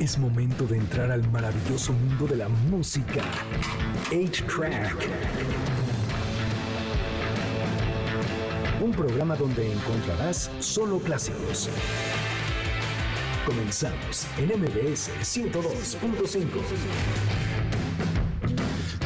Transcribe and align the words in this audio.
Es 0.00 0.16
momento 0.16 0.66
de 0.66 0.78
entrar 0.78 1.10
al 1.10 1.30
maravilloso 1.30 1.92
mundo 1.92 2.26
de 2.26 2.36
la 2.36 2.48
música. 2.48 3.22
8-Track. 4.10 4.96
Un 8.80 8.92
programa 8.92 9.36
donde 9.36 9.70
encontrarás 9.70 10.50
solo 10.58 11.00
clásicos. 11.00 11.68
Comenzamos 13.44 14.26
en 14.38 14.58
MBS 14.58 15.10
102.5. 15.20 16.46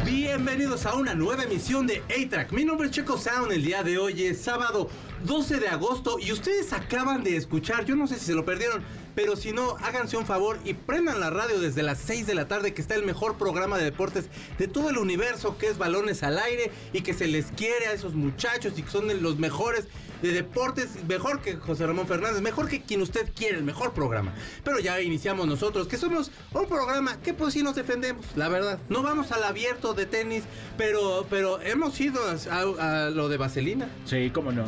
Bienvenidos 0.04 0.86
a 0.86 0.94
una 0.94 1.12
nueva 1.12 1.42
emisión 1.42 1.88
de 1.88 2.04
A-Track. 2.08 2.52
Mi 2.52 2.64
nombre 2.64 2.86
es 2.86 2.92
Checo 2.92 3.18
Sound. 3.18 3.50
El 3.50 3.64
día 3.64 3.82
de 3.82 3.98
hoy 3.98 4.22
es 4.22 4.40
sábado 4.40 4.88
12 5.24 5.58
de 5.58 5.68
agosto 5.68 6.18
y 6.20 6.30
ustedes 6.30 6.72
acaban 6.72 7.24
de 7.24 7.36
escuchar, 7.36 7.84
yo 7.84 7.96
no 7.96 8.06
sé 8.06 8.16
si 8.18 8.26
se 8.26 8.34
lo 8.34 8.44
perdieron, 8.44 8.84
pero 9.14 9.36
si 9.36 9.52
no, 9.52 9.76
háganse 9.82 10.16
un 10.16 10.26
favor 10.26 10.58
y 10.64 10.74
prendan 10.74 11.20
la 11.20 11.30
radio 11.30 11.60
desde 11.60 11.82
las 11.82 11.98
6 11.98 12.26
de 12.26 12.34
la 12.34 12.48
tarde, 12.48 12.74
que 12.74 12.82
está 12.82 12.94
el 12.94 13.04
mejor 13.04 13.36
programa 13.36 13.78
de 13.78 13.84
deportes 13.84 14.26
de 14.58 14.68
todo 14.68 14.90
el 14.90 14.98
universo, 14.98 15.56
que 15.58 15.68
es 15.68 15.78
Balones 15.78 16.22
al 16.22 16.38
Aire, 16.38 16.70
y 16.92 17.02
que 17.02 17.14
se 17.14 17.26
les 17.26 17.46
quiere 17.46 17.86
a 17.86 17.92
esos 17.92 18.14
muchachos 18.14 18.74
y 18.76 18.82
que 18.82 18.90
son 18.90 19.22
los 19.22 19.38
mejores 19.38 19.86
de 20.22 20.32
deportes, 20.32 20.88
mejor 21.06 21.40
que 21.42 21.56
José 21.56 21.86
Ramón 21.86 22.06
Fernández, 22.06 22.40
mejor 22.40 22.68
que 22.68 22.80
quien 22.82 23.02
usted 23.02 23.30
quiere, 23.34 23.58
el 23.58 23.64
mejor 23.64 23.92
programa. 23.92 24.34
Pero 24.64 24.78
ya 24.78 25.00
iniciamos 25.02 25.46
nosotros, 25.46 25.86
que 25.86 25.98
somos 25.98 26.30
un 26.52 26.66
programa 26.66 27.20
que 27.20 27.34
pues 27.34 27.52
sí 27.52 27.62
nos 27.62 27.74
defendemos, 27.74 28.24
la 28.34 28.48
verdad. 28.48 28.78
No 28.88 29.02
vamos 29.02 29.32
al 29.32 29.44
abierto 29.44 29.92
de 29.92 30.06
tenis, 30.06 30.44
pero, 30.78 31.26
pero 31.28 31.60
hemos 31.60 32.00
ido 32.00 32.20
a, 32.50 33.04
a 33.06 33.10
lo 33.10 33.28
de 33.28 33.36
Vaselina. 33.36 33.88
Sí, 34.06 34.30
cómo 34.32 34.50
no. 34.50 34.64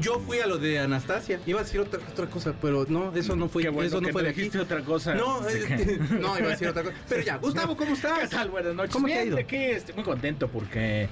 Yo 0.00 0.20
fui 0.20 0.38
a 0.38 0.46
lo 0.46 0.58
de 0.58 0.78
Anastasia. 0.78 1.40
Iba 1.46 1.60
a 1.60 1.64
decir 1.64 1.80
otra, 1.80 2.00
otra 2.10 2.30
cosa, 2.30 2.54
pero 2.62 2.86
no, 2.88 3.12
eso 3.14 3.34
no 3.34 3.48
fue, 3.48 3.62
Qué 3.62 3.68
bueno 3.70 3.81
eso 3.86 4.00
no 4.00 4.06
que 4.06 4.12
fue 4.12 4.22
de 4.22 4.28
aquí. 4.30 4.50
otra 4.58 4.80
cosa. 4.82 5.14
No, 5.14 5.48
eh, 5.48 5.64
que- 5.66 6.14
no, 6.14 6.38
iba 6.38 6.48
a 6.48 6.50
decir 6.50 6.68
otra 6.68 6.82
cosa. 6.82 6.94
Pero 7.08 7.22
ya, 7.22 7.36
Gustavo, 7.36 7.76
¿cómo 7.76 7.92
estás? 7.94 8.18
¿Qué 8.20 8.28
tal? 8.28 8.50
Buenas 8.50 8.74
noches. 8.74 8.92
¿Cómo 8.92 9.06
te 9.06 9.14
ha 9.14 9.24
ido? 9.24 9.36
¿de 9.36 9.46
qué? 9.46 9.72
Estoy 9.72 9.94
muy 9.94 10.04
contento 10.04 10.48
porque 10.48 11.08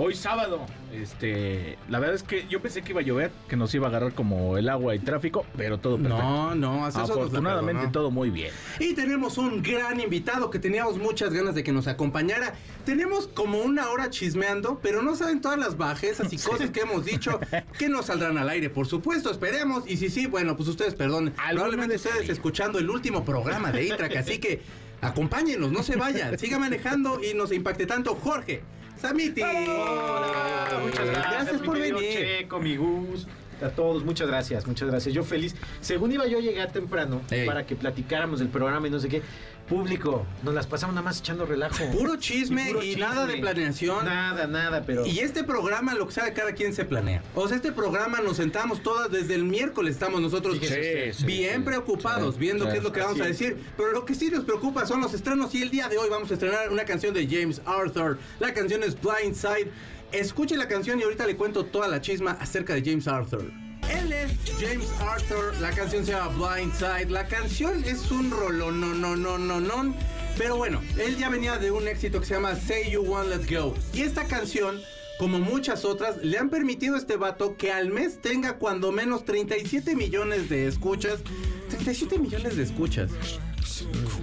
hoy 0.00 0.14
sábado, 0.14 0.60
este, 0.92 1.76
la 1.88 1.98
verdad 1.98 2.16
es 2.16 2.22
que 2.22 2.46
yo 2.48 2.60
pensé 2.60 2.82
que 2.82 2.92
iba 2.92 3.00
a 3.00 3.04
llover, 3.04 3.30
que 3.48 3.56
nos 3.56 3.74
iba 3.74 3.86
a 3.86 3.90
agarrar 3.90 4.14
como 4.14 4.56
el 4.56 4.68
agua 4.68 4.94
y 4.94 4.98
tráfico, 4.98 5.44
pero 5.56 5.78
todo 5.78 5.96
perfecto. 5.96 6.22
No, 6.22 6.54
no, 6.54 6.86
hasta 6.86 7.02
Afortunadamente 7.02 7.88
todo 7.88 8.10
muy 8.10 8.30
bien. 8.30 8.50
Y 8.78 8.94
tenemos 8.94 9.36
un 9.36 9.62
gran 9.62 10.00
invitado 10.00 10.50
que 10.50 10.58
teníamos 10.58 10.96
muchas 10.96 11.32
ganas 11.32 11.54
de 11.54 11.62
que 11.62 11.72
nos 11.72 11.86
acompañara. 11.86 12.54
Tenemos 12.84 13.28
como 13.28 13.58
una 13.58 13.90
hora 13.90 14.10
chismeando, 14.10 14.80
pero 14.82 15.02
no 15.02 15.14
saben 15.16 15.40
todas 15.40 15.58
las 15.58 15.76
bajezas 15.76 16.32
y 16.32 16.38
cosas 16.50 16.70
que 16.70 16.80
hemos 16.80 17.04
dicho 17.04 17.38
que 17.78 17.88
no 17.88 18.02
saldrán 18.02 18.38
al 18.38 18.48
aire, 18.48 18.70
por 18.70 18.86
supuesto. 18.86 19.30
Esperemos. 19.30 19.84
Y 19.86 19.98
si 19.98 20.08
sí, 20.08 20.26
bueno, 20.26 20.56
pues 20.56 20.68
ustedes 20.68 20.94
perdonen. 20.94 21.34
Probablemente 21.34 21.92
de 21.92 21.96
ustedes 21.96 22.28
escuchando 22.28 22.78
el 22.78 22.88
último 22.88 23.24
programa 23.24 23.70
de 23.70 23.84
ITRAC, 23.84 24.16
así 24.16 24.38
que 24.38 24.62
acompáñenos, 25.00 25.72
no 25.72 25.82
se 25.82 25.96
vayan. 25.96 26.38
Siga 26.38 26.58
manejando 26.58 27.20
y 27.22 27.34
nos 27.34 27.52
impacte 27.52 27.86
tanto 27.86 28.14
Jorge. 28.14 28.62
Samiti. 29.00 29.42
Hola, 29.42 30.80
muchas 30.82 31.06
gracias. 31.06 31.62
por 31.62 31.74
mi 31.74 31.80
querido 31.80 31.98
venir. 31.98 32.18
Checo, 32.18 32.60
mi 32.60 32.76
Gus, 32.76 33.26
a 33.62 33.70
todos, 33.70 34.04
muchas 34.04 34.28
gracias, 34.28 34.66
muchas 34.66 34.88
gracias. 34.88 35.14
Yo 35.14 35.22
feliz. 35.24 35.54
Según 35.80 36.12
iba 36.12 36.26
yo 36.26 36.38
a 36.38 36.40
llegar 36.40 36.70
temprano 36.72 37.22
Ey. 37.30 37.46
para 37.46 37.66
que 37.66 37.76
platicáramos 37.76 38.38
del 38.40 38.48
programa 38.48 38.88
y 38.88 38.90
no 38.90 38.98
sé 38.98 39.08
qué. 39.08 39.22
Público, 39.70 40.26
nos 40.42 40.52
las 40.52 40.66
pasamos 40.66 40.94
nada 40.94 41.04
más 41.04 41.20
echando 41.20 41.46
relajo. 41.46 41.76
Puro 41.92 42.16
chisme 42.16 42.66
puro 42.66 42.82
y 42.82 42.88
chisme. 42.88 43.00
nada 43.00 43.26
de 43.26 43.36
planeación. 43.38 44.04
Nada, 44.04 44.48
nada, 44.48 44.82
pero. 44.84 45.06
Y 45.06 45.20
este 45.20 45.44
programa, 45.44 45.94
lo 45.94 46.08
que 46.08 46.12
sabe 46.12 46.32
cada 46.32 46.52
quien 46.52 46.74
se 46.74 46.84
planea. 46.84 47.22
O 47.36 47.46
sea, 47.46 47.56
este 47.56 47.70
programa 47.70 48.20
nos 48.20 48.36
sentamos 48.36 48.82
todas 48.82 49.10
desde 49.10 49.36
el 49.36 49.44
miércoles, 49.44 49.94
estamos 49.94 50.20
nosotros 50.20 50.58
bien 50.60 51.14
Sí, 51.14 51.62
preocupados, 51.64 52.36
viendo 52.36 52.68
qué 52.68 52.78
es 52.78 52.82
lo 52.82 52.92
que 52.92 53.00
vamos 53.00 53.20
a 53.20 53.24
decir. 53.24 53.56
Pero 53.76 53.92
lo 53.92 54.04
que 54.04 54.14
sí 54.14 54.28
nos 54.28 54.44
preocupa 54.44 54.86
son 54.86 55.00
los 55.00 55.14
estrenos 55.14 55.54
y 55.54 55.62
el 55.62 55.70
día 55.70 55.88
de 55.88 55.98
hoy 55.98 56.10
vamos 56.10 56.30
a 56.32 56.34
estrenar 56.34 56.70
una 56.70 56.84
canción 56.84 57.14
de 57.14 57.26
James 57.26 57.62
Arthur. 57.64 58.18
La 58.40 58.52
canción 58.52 58.82
es 58.82 58.96
Blindside. 59.00 59.70
Escuche 60.10 60.56
la 60.56 60.66
canción 60.66 60.98
y 60.98 61.04
ahorita 61.04 61.24
le 61.26 61.36
cuento 61.36 61.64
toda 61.64 61.86
la 61.86 62.00
chisma 62.00 62.32
acerca 62.40 62.74
de 62.74 62.82
James 62.84 63.06
Arthur. 63.06 63.69
Él 63.88 64.12
es 64.12 64.32
James 64.60 64.88
Arthur, 65.00 65.54
la 65.60 65.70
canción 65.70 66.04
se 66.04 66.12
llama 66.12 66.54
Blindside. 66.56 67.10
La 67.10 67.26
canción 67.26 67.84
es 67.84 68.10
un 68.10 68.30
rolón, 68.30 68.80
no, 68.80 68.94
no, 68.94 69.16
no, 69.16 69.38
no, 69.38 69.60
no. 69.60 69.94
Pero 70.36 70.56
bueno, 70.56 70.80
él 70.98 71.16
ya 71.16 71.28
venía 71.28 71.58
de 71.58 71.70
un 71.70 71.88
éxito 71.88 72.20
que 72.20 72.26
se 72.26 72.34
llama 72.34 72.56
Say 72.56 72.90
You 72.90 73.02
Want 73.02 73.28
Let 73.28 73.54
Go. 73.54 73.74
Y 73.92 74.02
esta 74.02 74.24
canción, 74.24 74.80
como 75.18 75.38
muchas 75.38 75.84
otras, 75.84 76.18
le 76.18 76.38
han 76.38 76.50
permitido 76.50 76.94
a 76.94 76.98
este 76.98 77.16
vato 77.16 77.56
que 77.56 77.72
al 77.72 77.90
mes 77.90 78.20
tenga 78.20 78.58
cuando 78.58 78.92
menos 78.92 79.24
37 79.24 79.96
millones 79.96 80.48
de 80.48 80.66
escuchas. 80.66 81.20
37 81.68 82.18
millones 82.18 82.56
de 82.56 82.62
escuchas. 82.62 83.10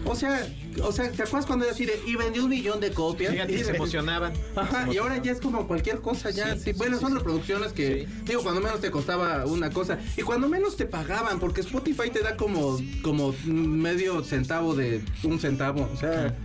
O 0.06 0.16
sea, 0.16 0.48
o 0.84 0.92
sea, 0.92 1.12
¿te 1.12 1.24
acuerdas 1.24 1.46
cuando 1.46 1.66
yo 1.66 1.72
así 1.72 1.86
de, 1.86 2.00
y 2.06 2.16
vendió 2.16 2.44
un 2.44 2.50
millón 2.50 2.80
de 2.80 2.92
copias? 2.92 3.32
Fíjate, 3.34 3.54
Y 3.54 3.64
se 3.64 3.76
emocionaban. 3.76 4.34
Ajá, 4.56 4.88
y 4.92 4.98
ahora 4.98 5.18
ya 5.22 5.32
es 5.34 5.42
como 5.42 5.68
cualquier 5.68 6.00
cosa, 6.02 6.30
ya. 6.30 6.54
Sí, 6.54 6.60
Sí, 6.60 6.64
sí, 6.72 6.78
bueno, 6.78 6.98
sí, 6.98 7.02
son 7.04 7.12
sí. 7.12 7.18
reproducciones 7.18 7.74
que, 7.74 8.08
digo, 8.26 8.42
cuando 8.44 8.62
menos 8.62 8.80
te 8.80 8.90
costaba 8.92 9.46
una 9.46 9.70
cosa 9.72 9.98
y 10.16 10.22
cuando 10.22 10.48
menos 10.48 10.78
te 10.78 10.86
pagaban, 10.86 11.40
porque 11.40 11.62
Spotify 11.62 12.10
te 12.10 12.22
da 12.22 12.38
como, 12.38 12.80
como 13.02 13.34
medio 13.46 14.24
centavo 14.24 14.76
de 14.76 15.02
un 15.24 15.40
centavo, 15.40 15.90
o 15.94 15.98
sea. 15.98 16.36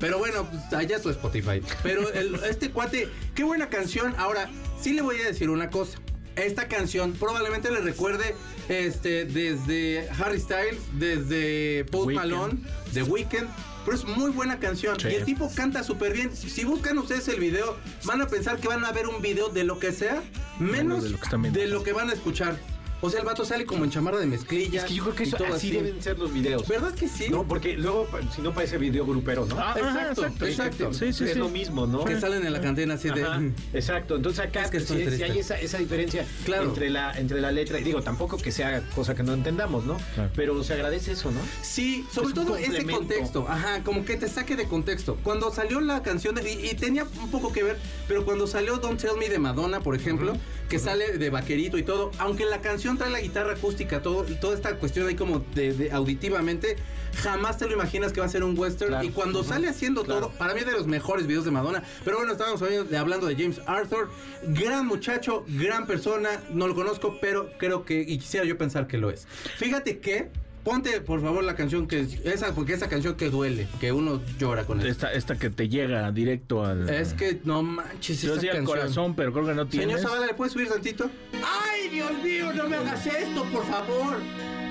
Pero 0.00 0.18
bueno, 0.18 0.48
pues 0.50 0.72
allá 0.72 1.00
tu 1.00 1.10
Spotify. 1.10 1.60
Pero 1.84 2.12
el- 2.12 2.34
este 2.48 2.70
cuate, 2.72 3.08
qué 3.36 3.44
buena 3.44 3.68
canción. 3.68 4.14
Ahora, 4.18 4.50
sí 4.80 4.94
le 4.94 5.02
voy 5.02 5.20
a 5.20 5.26
decir 5.26 5.48
una 5.48 5.70
cosa. 5.70 5.98
Esta 6.36 6.68
canción 6.68 7.12
probablemente 7.12 7.70
le 7.70 7.80
recuerde 7.80 8.34
este 8.68 9.24
desde 9.24 10.08
Harry 10.18 10.40
Styles, 10.40 10.80
desde 10.98 11.84
Post. 11.90 12.12
Malone, 12.12 12.58
The 12.94 13.02
Weeknd. 13.02 13.48
Pero 13.84 13.96
es 13.96 14.04
muy 14.04 14.30
buena 14.30 14.60
canción. 14.60 14.98
Sí. 15.00 15.08
Y 15.08 15.14
el 15.14 15.24
tipo 15.24 15.50
canta 15.54 15.82
súper 15.82 16.12
bien. 16.12 16.34
Si 16.34 16.64
buscan 16.64 16.96
ustedes 16.98 17.26
el 17.28 17.40
video, 17.40 17.76
van 18.04 18.20
a 18.22 18.28
pensar 18.28 18.58
que 18.58 18.68
van 18.68 18.84
a 18.84 18.92
ver 18.92 19.08
un 19.08 19.20
video 19.20 19.48
de 19.48 19.64
lo 19.64 19.80
que 19.80 19.90
sea, 19.90 20.22
menos 20.60 21.02
de 21.02 21.10
lo 21.10 21.18
que 21.18 21.24
están 21.24 21.42
viendo. 21.42 21.60
de 21.60 21.66
lo 21.66 21.82
que 21.82 21.92
van 21.92 22.08
a 22.08 22.12
escuchar. 22.12 22.56
O 23.04 23.10
sea, 23.10 23.20
el 23.20 23.26
vato 23.26 23.44
sale 23.44 23.66
como 23.66 23.84
en 23.84 23.90
chamarra 23.90 24.18
de 24.20 24.26
mezclilla. 24.26 24.80
Es 24.80 24.86
que 24.86 24.94
yo 24.94 25.02
creo 25.02 25.14
que 25.16 25.24
y 25.24 25.26
eso, 25.28 25.36
todo 25.36 25.54
así, 25.54 25.70
deben 25.72 26.00
ser 26.00 26.18
los 26.18 26.32
videos. 26.32 26.66
¿Verdad 26.68 26.94
que 26.94 27.08
sí? 27.08 27.26
No, 27.28 27.42
porque 27.46 27.76
luego, 27.76 28.06
si 28.34 28.40
no 28.42 28.54
parece 28.54 28.78
video 28.78 29.04
grupero, 29.04 29.44
¿no? 29.44 29.56
Ah, 29.58 29.74
Exacto, 29.76 30.24
exacto, 30.24 30.46
exacto. 30.46 30.92
Sí, 30.94 31.12
sí, 31.12 31.24
es 31.24 31.32
sí. 31.32 31.38
lo 31.38 31.48
mismo, 31.48 31.86
¿no? 31.86 32.04
Que 32.04 32.20
salen 32.20 32.46
en 32.46 32.52
la 32.52 32.60
cantina 32.60 32.94
así 32.94 33.10
de. 33.10 33.22
Ajá, 33.24 33.42
exacto, 33.74 34.16
entonces 34.16 34.44
acá 34.44 34.62
Es 34.62 34.70
que 34.70 34.80
sí 34.80 34.94
triste. 34.94 35.24
hay 35.24 35.38
esa, 35.38 35.58
esa 35.60 35.78
diferencia 35.78 36.24
Claro. 36.44 36.64
entre, 36.68 36.90
la, 36.90 37.12
entre 37.18 37.40
la 37.40 37.50
letra 37.50 37.78
y 37.80 37.82
digo, 37.82 38.02
tampoco 38.02 38.36
que 38.38 38.52
sea 38.52 38.82
cosa 38.94 39.14
que 39.14 39.22
no 39.24 39.34
entendamos, 39.34 39.84
¿no? 39.84 39.96
Claro. 40.14 40.30
Pero 40.36 40.62
se 40.62 40.74
agradece 40.74 41.12
eso, 41.12 41.30
¿no? 41.32 41.40
Sí, 41.62 42.06
sobre 42.12 42.28
Es 42.28 42.34
todo 42.34 42.56
ese 42.56 42.84
contexto, 42.84 43.46
ajá, 43.48 43.82
como 43.82 44.04
que 44.04 44.16
te 44.16 44.28
saque 44.28 44.54
de 44.56 44.66
contexto. 44.68 45.18
Cuando 45.24 45.52
salió 45.52 45.80
la 45.80 46.02
canción, 46.02 46.34
de- 46.36 46.48
y, 46.52 46.66
y 46.70 46.74
tenía 46.74 47.04
un 47.20 47.30
poco 47.32 47.52
que 47.52 47.64
ver, 47.64 47.78
pero 48.06 48.24
cuando 48.24 48.46
salió 48.46 48.76
Don't 48.76 49.00
Tell 49.00 49.16
Me 49.18 49.28
de 49.28 49.38
Madonna, 49.40 49.80
por 49.80 49.96
ejemplo, 49.96 50.34
que 50.68 50.78
sale 50.78 51.18
de 51.18 51.30
vaquerito 51.30 51.76
y 51.78 51.82
todo, 51.82 52.10
aunque 52.18 52.44
la 52.46 52.60
canción 52.60 52.91
trae 52.98 53.10
la 53.10 53.20
guitarra 53.20 53.52
acústica, 53.52 54.02
todo, 54.02 54.24
toda 54.40 54.54
esta 54.54 54.76
cuestión 54.76 55.06
ahí 55.08 55.14
como 55.14 55.40
de, 55.54 55.72
de 55.74 55.92
auditivamente, 55.92 56.76
jamás 57.22 57.58
te 57.58 57.66
lo 57.66 57.72
imaginas 57.74 58.12
que 58.12 58.20
va 58.20 58.26
a 58.26 58.28
ser 58.28 58.42
un 58.44 58.58
western. 58.58 58.90
Claro. 58.90 59.04
Y 59.04 59.10
cuando 59.10 59.40
Ujú. 59.40 59.48
sale 59.48 59.68
haciendo 59.68 60.04
Claro. 60.04 60.28
todo, 60.28 60.38
para 60.38 60.54
mí 60.54 60.60
es 60.60 60.66
de 60.66 60.72
los 60.72 60.86
mejores 60.86 61.26
videos 61.26 61.44
de 61.44 61.50
Madonna. 61.50 61.82
Pero 62.04 62.18
bueno, 62.18 62.32
estábamos 62.32 62.62
hablando 62.62 63.26
de- 63.26 63.36
James 63.36 63.60
Arthur, 63.66 64.10
gran 64.48 64.86
muchacho, 64.86 65.44
gran 65.48 65.86
persona, 65.86 66.28
no 66.50 66.68
lo 66.68 66.74
conozco, 66.74 67.18
pero 67.20 67.50
creo 67.58 67.84
que, 67.84 68.00
y 68.00 68.18
quisiera 68.18 68.46
yo 68.46 68.56
pensar 68.58 68.86
que 68.86 68.98
lo 68.98 69.10
es. 69.10 69.26
Fíjate 69.58 69.98
que, 69.98 70.28
ponte 70.64 71.00
por 71.00 71.20
favor 71.20 71.42
la 71.42 71.56
canción 71.56 71.88
que, 71.88 72.06
esa, 72.24 72.54
porque 72.54 72.72
esa 72.74 72.88
canción 72.88 73.16
que 73.16 73.30
duele, 73.30 73.66
que 73.80 73.90
uno 73.90 74.22
llora 74.38 74.64
con 74.64 74.78
eso. 74.78 74.88
Esta, 74.88 75.12
esta 75.12 75.36
que 75.36 75.50
te 75.50 75.68
llega 75.68 76.10
directo 76.12 76.64
al. 76.64 76.88
Es 76.88 77.14
que 77.14 77.40
no 77.44 77.62
manches, 77.64 78.22
Yo 78.22 78.28
esa 78.28 78.34
decía 78.36 78.52
canción. 78.52 78.66
corazón, 78.78 79.16
pero 79.16 79.32
creo 79.32 79.44
que 79.46 79.54
no 79.54 79.68
Señor 79.68 79.86
tienes. 79.86 80.02
Zavala, 80.02 80.26
¿le 80.26 80.34
puedes 80.34 80.52
subir 80.52 80.68
tantito? 80.68 81.10
¡Ay, 81.34 81.71
Dios 81.92 82.10
mío, 82.22 82.52
no 82.54 82.68
me 82.68 82.76
hagas 82.76 83.06
esto, 83.06 83.44
por 83.52 83.66
favor! 83.66 84.16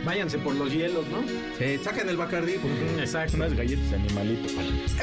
Váyanse 0.04 0.40
por 0.40 0.56
los 0.56 0.74
hielos, 0.74 1.06
¿no? 1.10 1.22
Sí, 1.60 1.78
sacan 1.84 2.10
el 2.10 2.18
Bacardí. 2.18 2.54
porque- 2.54 3.02
Exacto. 3.04 3.38
Unas 3.38 3.54
galletas 3.54 3.94
animalito. 3.94 4.48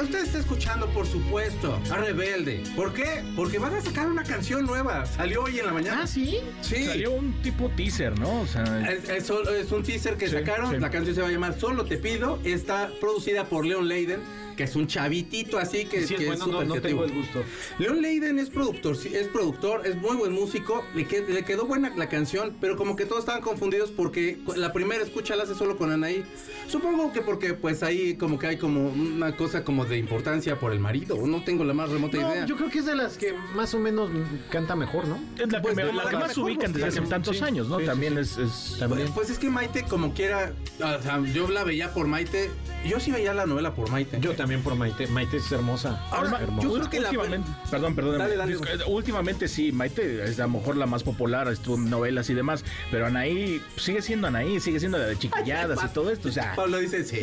Usted 0.02 0.24
está 0.24 0.38
escuchando, 0.40 0.88
por 0.88 1.06
supuesto, 1.06 1.78
a 1.92 1.96
Rebelde. 1.98 2.64
¿Por 2.74 2.92
qué? 2.92 3.22
Porque 3.36 3.60
van 3.60 3.76
a 3.76 3.80
sacar 3.80 4.08
una 4.08 4.24
canción 4.24 4.66
nueva. 4.66 5.06
Salió 5.06 5.44
hoy 5.44 5.60
en 5.60 5.66
la 5.66 5.72
mañana. 5.72 6.00
Ah, 6.02 6.06
sí. 6.08 6.38
Sí. 6.62 6.84
Salió 6.84 7.12
un 7.12 7.32
tipo 7.42 7.68
teaser, 7.76 8.18
¿no? 8.18 8.40
O 8.40 8.46
sea, 8.48 8.64
Es, 8.90 9.08
es 9.08 9.30
es 9.30 9.70
un 9.70 9.84
teaser 9.84 10.16
que 10.16 10.26
Sí, 10.26 10.32
sacaron. 10.32 10.72
sí. 10.72 10.78
La 10.80 10.90
canción 10.90 11.14
se 11.14 11.22
va 11.22 11.28
a 11.28 11.30
llamar 11.30 11.56
Solo 11.60 11.84
te 11.84 11.96
pido. 11.96 12.40
Está 12.42 12.90
producida 13.00 13.44
por 13.44 13.64
Leon 13.64 13.86
Leiden. 13.86 14.18
Que 14.58 14.64
es 14.64 14.74
un 14.74 14.88
chavitito 14.88 15.56
así 15.56 15.84
que, 15.84 16.04
Sí, 16.04 16.14
es 16.14 16.20
que 16.20 16.26
bueno, 16.26 16.46
no, 16.48 16.52
súper 16.54 16.66
no 16.66 16.80
tengo 16.80 17.04
el 17.04 17.12
gusto. 17.12 17.44
Leon 17.78 18.02
Leiden 18.02 18.40
es 18.40 18.50
productor, 18.50 18.96
sí, 18.96 19.14
es 19.14 19.28
productor, 19.28 19.86
es 19.86 19.94
muy 19.94 20.16
buen 20.16 20.32
músico, 20.32 20.84
le, 20.96 21.06
que- 21.06 21.20
le 21.22 21.44
quedó 21.44 21.64
buena 21.64 21.92
la 21.96 22.08
canción, 22.08 22.56
pero 22.60 22.76
como 22.76 22.96
que 22.96 23.04
todos 23.06 23.20
estaban 23.20 23.40
confundidos 23.40 23.92
porque 23.92 24.38
la 24.56 24.72
primera 24.72 25.00
escucha 25.02 25.36
la 25.36 25.44
hace 25.44 25.54
solo 25.54 25.76
con 25.78 25.92
Anaí. 25.92 26.24
Supongo 26.66 27.12
que 27.12 27.22
porque 27.22 27.54
pues 27.54 27.84
ahí 27.84 28.16
como 28.16 28.36
que 28.38 28.48
hay 28.48 28.56
como 28.56 28.88
una 28.90 29.36
cosa 29.36 29.62
como 29.62 29.84
de 29.84 29.96
importancia 29.96 30.58
por 30.58 30.72
el 30.72 30.80
marido, 30.80 31.16
no 31.24 31.44
tengo 31.44 31.62
la 31.62 31.72
más 31.72 31.88
remota 31.90 32.16
No, 32.18 32.32
idea. 32.34 32.44
yo 32.46 32.56
creo 32.56 32.68
que 32.68 32.80
es 32.80 32.86
de 32.86 32.96
las 32.96 33.16
que 33.16 33.34
más 33.54 33.72
o 33.74 33.78
menos 33.78 34.10
canta 34.50 34.74
mejor, 34.74 35.06
¿no? 35.06 35.18
Es 35.38 35.52
la 35.52 35.58
que, 35.58 35.62
Pues, 35.62 35.76
me- 35.76 35.84
no, 35.84 35.92
la 35.92 36.06
que 36.06 36.12
la 36.14 36.18
más 36.18 36.28
mejor 36.30 36.44
ubican 36.50 36.72
desde 36.72 36.88
hace 36.88 37.00
tantos 37.02 37.38
sí. 37.38 37.44
años, 37.44 37.68
¿no? 37.68 37.76
Sí, 37.76 37.82
sí, 37.84 37.86
También 37.86 38.14
sí. 38.14 38.20
es, 38.20 38.38
es- 38.38 38.76
También. 38.80 39.08
Pues 39.14 39.30
es 39.30 39.38
que 39.38 39.48
Maite, 39.50 39.84
como 39.84 40.12
quiera, 40.14 40.52
o 40.80 41.02
sea, 41.02 41.22
yo 41.32 41.48
la 41.48 41.62
veía 41.62 41.94
por 41.94 42.08
Maite, 42.08 42.50
yo 42.84 42.98
sí 42.98 43.12
veía 43.12 43.32
la 43.34 43.46
novela 43.46 43.74
por 43.74 43.88
Maite. 43.90 44.18
Yo 44.20 44.34
también 44.34 44.47
por 44.56 44.74
Maite. 44.74 45.06
Maite 45.06 45.36
es 45.36 45.52
hermosa. 45.52 46.04
Ahora, 46.10 46.38
Hermosa. 46.40 46.66
yo 46.68 46.74
creo 46.74 46.90
que 46.90 47.00
la 47.00 47.08
últimamente, 47.10 47.50
perdón, 47.70 47.94
perdón, 47.94 48.18
Dale, 48.18 48.36
dale. 48.36 48.56
Últimamente 48.86 49.48
sí, 49.48 49.72
Maite 49.72 50.24
es 50.24 50.40
a 50.40 50.44
lo 50.44 50.48
mejor 50.50 50.76
la 50.76 50.86
más 50.86 51.02
popular, 51.02 51.48
estuvo 51.48 51.76
en 51.76 51.90
novelas 51.90 52.28
y 52.30 52.34
demás, 52.34 52.64
pero 52.90 53.06
Anaí 53.06 53.62
sigue 53.76 54.02
siendo 54.02 54.26
Anaí, 54.28 54.60
sigue 54.60 54.80
siendo 54.80 54.98
la 54.98 55.06
de 55.06 55.18
chiquilladas 55.18 55.78
y 55.84 55.88
todo 55.88 56.10
esto, 56.10 56.28
o 56.28 56.32
sea, 56.32 56.54
Pablo 56.56 56.78
dice, 56.78 57.04
sí. 57.04 57.16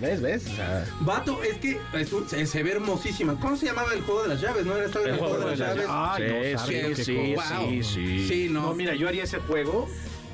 ¿ves, 0.00 0.20
ves? 0.20 0.46
O 0.46 0.56
sea, 0.56 0.86
Vato, 1.00 1.42
es 1.42 1.56
que 1.58 1.80
es 1.94 2.12
un- 2.12 2.28
se, 2.28 2.46
se 2.46 2.62
ve 2.62 2.72
hermosísima. 2.72 3.38
¿Cómo 3.40 3.56
se 3.56 3.66
llamaba 3.66 3.92
el 3.94 4.02
juego 4.02 4.22
de 4.22 4.28
las 4.28 4.40
llaves? 4.40 4.66
¿No 4.66 4.76
era 4.76 4.86
el, 4.86 4.92
juego 4.92 5.38
de 5.38 5.46
las 5.46 5.58
llaves? 5.58 5.86
No, 5.86 6.16
sí, 6.16 6.58
sabe 6.58 6.94
sí. 6.96 7.34
Wow. 7.34 7.68
sí, 7.70 7.82
sí. 7.82 8.28
Sí, 8.28 8.48
no. 8.50 8.62
No, 8.62 8.74
mira, 8.74 8.94
yo 8.94 9.08
haría 9.08 9.24
ese 9.24 9.38
juego, 9.38 9.88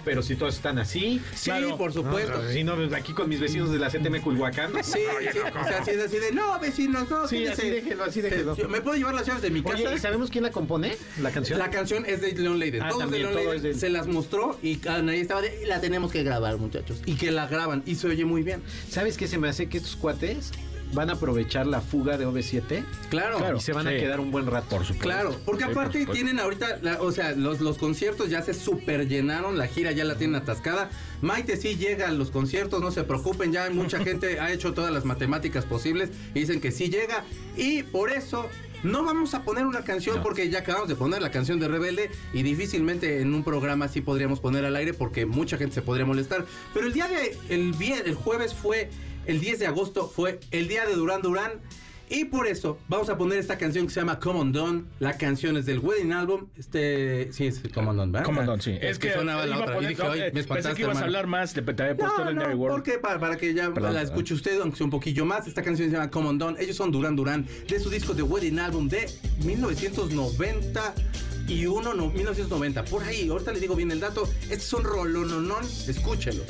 pero 0.04 0.22
si 0.22 0.36
todos 0.36 0.54
están 0.54 0.78
así. 0.78 1.20
sí, 1.34 1.50
claro. 1.50 1.76
por 1.76 1.92
supuesto. 1.92 2.48
Si 2.50 2.64
no, 2.64 2.74
aquí 2.94 3.12
con 3.12 3.28
mis 3.28 3.40
vecinos 3.40 3.70
de 3.70 3.78
la 3.78 3.88
CTM 3.88 4.20
Culhuacán. 4.20 4.72
Sí, 4.82 4.92
sí, 5.32 5.38
o 5.38 5.64
sea, 5.64 5.78
así 5.80 5.90
es 5.92 6.00
así 6.00 6.18
de, 6.18 6.32
no, 6.32 6.58
vecinos, 6.60 7.08
no, 7.08 7.26
Sí, 7.26 7.46
así 7.46 7.70
déjelo, 7.70 8.04
así 8.04 8.20
déjelo. 8.20 8.56
¿Me 8.68 8.80
puedo 8.80 8.96
llevar 8.96 9.14
las 9.14 9.26
llaves 9.26 9.42
de 9.42 9.50
mi 9.50 9.62
casa? 9.62 9.74
Oye, 9.76 9.94
¿y 9.94 9.98
sabemos 9.98 10.30
quién 10.30 10.44
la 10.44 10.50
compone? 10.50 10.96
¿La 11.20 11.30
canción? 11.30 11.58
La 11.58 11.70
canción 11.70 12.04
es 12.06 12.20
de 12.20 12.32
Leon 12.32 12.58
Leiden. 12.58 12.82
Ah, 12.82 12.90
Todos 12.90 13.10
de 13.10 13.18
Leon 13.18 13.32
todo 13.32 13.52
Leiden 13.52 13.62
de 13.62 13.74
se 13.74 13.88
las 13.88 14.06
mostró 14.06 14.58
y 14.62 14.80
Anaí 14.86 15.20
estaba 15.20 15.42
de, 15.42 15.66
la 15.66 15.80
tenemos 15.80 16.12
que 16.12 16.22
grabar, 16.22 16.56
muchachos. 16.58 17.02
Y 17.06 17.14
que 17.14 17.30
la 17.30 17.46
graban 17.46 17.82
y 17.86 17.94
se 17.94 18.08
oye 18.08 18.24
muy 18.24 18.42
bien. 18.42 18.62
¿Sabes 18.88 19.16
qué 19.16 19.26
se 19.26 19.38
me 19.38 19.48
hace? 19.48 19.68
Que 19.68 19.78
estos 19.78 19.96
cuates 19.96 20.52
van 20.94 21.10
a 21.10 21.14
aprovechar 21.14 21.66
la 21.66 21.80
fuga 21.80 22.16
de 22.16 22.26
OV7 22.26 22.84
Claro. 23.10 23.38
Claro. 23.38 23.56
y 23.58 23.60
se 23.60 23.72
van 23.72 23.86
a 23.86 23.90
sí. 23.90 23.96
quedar 23.98 24.20
un 24.20 24.30
buen 24.30 24.46
rato. 24.46 24.68
Por 24.76 24.80
supuesto. 24.84 25.02
Claro, 25.04 25.36
porque 25.44 25.64
Sí, 25.64 25.70
por 25.74 25.82
aparte 25.84 26.06
tienen 26.06 26.38
ahorita, 26.40 26.78
la- 26.82 27.02
o 27.02 27.12
sea, 27.12 27.32
los, 27.32 27.60
los 27.60 27.78
conciertos 27.78 28.30
ya 28.30 28.42
se 28.42 28.54
super 28.54 29.06
llenaron, 29.08 29.58
la 29.58 29.66
gira 29.66 29.92
ya 29.92 30.04
la 30.04 30.16
tienen 30.16 30.36
atascada. 30.36 30.90
Maite 31.20 31.56
sí 31.56 31.76
llega 31.76 32.08
a 32.08 32.12
los 32.12 32.30
conciertos, 32.30 32.80
no 32.82 32.90
se 32.90 33.02
preocupen, 33.04 33.52
ya 33.52 33.68
mucha 33.70 33.98
gente 34.04 34.40
ha 34.40 34.52
hecho 34.52 34.72
todas 34.74 34.92
las 34.92 35.04
matemáticas 35.04 35.64
posibles 35.64 36.10
y 36.34 36.40
dicen 36.40 36.60
que 36.60 36.70
sí 36.70 36.88
llega. 36.88 37.24
Y 37.56 37.82
por 37.82 38.10
eso 38.10 38.48
no 38.82 39.02
vamos 39.02 39.32
a 39.32 39.42
poner 39.44 39.64
una 39.64 39.82
canción 39.82 40.16
No. 40.16 40.22
porque 40.22 40.50
ya 40.50 40.58
acabamos 40.58 40.88
de 40.88 40.94
poner 40.94 41.22
la 41.22 41.30
canción 41.30 41.58
de 41.58 41.68
Rebelde 41.68 42.10
y 42.34 42.42
difícilmente 42.42 43.22
en 43.22 43.32
un 43.32 43.42
programa 43.42 43.86
así 43.86 44.02
podríamos 44.02 44.40
poner 44.40 44.64
al 44.66 44.76
aire 44.76 44.92
porque 44.92 45.24
mucha 45.24 45.56
gente 45.56 45.74
se 45.74 45.82
podría 45.82 46.04
molestar. 46.04 46.44
Pero 46.74 46.86
el 46.86 46.92
día 46.92 47.08
de, 47.08 47.36
el, 47.48 47.74
el 48.04 48.14
jueves 48.14 48.52
fue, 48.52 48.90
el 49.26 49.40
10 49.40 49.58
de 49.60 49.66
agosto 49.66 50.08
fue 50.08 50.40
el 50.50 50.68
día 50.68 50.86
de 50.86 50.94
Durán 50.94 51.22
Durán. 51.22 51.52
Y 52.10 52.26
por 52.26 52.46
eso 52.46 52.78
vamos 52.86 53.08
a 53.08 53.16
poner 53.16 53.38
esta 53.38 53.56
canción 53.56 53.86
que 53.86 53.92
se 53.92 53.98
llama 53.98 54.20
Come 54.20 54.38
On 54.38 54.52
Down. 54.52 54.86
La 55.00 55.16
canción 55.16 55.56
es 55.56 55.64
del 55.64 55.78
Wedding 55.78 56.12
Album. 56.12 56.48
Este, 56.56 57.32
sí, 57.32 57.46
es 57.46 57.62
Come 57.72 57.88
On 57.88 57.96
Down, 57.96 58.12
¿verdad? 58.12 58.26
Come 58.26 58.40
on, 58.40 58.46
Don, 58.46 58.60
sí. 58.60 58.76
Es, 58.78 58.98
que, 58.98 59.10
sonaba 59.14 59.46
la 59.46 59.58
otra. 59.58 59.74
poner- 59.76 59.90
y 59.90 59.94
dije, 59.94 60.02
no, 60.04 60.10
"Ay, 60.12 60.20
eh, 60.20 60.22
me 60.24 60.30
pensé 60.32 60.40
espantaste, 60.40 60.76
que 60.76 60.82
ibas 60.82 60.96
a 60.96 61.00
hermano". 61.00 61.06
hablar 61.06 61.26
más, 61.26 61.54
te, 61.54 61.62
te 61.62 61.82
había 61.82 61.96
puesto 61.96 62.18
No, 62.18 62.24
Legendary 62.26 62.54
no, 62.54 62.60
World. 62.60 62.76
porque 62.76 62.98
para, 62.98 63.18
para 63.18 63.36
que 63.38 63.54
ya 63.54 63.72
Perdón, 63.72 63.94
la 63.94 64.02
escuche 64.02 64.34
usted, 64.34 64.60
aunque 64.60 64.76
sea 64.76 64.84
un 64.84 64.90
poquillo 64.90 65.24
más. 65.24 65.48
Esta 65.48 65.62
canción 65.62 65.88
se 65.88 65.96
llama 65.96 66.10
Come 66.10 66.28
On 66.28 66.38
Down. 66.38 66.56
Ellos 66.60 66.76
son 66.76 66.92
Duran 66.92 67.16
Duran, 67.16 67.46
de 67.66 67.80
su 67.80 67.88
disco 67.88 68.14
The 68.14 68.22
Wedding 68.22 68.58
Album 68.58 68.88
de 68.88 69.06
1991, 71.46 71.94
no, 71.94 72.06
1990. 72.10 72.84
Por 72.84 73.02
ahí, 73.04 73.28
ahorita 73.28 73.52
les 73.52 73.60
digo 73.60 73.76
bien 73.76 73.90
el 73.90 74.00
dato. 74.00 74.28
Este 74.42 74.54
es 74.54 74.72
un 74.72 74.84
rolononón, 74.84 75.64
escúchelos. 75.86 76.44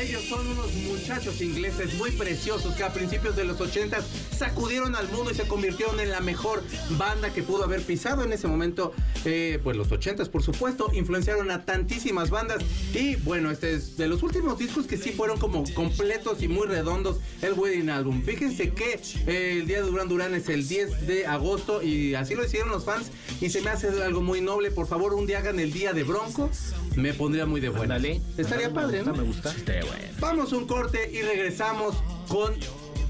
Ellos 0.00 0.24
son 0.24 0.46
unos 0.46 0.72
muchachos 0.74 1.40
ingleses 1.40 1.94
muy 1.94 2.10
preciosos 2.10 2.74
que 2.74 2.82
a 2.82 2.92
principios 2.92 3.36
de 3.36 3.44
los 3.44 3.60
80 3.60 3.98
sacudieron 4.36 4.94
al 4.96 5.08
mundo 5.08 5.30
y 5.30 5.34
se 5.34 5.46
convirtieron 5.46 6.00
en 6.00 6.10
la 6.10 6.20
mejor 6.20 6.62
banda 6.98 7.32
que 7.32 7.42
pudo 7.42 7.64
haber 7.64 7.82
pisado 7.82 8.24
en 8.24 8.32
ese 8.32 8.48
momento. 8.48 8.92
eh, 9.24 9.58
pues 9.62 9.76
los 9.76 9.90
80 9.90 10.24
por 10.26 10.42
supuesto, 10.42 10.90
influenciaron 10.94 11.50
a 11.50 11.64
tantísimas 11.64 12.30
bandas. 12.30 12.62
Y 12.94 13.16
bueno, 13.16 13.50
este 13.50 13.74
es 13.74 13.96
de 13.96 14.08
los 14.08 14.22
últimos 14.22 14.58
discos 14.58 14.86
que 14.86 14.96
sí 14.96 15.10
fueron 15.10 15.38
como 15.38 15.64
completos 15.74 16.42
y 16.42 16.48
muy 16.48 16.66
redondos, 16.66 17.18
el 17.42 17.52
Wedding 17.54 17.90
Album. 17.90 18.22
Fíjense 18.22 18.70
que 18.70 19.00
eh, 19.26 19.58
el 19.60 19.66
día 19.66 19.82
de 19.82 19.88
Duran 19.88 20.08
Duran 20.08 20.34
es 20.34 20.48
el 20.48 20.66
10 20.66 21.06
de 21.06 21.26
agosto 21.26 21.82
y 21.82 22.14
así 22.14 22.34
lo 22.34 22.44
hicieron 22.44 22.70
los 22.70 22.84
fans 22.84 23.10
y 23.40 23.50
se 23.50 23.60
me 23.60 23.70
hace 23.70 23.88
algo 24.02 24.22
muy 24.26 24.40
noble. 24.42 24.70
Por 24.70 24.86
favor, 24.86 25.14
un 25.14 25.26
día 25.26 25.38
hagan 25.38 25.58
el 25.60 25.72
día 25.72 25.92
de 25.94 26.02
Bronco, 26.02 26.50
me 26.96 27.14
pondría 27.14 27.46
muy 27.46 27.60
de 27.60 27.70
buena. 27.70 27.94
Ándale. 27.94 28.20
Estaría 28.36 28.74
padre, 28.74 28.98
gusta, 28.98 29.12
¿no? 29.12 29.16
Me 29.16 29.24
gusta. 29.24 29.54
Bueno. 29.64 29.86
Vamos 30.18 30.52
a 30.52 30.56
un 30.56 30.66
corte 30.66 31.10
y 31.10 31.22
regresamos 31.22 31.94
con 32.28 32.54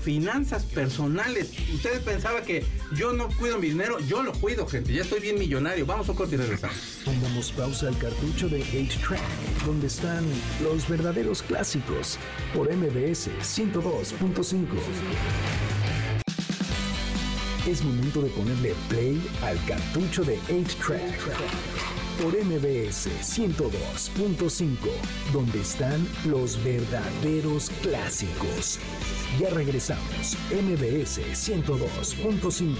finanzas 0.02 0.64
personales. 0.66 1.50
Ustedes 1.74 1.98
pensaban 2.00 2.44
que 2.44 2.64
yo 2.94 3.12
no 3.12 3.28
cuido 3.28 3.58
mi 3.58 3.70
dinero, 3.70 3.98
yo 4.00 4.22
lo 4.22 4.32
cuido, 4.32 4.66
gente. 4.68 4.92
Ya 4.92 5.02
estoy 5.02 5.18
bien 5.18 5.36
millonario. 5.36 5.84
Vamos 5.84 6.06
a 6.08 6.12
un 6.12 6.18
corte 6.18 6.36
y 6.36 6.38
regresamos. 6.38 6.76
Pongamos 7.04 7.50
pausa 7.52 7.88
al 7.88 7.98
cartucho 7.98 8.48
de 8.48 8.62
8-Track, 8.62 9.20
donde 9.64 9.88
están 9.88 10.24
los 10.62 10.88
verdaderos 10.88 11.42
clásicos, 11.42 12.18
por 12.54 12.72
MBS 12.72 13.30
102.5. 13.40 14.66
Es 17.66 17.82
momento 17.82 18.22
de 18.22 18.30
ponerle 18.30 18.76
play 18.88 19.20
al 19.42 19.62
cartucho 19.64 20.22
de 20.22 20.38
8-Track, 20.42 21.02
por 22.22 22.32
MBS 22.32 23.08
102.5, 23.22 24.76
donde 25.32 25.60
están 25.62 26.06
los 26.26 26.62
verdaderos 26.62 27.70
clásicos. 27.82 28.78
Ya 29.40 29.50
regresamos, 29.50 30.36
MBS 30.52 31.18
102.5. 31.34 32.74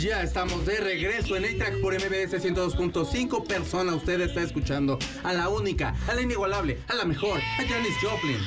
Ya 0.00 0.22
estamos 0.22 0.64
de 0.64 0.78
regreso 0.78 1.36
en 1.36 1.44
A-Track 1.44 1.80
por 1.80 1.94
MBS 1.94 2.40
102.5. 2.40 3.46
Persona, 3.48 3.96
usted 3.96 4.20
está 4.20 4.42
escuchando 4.42 5.00
a 5.24 5.32
la 5.32 5.48
única, 5.48 5.96
a 6.06 6.14
la 6.14 6.22
inigualable, 6.22 6.78
a 6.86 6.94
la 6.94 7.04
mejor, 7.04 7.40
a 7.40 7.64
Janis 7.64 7.96
Joplin. 8.00 8.38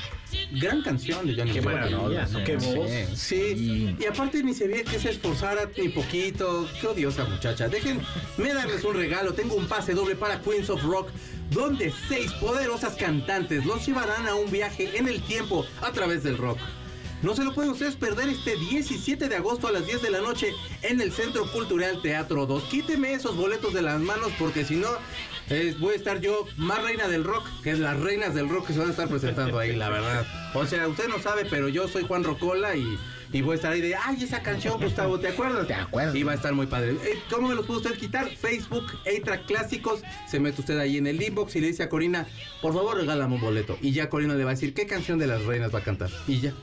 Gran 0.52 0.82
canción 0.82 1.26
de 1.28 1.36
Janis 1.36 1.54
Qué 1.54 1.62
maravilla, 1.62 2.28
¿no? 2.32 2.44
Qué 2.44 2.58
voz. 2.58 2.90
Sí, 3.14 3.96
y 4.00 4.06
aparte 4.06 4.44
ni 4.44 4.54
se 4.54 4.68
ve 4.68 4.84
que 4.84 5.00
se 5.00 5.10
esforzara 5.10 5.70
ni 5.78 5.90
poquito. 5.90 6.68
Qué 6.80 6.88
odiosa 6.88 7.26
muchacha. 7.26 7.68
Déjenme 7.68 8.04
darles 8.38 8.84
un 8.84 8.96
regalo. 8.96 9.34
Tengo 9.34 9.56
un 9.56 9.68
pase 9.68 9.94
doble 9.94 10.16
para 10.16 10.42
Queens 10.42 10.70
of 10.70 10.84
Rock, 10.84 11.10
donde 11.52 11.94
seis 12.08 12.32
poderosas 12.34 12.96
cantantes 12.96 13.66
los 13.66 13.86
llevarán 13.86 14.28
a 14.28 14.36
un 14.36 14.52
viaje 14.52 14.98
en 14.98 15.08
el 15.08 15.22
tiempo 15.22 15.66
a 15.82 15.92
través 15.92 16.24
del 16.24 16.38
rock. 16.38 16.60
No 17.22 17.34
se 17.34 17.44
lo 17.44 17.56
pueden 17.56 17.72
ustedes 17.72 17.96
perder 17.96 18.30
este 18.30 18.56
17 18.56 19.30
de 19.30 19.36
agosto 19.36 19.68
a 19.68 19.72
las 19.72 19.88
10 19.88 20.02
de 20.02 20.12
la 20.12 20.22
noche 20.22 20.54
en 20.84 21.02
el 21.02 21.12
Centro 21.12 21.50
Cultural 21.52 22.02
Teatro 22.02 22.46
2. 22.46 22.66
Quíteme 22.66 23.14
esos 23.14 23.36
boletos 23.36 23.74
de 23.74 23.82
las 23.82 24.00
manos 24.00 24.32
porque 24.38 24.66
si 24.66 24.76
no, 24.76 24.90
eh, 25.50 25.76
voy 25.80 25.94
a 25.94 25.96
estar 25.96 26.20
yo 26.22 26.46
más 26.58 26.84
reina 26.84 27.08
del 27.08 27.24
rock 27.24 27.46
que 27.64 27.74
las 27.74 28.00
reinas 28.00 28.34
del 28.34 28.50
rock 28.50 28.68
que 28.68 28.74
se 28.74 28.80
van 28.80 28.88
a 28.90 28.92
estar 28.92 29.08
presentando 29.08 29.60
ahí, 29.60 29.76
la 29.76 29.90
verdad. 29.90 30.26
O 30.54 30.66
sea, 30.66 30.88
usted 30.88 31.08
no 31.08 31.20
sabe, 31.20 31.46
pero 31.50 31.70
yo 31.70 31.88
soy 31.88 32.04
Juan 32.04 32.24
Rocola 32.24 32.76
y, 32.76 32.98
y 33.32 33.42
voy 33.42 33.54
a 33.54 33.56
estar 33.56 33.72
ahí 33.72 33.82
de, 33.82 33.96
ay, 33.96 34.24
esa 34.24 34.42
canción, 34.42 34.82
Gustavo, 34.82 35.20
¿te 35.20 35.28
acuerdas? 35.28 35.68
Te 35.68 35.74
acuerdas. 35.74 36.16
Y 36.16 36.24
va 36.24 36.32
a 36.32 36.36
estar 36.36 36.54
muy 36.54 36.68
padre. 36.68 36.92
Eh, 37.04 37.20
¿Cómo 37.30 37.50
me 37.50 37.56
los 37.56 37.66
puede 37.66 37.82
usted 37.82 37.98
quitar? 37.98 38.28
Facebook, 38.30 38.86
A-Track 39.06 39.46
Clásicos. 39.46 40.02
Se 40.28 40.40
mete 40.40 40.62
usted 40.62 40.80
ahí 40.80 40.98
en 40.98 41.08
el 41.08 41.22
inbox 41.22 41.56
y 41.56 41.62
le 41.62 41.68
dice 41.68 41.84
a 41.84 41.90
Corina, 41.90 42.26
por 42.62 42.74
favor, 42.74 42.98
regálame 42.98 43.36
un 43.36 43.42
boleto. 43.42 43.78
Y 43.82 43.92
ya 43.92 44.10
Corina 44.10 44.34
le 44.36 44.44
va 44.44 44.52
a 44.52 44.54
decir 44.54 44.74
qué 44.74 44.88
canción 44.88 45.20
de 45.20 45.28
las 45.28 45.44
reinas 45.44 45.74
va 45.74 45.80
a 45.80 45.84
cantar. 45.84 46.10
Y 46.28 46.40
ya. 46.40 46.54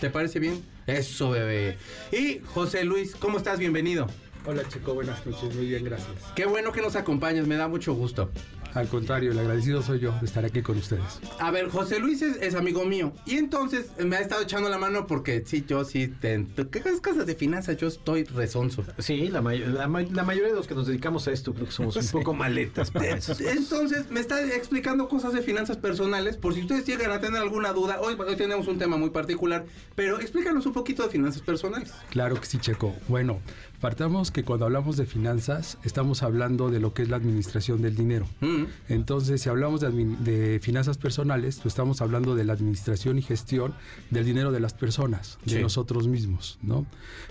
¿Te 0.00 0.10
parece 0.10 0.38
bien? 0.38 0.64
Eso, 0.86 1.30
bebé. 1.30 1.76
Y 2.12 2.40
José 2.44 2.84
Luis, 2.84 3.14
¿cómo 3.16 3.36
estás? 3.36 3.58
Bienvenido. 3.58 4.06
Hola 4.46 4.62
chico, 4.68 4.94
buenas 4.94 5.24
noches, 5.26 5.54
muy 5.54 5.66
bien, 5.66 5.84
gracias. 5.84 6.08
Qué 6.34 6.46
bueno 6.46 6.72
que 6.72 6.80
nos 6.80 6.96
acompañas, 6.96 7.46
me 7.46 7.56
da 7.56 7.68
mucho 7.68 7.92
gusto. 7.92 8.30
Al 8.74 8.86
contrario, 8.86 9.32
el 9.32 9.38
agradecido 9.38 9.82
soy 9.82 9.98
yo 9.98 10.12
de 10.20 10.26
estar 10.26 10.44
aquí 10.44 10.60
con 10.62 10.76
ustedes. 10.76 11.02
A 11.40 11.50
ver, 11.50 11.68
José 11.70 11.98
Luis 11.98 12.20
es, 12.20 12.36
es 12.36 12.54
amigo 12.54 12.84
mío. 12.84 13.12
Y 13.26 13.36
entonces 13.36 13.86
me 13.98 14.16
ha 14.16 14.20
estado 14.20 14.42
echando 14.42 14.68
la 14.68 14.76
mano 14.78 15.06
porque 15.06 15.42
sí, 15.46 15.64
yo 15.66 15.84
sí, 15.84 16.08
te, 16.08 16.46
¿qué 16.70 16.82
cosas 17.02 17.26
de 17.26 17.34
finanzas? 17.34 17.78
Yo 17.78 17.88
estoy 17.88 18.24
resonso. 18.24 18.84
Sí, 18.98 19.28
la, 19.28 19.40
may- 19.40 19.60
la 19.60 19.88
may- 19.88 20.10
la 20.10 20.22
mayoría 20.22 20.50
de 20.50 20.54
los 20.54 20.66
que 20.66 20.74
nos 20.74 20.86
dedicamos 20.86 21.26
a 21.28 21.32
esto 21.32 21.54
creo 21.54 21.66
que 21.66 21.72
somos 21.72 21.96
un 21.96 22.08
poco 22.08 22.34
maletas 22.34 22.90
para 22.90 23.06
esas 23.16 23.38
cosas. 23.38 23.56
Entonces 23.56 24.10
me 24.10 24.20
está 24.20 24.40
explicando 24.54 25.08
cosas 25.08 25.32
de 25.32 25.40
finanzas 25.42 25.78
personales. 25.78 26.36
Por 26.36 26.54
si 26.54 26.60
ustedes 26.60 26.84
llegan 26.86 27.10
a 27.10 27.20
tener 27.20 27.40
alguna 27.40 27.72
duda, 27.72 28.00
hoy, 28.00 28.16
hoy 28.18 28.36
tenemos 28.36 28.68
un 28.68 28.78
tema 28.78 28.98
muy 28.98 29.10
particular, 29.10 29.64
pero 29.94 30.20
explícanos 30.20 30.66
un 30.66 30.74
poquito 30.74 31.02
de 31.02 31.08
finanzas 31.08 31.40
personales. 31.42 31.90
Claro 32.10 32.38
que 32.38 32.46
sí, 32.46 32.58
Checo. 32.58 32.94
Bueno, 33.08 33.40
partamos 33.80 34.30
que 34.30 34.44
cuando 34.44 34.64
hablamos 34.66 34.96
de 34.96 35.06
finanzas, 35.06 35.78
estamos 35.84 36.22
hablando 36.22 36.70
de 36.70 36.80
lo 36.80 36.94
que 36.94 37.02
es 37.02 37.08
la 37.08 37.16
administración 37.16 37.80
del 37.82 37.94
dinero. 37.94 38.26
Mm. 38.40 38.64
Entonces, 38.88 39.42
si 39.42 39.48
hablamos 39.48 39.80
de, 39.80 39.90
de 39.90 40.58
finanzas 40.60 40.98
personales, 40.98 41.56
pues 41.56 41.66
estamos 41.74 42.00
hablando 42.00 42.34
de 42.34 42.44
la 42.44 42.52
administración 42.54 43.18
y 43.18 43.22
gestión 43.22 43.74
del 44.10 44.24
dinero 44.24 44.50
de 44.52 44.60
las 44.60 44.74
personas, 44.74 45.38
de 45.44 45.56
Sí. 45.56 45.62
nosotros 45.62 46.08
mismos, 46.08 46.58
¿no? 46.62 46.86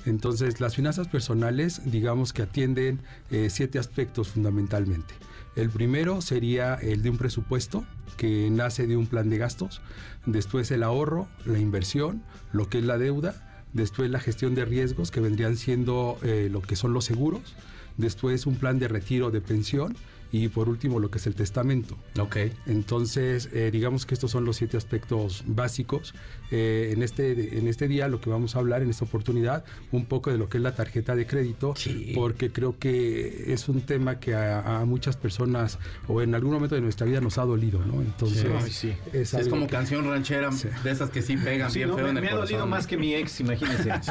Entonces, 0.05 0.59
las 0.61 0.75
finanzas 0.75 1.07
personales, 1.07 1.81
digamos 1.85 2.33
que 2.33 2.43
atienden 2.43 2.99
eh, 3.31 3.49
siete 3.49 3.79
aspectos 3.79 4.29
fundamentalmente. 4.29 5.13
El 5.55 5.69
primero 5.69 6.21
sería 6.21 6.75
el 6.75 7.01
de 7.01 7.09
un 7.09 7.17
presupuesto 7.17 7.83
que 8.15 8.49
nace 8.51 8.87
de 8.87 8.95
un 8.95 9.07
plan 9.07 9.29
de 9.29 9.37
gastos, 9.37 9.81
después 10.25 10.69
el 10.71 10.83
ahorro, 10.83 11.27
la 11.45 11.59
inversión, 11.59 12.21
lo 12.51 12.69
que 12.69 12.77
es 12.79 12.83
la 12.83 12.97
deuda, 12.97 13.46
después 13.77 14.09
la 14.09 14.19
gestión 14.19 14.55
de 14.55 14.65
riesgos 14.65 15.11
que 15.11 15.21
vendrían 15.21 15.55
siendo 15.55 16.17
eh, 16.23 16.49
lo 16.51 16.61
que 16.61 16.75
son 16.75 16.93
los 16.93 17.05
seguros, 17.05 17.55
después 17.95 18.45
un 18.45 18.55
plan 18.55 18.79
de 18.79 18.87
retiro 18.87 19.31
de 19.31 19.39
pensión 19.39 19.95
y 20.31 20.49
por 20.49 20.67
último 20.67 20.99
lo 20.99 21.09
que 21.09 21.19
es 21.19 21.27
el 21.27 21.35
testamento. 21.35 21.95
Ok. 22.19 22.37
Entonces, 22.65 23.49
eh, 23.53 23.69
digamos 23.71 24.05
que 24.05 24.13
estos 24.13 24.31
son 24.31 24.43
los 24.43 24.57
siete 24.57 24.75
aspectos 24.75 25.43
básicos. 25.45 26.13
Eh, 26.51 26.91
en, 26.93 27.03
este, 27.03 27.57
en 27.57 27.67
este 27.67 27.87
día 27.87 28.07
lo 28.07 28.21
que 28.21 28.29
vamos 28.29 28.55
a 28.55 28.59
hablar, 28.59 28.81
en 28.81 28.89
esta 28.89 29.05
oportunidad, 29.05 29.65
un 29.91 30.05
poco 30.05 30.31
de 30.31 30.37
lo 30.37 30.47
que 30.49 30.57
es 30.57 30.63
la 30.63 30.75
tarjeta 30.75 31.15
de 31.15 31.25
crédito, 31.27 31.73
Sí. 31.75 32.13
porque 32.15 32.51
creo 32.51 32.77
que 32.79 33.51
es 33.53 33.67
un 33.69 33.81
tema 33.81 34.19
que 34.19 34.33
a, 34.35 34.79
a 34.79 34.85
muchas 34.85 35.17
personas 35.17 35.77
o 36.07 36.21
en 36.21 36.35
algún 36.35 36.53
momento 36.53 36.75
de 36.75 36.81
nuestra 36.81 37.05
vida 37.05 37.19
nos 37.21 37.37
ha 37.37 37.43
dolido, 37.45 37.79
¿no? 37.85 38.01
Entonces, 38.01 38.45
Ay, 38.63 38.71
sí. 38.71 38.93
es, 39.13 39.31
como 39.49 39.65
que- 39.67 39.71
canción 39.73 40.05
ranchera 40.05 40.51
Sí. 40.51 40.69
de 40.83 40.91
esas 40.91 41.09
que 41.09 41.21
sí 41.21 41.35
pegan 41.37 41.69
Sí, 41.71 41.79
bien 41.79 41.89
no, 41.89 41.95
feo 41.95 42.05
me, 42.05 42.11
en 42.11 42.17
el 42.17 42.23
me 42.23 42.29
ha 42.29 42.35
dolido 42.35 42.47
corazón. 42.59 42.69
más 42.69 42.87
que 42.87 42.97
mi 42.97 43.13
ex, 43.13 43.39
imagínense. 43.41 43.91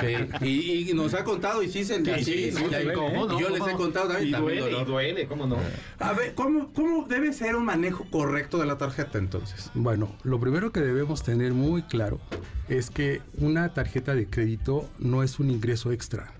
Sí, 0.40 0.45
y, 0.47 0.90
y 0.90 0.95
nos 0.95 1.14
ha 1.14 1.25
contado 1.25 1.62
y 1.62 1.69
sí 1.71 1.85
se 1.85 2.05
Sí, 2.05 2.11
así, 2.11 2.25
sí, 2.25 2.50
¿no? 2.52 2.59
sí, 2.69 2.75
Y- 2.90 2.93
¿cómo 2.95 3.26
no? 3.26 3.38
y 3.38 3.43
yo 3.43 3.49
les 3.50 3.66
he 3.66 3.73
contado 3.73 4.09
también. 4.09 4.28
Y 4.28 4.33
también 4.33 4.61
duele, 4.61 4.81
y 4.81 4.85
duele, 4.85 5.26
¿cómo 5.26 5.47
no? 5.47 5.57
A 5.99 6.12
ver, 6.12 6.35
¿cómo, 6.35 6.73
¿cómo 6.75 7.07
debe 7.09 7.33
ser 7.33 7.57
un 7.57 7.64
manejo 7.64 8.05
correcto 8.11 8.59
de 8.59 8.66
la 8.66 8.76
tarjeta 8.78 9.19
entonces? 9.19 9.71
Bueno, 9.75 10.14
lo 10.23 10.38
primero 10.38 10.71
que 10.73 10.81
debemos 10.81 11.23
tener 11.23 11.52
muy 11.55 11.83
claro 11.83 12.21
es 12.68 12.90
que 12.90 13.21
una 13.38 13.73
tarjeta 13.75 14.14
de 14.14 14.26
crédito 14.26 14.88
no 14.99 15.23
es 15.23 15.38
un 15.38 15.50
ingreso 15.50 15.92
extra. 15.92 16.33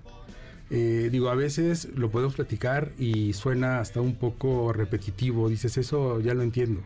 Eh, 0.69 1.07
digo, 1.11 1.29
a 1.29 1.35
veces 1.35 1.87
lo 1.95 2.11
podemos 2.11 2.35
platicar 2.35 2.91
y 2.99 3.31
suena 3.33 3.79
hasta 3.79 4.01
un 4.01 4.15
poco 4.15 4.73
repetitivo, 4.73 5.47
dices 5.47 5.77
eso 5.77 6.19
ya 6.19 6.33
lo 6.33 6.43
entiendo, 6.43 6.81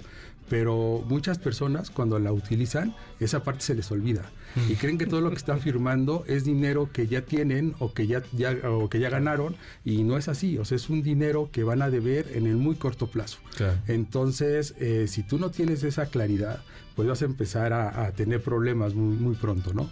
pero 0.52 1.02
muchas 1.08 1.40
personas 1.40 1.90
cuando 1.90 2.20
la 2.20 2.34
utilizan, 2.34 2.94
esa 3.22 3.42
parte 3.42 3.62
se 3.62 3.74
les 3.74 3.90
olvida 3.90 4.30
y 4.68 4.76
creen 4.76 4.98
que 4.98 5.06
todo 5.06 5.22
lo 5.22 5.30
que 5.30 5.38
están 5.38 5.62
firmando 5.62 6.26
es 6.28 6.44
dinero 6.44 6.90
que 6.92 7.08
ya 7.08 7.22
tienen 7.22 7.74
o 7.80 7.94
que 7.94 8.06
ya, 8.06 8.22
ya, 8.34 8.58
o 8.70 8.90
que 8.90 9.00
ya 9.00 9.10
ganaron 9.10 9.56
y 9.86 10.04
no 10.04 10.18
es 10.18 10.28
así, 10.28 10.58
o 10.58 10.66
sea, 10.66 10.76
es 10.76 10.90
un 10.90 11.04
dinero 11.04 11.48
que 11.54 11.64
van 11.64 11.82
a 11.82 11.90
deber 11.90 12.28
en 12.34 12.48
el 12.48 12.58
muy 12.58 12.76
corto 12.76 13.08
plazo. 13.08 13.38
Claro. 13.56 13.78
Entonces, 13.88 14.76
eh, 14.78 15.06
si 15.08 15.24
tú 15.24 15.40
no 15.40 15.52
tienes 15.52 15.84
esa 15.84 16.08
claridad, 16.08 16.62
pues 16.98 17.08
vas 17.08 17.22
a 17.22 17.26
empezar 17.26 17.72
a, 17.72 18.08
a 18.08 18.12
tener 18.12 18.44
problemas 18.44 18.94
muy, 18.94 19.16
muy 19.16 19.36
pronto, 19.36 19.74
¿no? 19.74 19.90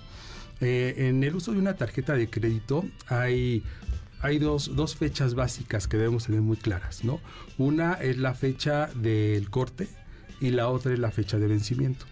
Eh, 0.59 1.07
en 1.07 1.23
el 1.23 1.35
uso 1.35 1.53
de 1.53 1.59
una 1.59 1.77
tarjeta 1.77 2.15
de 2.15 2.29
crédito 2.29 2.83
hay, 3.07 3.63
hay 4.19 4.39
dos, 4.39 4.75
dos 4.75 4.97
fechas 4.97 5.35
básicas 5.35 5.87
que 5.87 5.95
debemos 5.95 6.25
tener 6.25 6.41
muy 6.41 6.57
claras, 6.57 7.05
¿no? 7.05 7.21
Una 7.57 7.93
es 7.93 8.17
la 8.17 8.33
fecha 8.33 8.89
del 8.93 9.49
corte 9.49 9.87
y 10.39 10.51
la 10.51 10.69
otra 10.69 10.93
es 10.93 10.99
la 10.99 11.11
fecha 11.11 11.37
de 11.37 11.47
vencimiento. 11.47 12.05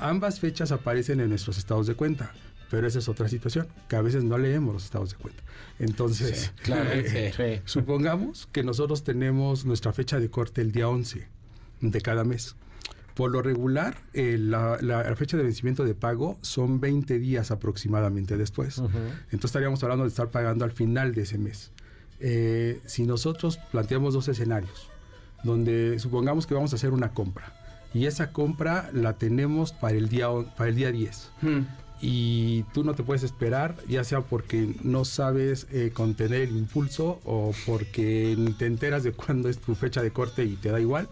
Ambas 0.00 0.40
fechas 0.40 0.72
aparecen 0.72 1.20
en 1.20 1.28
nuestros 1.28 1.58
estados 1.58 1.86
de 1.86 1.94
cuenta, 1.94 2.32
pero 2.70 2.86
esa 2.86 2.98
es 3.00 3.08
otra 3.08 3.28
situación, 3.28 3.66
que 3.88 3.96
a 3.96 4.02
veces 4.02 4.24
no 4.24 4.38
leemos 4.38 4.74
los 4.74 4.84
estados 4.84 5.10
de 5.10 5.16
cuenta. 5.16 5.42
Entonces, 5.78 6.52
claro, 6.62 6.90
eh, 6.92 7.32
sí. 7.36 7.62
supongamos 7.64 8.48
que 8.52 8.62
nosotros 8.62 9.02
tenemos 9.04 9.64
nuestra 9.64 9.92
fecha 9.92 10.18
de 10.20 10.30
corte 10.30 10.60
el 10.60 10.72
día 10.72 10.88
11 10.88 11.26
de 11.80 12.00
cada 12.00 12.24
mes. 12.24 12.56
Por 13.14 13.32
lo 13.32 13.42
regular, 13.42 13.98
eh, 14.14 14.36
la, 14.38 14.78
la- 14.80 15.02
la 15.02 15.16
fecha 15.16 15.36
de 15.36 15.42
vencimiento 15.42 15.84
de 15.84 15.94
pago 15.94 16.38
son 16.42 16.80
20 16.80 17.18
días 17.18 17.50
aproximadamente 17.50 18.36
después. 18.36 18.78
Entonces 18.78 19.44
estaríamos 19.46 19.82
hablando 19.82 20.04
de 20.04 20.08
estar 20.10 20.30
pagando 20.30 20.64
al 20.64 20.70
final 20.72 21.12
de 21.14 21.22
ese 21.22 21.36
mes. 21.38 21.72
Eh, 22.20 22.80
si 22.86 23.04
nosotros 23.06 23.58
planteamos 23.72 24.14
dos 24.14 24.28
escenarios, 24.28 24.88
donde 25.42 25.98
supongamos 25.98 26.46
que 26.46 26.54
vamos 26.54 26.72
a 26.72 26.76
hacer 26.76 26.90
una 26.92 27.12
compra 27.12 27.52
y 27.92 28.06
esa 28.06 28.32
compra 28.32 28.90
la 28.92 29.14
tenemos 29.14 29.72
para 29.72 29.96
el 29.96 30.08
día, 30.08 30.28
para 30.56 30.70
el 30.70 30.76
día 30.76 30.92
10 30.92 31.30
Mm. 31.42 31.58
y 32.02 32.62
tú 32.72 32.82
no 32.84 32.94
te 32.94 33.02
puedes 33.02 33.22
esperar, 33.22 33.76
ya 33.88 34.04
sea 34.04 34.20
porque 34.22 34.74
no 34.82 35.04
sabes 35.04 35.66
eh, 35.70 35.90
contener 35.92 36.42
el 36.42 36.56
impulso 36.56 37.20
o 37.24 37.52
porque 37.66 38.36
te 38.58 38.66
enteras 38.66 39.02
de 39.02 39.12
cuándo 39.12 39.48
es 39.48 39.58
tu 39.58 39.74
fecha 39.74 40.02
de 40.02 40.10
corte 40.10 40.44
y 40.44 40.56
te 40.56 40.70
da 40.70 40.80
igual, 40.80 41.08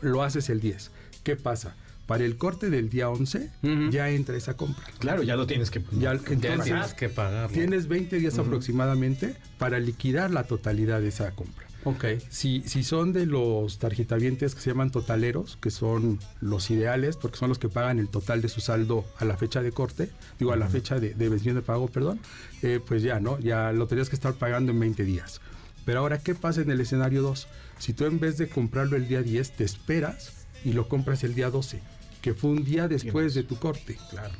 lo 0.00 0.22
haces 0.22 0.50
el 0.50 0.60
10. 0.60 0.90
¿Qué 1.22 1.36
pasa? 1.36 1.74
Para 2.06 2.24
el 2.24 2.36
corte 2.36 2.68
del 2.68 2.90
día 2.90 3.08
11 3.08 3.50
Ujú. 3.62 3.88
ya 3.90 4.10
entra 4.10 4.36
esa 4.36 4.56
compra. 4.58 4.84
Claro, 4.98 5.22
ya 5.22 5.36
lo 5.36 5.46
tienes 5.46 5.70
que... 5.70 5.80
Ya, 5.92 6.12
Ya 6.14 6.20
entonces, 6.32 6.64
tienes 6.64 6.92
que 6.94 7.08
pagarlo. 7.08 7.48
tienes 7.54 7.88
20 7.88 8.18
días 8.18 8.38
aproximadamente 8.38 9.34
para 9.58 9.78
liquidar 9.80 10.30
la 10.30 10.44
totalidad 10.44 11.00
de 11.00 11.08
esa 11.08 11.30
compra. 11.30 11.63
Ok. 11.84 12.04
Si, 12.30 12.62
si 12.66 12.82
son 12.82 13.12
de 13.12 13.26
los 13.26 13.78
tarjetavientes 13.78 14.54
que 14.54 14.60
se 14.60 14.70
llaman 14.70 14.90
totaleros, 14.90 15.58
que 15.60 15.70
son 15.70 16.18
los 16.40 16.70
ideales, 16.70 17.16
porque 17.16 17.36
son 17.36 17.50
los 17.50 17.58
que 17.58 17.68
pagan 17.68 17.98
el 17.98 18.08
total 18.08 18.40
de 18.40 18.48
su 18.48 18.60
saldo 18.60 19.04
a 19.18 19.24
la 19.24 19.36
fecha 19.36 19.62
de 19.62 19.70
corte, 19.70 20.10
digo, 20.38 20.52
a 20.52 20.56
la 20.56 20.68
fecha 20.68 20.98
de, 20.98 21.14
de 21.14 21.28
vencimiento 21.28 21.60
de 21.60 21.66
pago, 21.66 21.88
perdón, 21.88 22.20
eh, 22.62 22.80
pues 22.84 23.02
ya, 23.02 23.20
¿no? 23.20 23.38
Ya 23.38 23.72
lo 23.72 23.86
tendrías 23.86 24.08
que 24.08 24.16
estar 24.16 24.34
pagando 24.34 24.72
en 24.72 24.80
20 24.80 25.04
días. 25.04 25.40
Pero 25.84 26.00
ahora, 26.00 26.18
¿qué 26.18 26.34
pasa 26.34 26.62
en 26.62 26.70
el 26.70 26.80
escenario 26.80 27.22
2? 27.22 27.46
Si 27.78 27.92
tú 27.92 28.06
en 28.06 28.18
vez 28.18 28.38
de 28.38 28.48
comprarlo 28.48 28.96
el 28.96 29.06
día 29.06 29.22
10, 29.22 29.52
te 29.52 29.64
esperas 29.64 30.46
y 30.64 30.72
lo 30.72 30.88
compras 30.88 31.22
el 31.24 31.34
día 31.34 31.50
12, 31.50 31.80
que 32.22 32.32
fue 32.32 32.50
un 32.50 32.64
día 32.64 32.88
después 32.88 33.34
de 33.34 33.42
tu 33.42 33.56
corte. 33.56 33.98
Claro. 34.10 34.32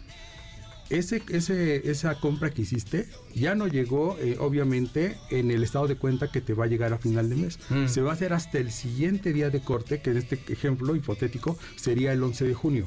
Ese, 0.90 1.22
ese, 1.30 1.90
esa 1.90 2.14
compra 2.20 2.50
que 2.50 2.62
hiciste 2.62 3.08
ya 3.34 3.54
no 3.54 3.66
llegó, 3.66 4.16
eh, 4.20 4.36
obviamente, 4.38 5.16
en 5.30 5.50
el 5.50 5.62
estado 5.62 5.88
de 5.88 5.96
cuenta 5.96 6.30
que 6.30 6.40
te 6.40 6.54
va 6.54 6.64
a 6.64 6.68
llegar 6.68 6.92
a 6.92 6.98
final 6.98 7.28
de 7.28 7.36
mes. 7.36 7.58
Mm. 7.70 7.88
Se 7.88 8.02
va 8.02 8.10
a 8.10 8.14
hacer 8.14 8.32
hasta 8.32 8.58
el 8.58 8.70
siguiente 8.70 9.32
día 9.32 9.50
de 9.50 9.60
corte, 9.60 10.00
que 10.00 10.10
en 10.10 10.18
este 10.18 10.40
ejemplo 10.48 10.94
hipotético 10.94 11.58
sería 11.76 12.12
el 12.12 12.22
11 12.22 12.46
de 12.46 12.54
junio. 12.54 12.86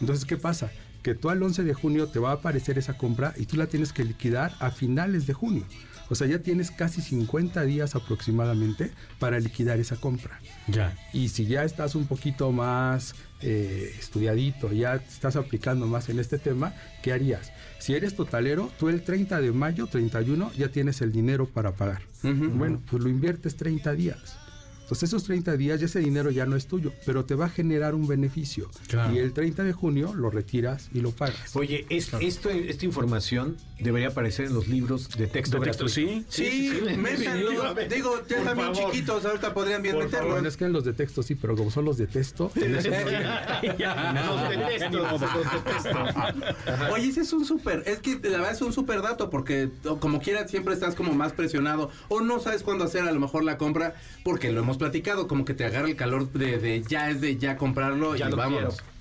Entonces, 0.00 0.24
¿qué 0.24 0.36
pasa? 0.36 0.70
Que 1.02 1.14
tú 1.14 1.30
al 1.30 1.42
11 1.42 1.64
de 1.64 1.74
junio 1.74 2.08
te 2.08 2.18
va 2.18 2.30
a 2.30 2.34
aparecer 2.34 2.78
esa 2.78 2.96
compra 2.96 3.34
y 3.36 3.46
tú 3.46 3.56
la 3.56 3.66
tienes 3.66 3.92
que 3.92 4.04
liquidar 4.04 4.54
a 4.60 4.70
finales 4.70 5.26
de 5.26 5.34
junio. 5.34 5.64
O 6.10 6.14
sea, 6.14 6.26
ya 6.26 6.38
tienes 6.38 6.70
casi 6.70 7.00
50 7.00 7.62
días 7.62 7.94
aproximadamente 7.94 8.92
para 9.18 9.40
liquidar 9.40 9.80
esa 9.80 9.96
compra. 9.96 10.38
Ya. 10.66 10.96
Y 11.12 11.28
si 11.28 11.46
ya 11.46 11.64
estás 11.64 11.94
un 11.94 12.06
poquito 12.06 12.52
más 12.52 13.14
eh, 13.46 13.94
estudiadito, 13.98 14.72
ya 14.72 14.94
estás 14.96 15.36
aplicando 15.36 15.86
más 15.86 16.08
en 16.08 16.18
este 16.18 16.38
tema, 16.38 16.74
¿qué 17.02 17.12
harías? 17.12 17.52
Si 17.78 17.92
eres 17.94 18.16
totalero, 18.16 18.72
tú 18.78 18.88
el 18.88 19.02
30 19.02 19.40
de 19.40 19.52
mayo, 19.52 19.86
31, 19.86 20.50
ya 20.56 20.68
tienes 20.68 21.02
el 21.02 21.12
dinero 21.12 21.46
para 21.46 21.72
pagar. 21.76 22.02
Bueno, 22.22 22.80
pues 22.90 23.02
lo 23.02 23.10
inviertes 23.10 23.56
30 23.56 23.92
días. 23.92 24.38
Entonces 24.82 25.08
esos 25.10 25.24
30 25.24 25.56
días 25.56 25.80
ya 25.80 25.86
ese 25.86 26.00
dinero 26.00 26.30
ya 26.30 26.44
no 26.44 26.56
es 26.56 26.66
tuyo, 26.66 26.92
pero 27.06 27.24
te 27.24 27.34
va 27.34 27.46
a 27.46 27.48
generar 27.48 27.94
un 27.94 28.06
beneficio. 28.06 28.70
Claro. 28.86 29.14
Y 29.14 29.18
el 29.18 29.32
30 29.32 29.64
de 29.64 29.72
junio 29.72 30.12
lo 30.14 30.28
retiras 30.30 30.90
y 30.92 31.00
lo 31.00 31.10
pagas. 31.10 31.56
Oye, 31.56 31.86
es- 31.88 32.12
esto, 32.20 32.50
esta 32.50 32.84
información 32.84 33.56
debería 33.78 34.08
aparecer 34.08 34.46
en 34.46 34.54
los 34.54 34.68
libros 34.68 35.08
de 35.10 35.26
texto. 35.26 35.58
De 35.58 35.66
texto, 35.66 35.88
sí. 35.88 36.24
Sí, 36.28 36.80
métanlo. 36.98 37.50
definitivamente. 37.50 37.94
Digo, 37.94 38.22
ya 38.28 38.38
están 38.38 38.56
bien 38.56 38.72
chiquitos, 38.72 39.24
ahorita 39.24 39.54
podrían 39.54 39.82
bien 39.82 39.94
Por 39.96 40.04
meterlos. 40.04 40.32
Bueno, 40.32 40.48
es 40.48 40.56
que 40.56 40.64
en 40.64 40.72
los 40.72 40.84
de 40.84 40.92
texto 40.92 41.22
sí, 41.22 41.34
pero 41.34 41.56
como 41.56 41.70
son 41.70 41.84
los 41.84 41.96
de 41.98 42.06
texto, 42.06 42.50
en 42.56 42.74
ese 42.74 42.90
Los 42.90 44.48
detesto, 44.48 44.98
los 44.98 45.20
detesto. 45.20 46.92
Oye, 46.92 47.08
ese 47.08 47.20
es 47.22 47.32
un 47.32 47.44
súper, 47.44 47.82
es 47.86 47.98
que 47.98 48.14
la 48.22 48.38
verdad 48.38 48.52
es 48.52 48.62
un 48.62 48.72
súper 48.72 49.02
dato 49.02 49.30
porque 49.30 49.68
como 50.00 50.20
quieras 50.20 50.50
siempre 50.50 50.74
estás 50.74 50.94
como 50.94 51.12
más 51.14 51.32
presionado 51.32 51.90
o 52.08 52.20
no 52.20 52.40
sabes 52.40 52.62
cuándo 52.62 52.84
hacer 52.84 53.02
a 53.02 53.12
lo 53.12 53.20
mejor 53.20 53.44
la 53.44 53.58
compra 53.58 53.94
porque 54.22 54.52
lo 54.52 54.60
hemos 54.60 54.78
platicado, 54.78 55.28
como 55.28 55.44
que 55.44 55.54
te 55.54 55.64
agarra 55.64 55.88
el 55.88 55.96
calor 55.96 56.32
de, 56.32 56.58
de 56.58 56.82
ya 56.82 57.10
es 57.10 57.20
de 57.20 57.36
ya 57.36 57.56
comprarlo 57.56 58.16
Ya 58.16 58.28
y 58.28 58.30
lo 58.30 58.36
vámonos. 58.36 58.76
quiero. 58.76 58.93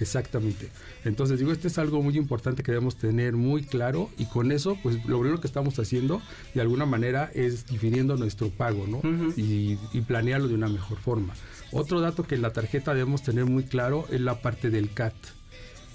Exactamente. 0.00 0.68
Entonces 1.04 1.38
digo, 1.38 1.52
este 1.52 1.68
es 1.68 1.78
algo 1.78 2.02
muy 2.02 2.16
importante 2.16 2.62
que 2.62 2.72
debemos 2.72 2.96
tener 2.96 3.34
muy 3.34 3.62
claro 3.62 4.10
y 4.18 4.26
con 4.26 4.52
eso, 4.52 4.76
pues 4.82 5.04
lo 5.06 5.18
primero 5.18 5.40
que 5.40 5.46
estamos 5.46 5.78
haciendo 5.78 6.22
de 6.54 6.60
alguna 6.60 6.86
manera 6.86 7.30
es 7.34 7.66
difiriendo 7.66 8.16
nuestro 8.16 8.50
pago, 8.50 8.86
¿no? 8.86 9.00
Y, 9.36 9.78
y 9.92 10.00
planearlo 10.02 10.48
de 10.48 10.54
una 10.54 10.68
mejor 10.68 10.98
forma. 10.98 11.34
Otro 11.72 12.00
dato 12.00 12.24
que 12.24 12.34
en 12.34 12.42
la 12.42 12.52
tarjeta 12.52 12.94
debemos 12.94 13.22
tener 13.22 13.44
muy 13.44 13.64
claro 13.64 14.06
es 14.10 14.20
la 14.20 14.40
parte 14.40 14.70
del 14.70 14.90
CAT. 14.92 15.14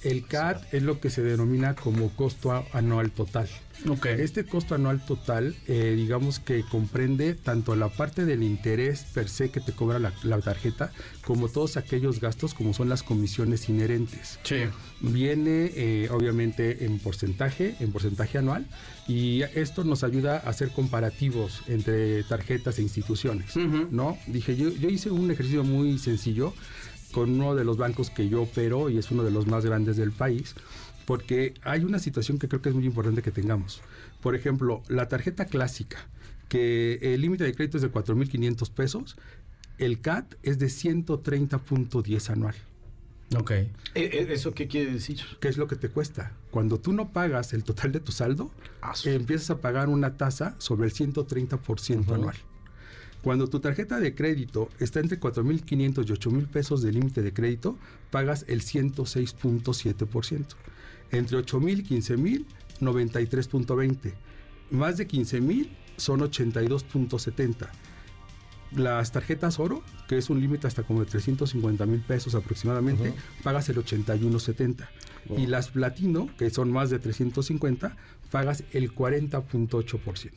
El 0.04 0.26
CAT 0.26 0.74
es 0.74 0.84
lo 0.84 1.00
que 1.00 1.10
se 1.10 1.22
denomina 1.22 1.76
como 1.76 2.10
costo 2.10 2.66
anual 2.74 3.12
total. 3.12 3.48
Ok. 3.90 4.06
Este 4.06 4.46
costo 4.46 4.76
anual 4.76 5.04
total, 5.06 5.56
eh, 5.68 5.94
digamos 5.96 6.40
que 6.40 6.64
comprende 6.64 7.34
tanto 7.34 7.76
la 7.76 7.90
parte 7.90 8.24
del 8.26 8.44
interés 8.44 9.04
per 9.14 9.28
se 9.28 9.50
que 9.50 9.60
te 9.60 9.74
cobra 9.74 10.00
la, 10.00 10.14
la 10.24 10.40
tarjeta, 10.40 10.92
como 11.26 11.50
todos 11.50 11.76
aquellos 11.78 12.20
gastos 12.22 12.54
como 12.54 12.74
son 12.74 12.88
las 12.88 13.04
comisiones 13.04 13.68
inherentes. 13.70 14.40
Sí. 14.44 14.58
Viene 15.02 15.72
eh, 15.76 16.10
obviamente 16.12 16.86
en 16.86 17.00
porcentaje, 17.00 17.76
en 17.80 17.92
porcentaje 17.92 18.38
anual, 18.38 18.66
y 19.08 19.42
esto 19.42 19.84
nos 19.84 20.04
ayuda 20.04 20.36
a 20.38 20.50
hacer 20.50 20.70
comparativos 20.70 21.62
entre 21.68 22.24
tarjetas 22.24 22.80
e 22.80 22.84
instituciones. 22.84 23.56
Ujú. 23.56 23.88
¿no? 23.92 24.18
Dije, 24.28 24.56
yo, 24.56 24.70
yo 24.70 24.90
hice 24.90 25.10
un 25.10 25.30
ejercicio 25.32 25.64
muy 25.64 25.98
sencillo 25.98 26.54
con 27.14 27.30
uno 27.30 27.56
de 27.56 27.64
los 27.64 27.78
bancos 27.78 28.10
que 28.10 28.28
yo 28.28 28.42
opero 28.42 28.90
y 28.90 28.98
es 28.98 29.10
uno 29.12 29.24
de 29.24 29.32
los 29.32 29.48
más 29.48 29.66
grandes 29.66 29.96
del 29.96 30.12
país, 30.12 30.56
porque 31.06 31.54
hay 31.64 31.86
una 31.86 32.00
situación 32.00 32.40
que 32.40 32.50
creo 32.50 32.62
que 32.62 32.70
es 32.70 32.76
muy 32.76 32.86
importante 32.86 33.22
que 33.22 33.32
tengamos. 33.32 33.82
Por 34.22 34.36
ejemplo, 34.36 34.84
la 34.90 35.08
tarjeta 35.08 35.46
clásica, 35.46 35.98
que 36.50 37.00
el 37.02 37.22
límite 37.22 37.46
de 37.46 37.54
crédito 37.54 37.78
es 37.78 37.84
de 37.84 37.92
4.500 37.92 38.70
pesos, 38.72 39.16
el 39.78 40.02
CAT 40.02 40.36
es 40.44 40.60
de 40.60 40.68
130.10 40.68 42.30
anual. 42.30 42.56
Ok. 43.38 43.52
Eh, 43.52 43.70
eh, 43.96 44.28
¿Eso 44.30 44.54
qué 44.54 44.68
quiere 44.68 44.92
decir? 44.92 45.20
¿Qué 45.40 45.48
es 45.48 45.58
lo 45.58 45.68
que 45.68 45.76
te 45.76 45.90
cuesta? 45.90 46.34
Cuando 46.52 46.80
tú 46.80 46.94
no 46.94 47.12
pagas 47.12 47.54
el 47.54 47.64
total 47.64 47.92
de 47.92 48.00
tu 48.00 48.12
saldo, 48.12 48.52
Ah, 48.82 48.94
empiezas 49.06 49.50
a 49.50 49.62
pagar 49.62 49.90
una 49.90 50.18
tasa 50.18 50.56
sobre 50.58 50.88
el 50.88 50.94
130% 50.94 52.14
anual. 52.14 52.36
Cuando 53.24 53.48
tu 53.48 53.62
tarjeta 53.62 54.02
de 54.02 54.14
crédito 54.14 54.70
está 54.80 55.00
entre 55.00 55.18
4.500 55.18 56.06
y 56.06 56.12
8.000 56.12 56.48
pesos 56.48 56.82
de 56.82 56.92
límite 56.92 57.22
de 57.22 57.34
crédito, 57.34 57.78
pagas 58.12 58.44
el 58.50 58.62
106.7%. 58.62 60.46
Entre 61.12 61.38
8.000 61.38 61.80
y 61.80 61.84
15.000, 62.02 62.46
93.20. 62.82 64.14
Más 64.72 64.98
de 64.98 65.08
15.000 65.08 65.70
son 65.96 66.20
82.70. 66.20 67.70
Las 68.76 69.14
tarjetas 69.14 69.58
oro, 69.58 69.84
que 70.10 70.18
es 70.18 70.30
un 70.30 70.42
límite 70.42 70.68
hasta 70.68 70.84
como 70.84 71.00
de 71.00 71.06
350 71.06 71.86
mil 71.86 72.02
pesos 72.02 72.36
aproximadamente, 72.36 73.14
pagas 73.42 73.70
el 73.70 73.78
81.70. 73.78 74.90
Y 75.38 75.48
las 75.48 75.70
platino, 75.70 76.28
que 76.38 76.50
son 76.50 76.72
más 76.72 76.90
de 76.90 77.00
350, 77.00 77.96
pagas 78.32 78.66
el 78.74 78.94
40.8%. 78.94 80.32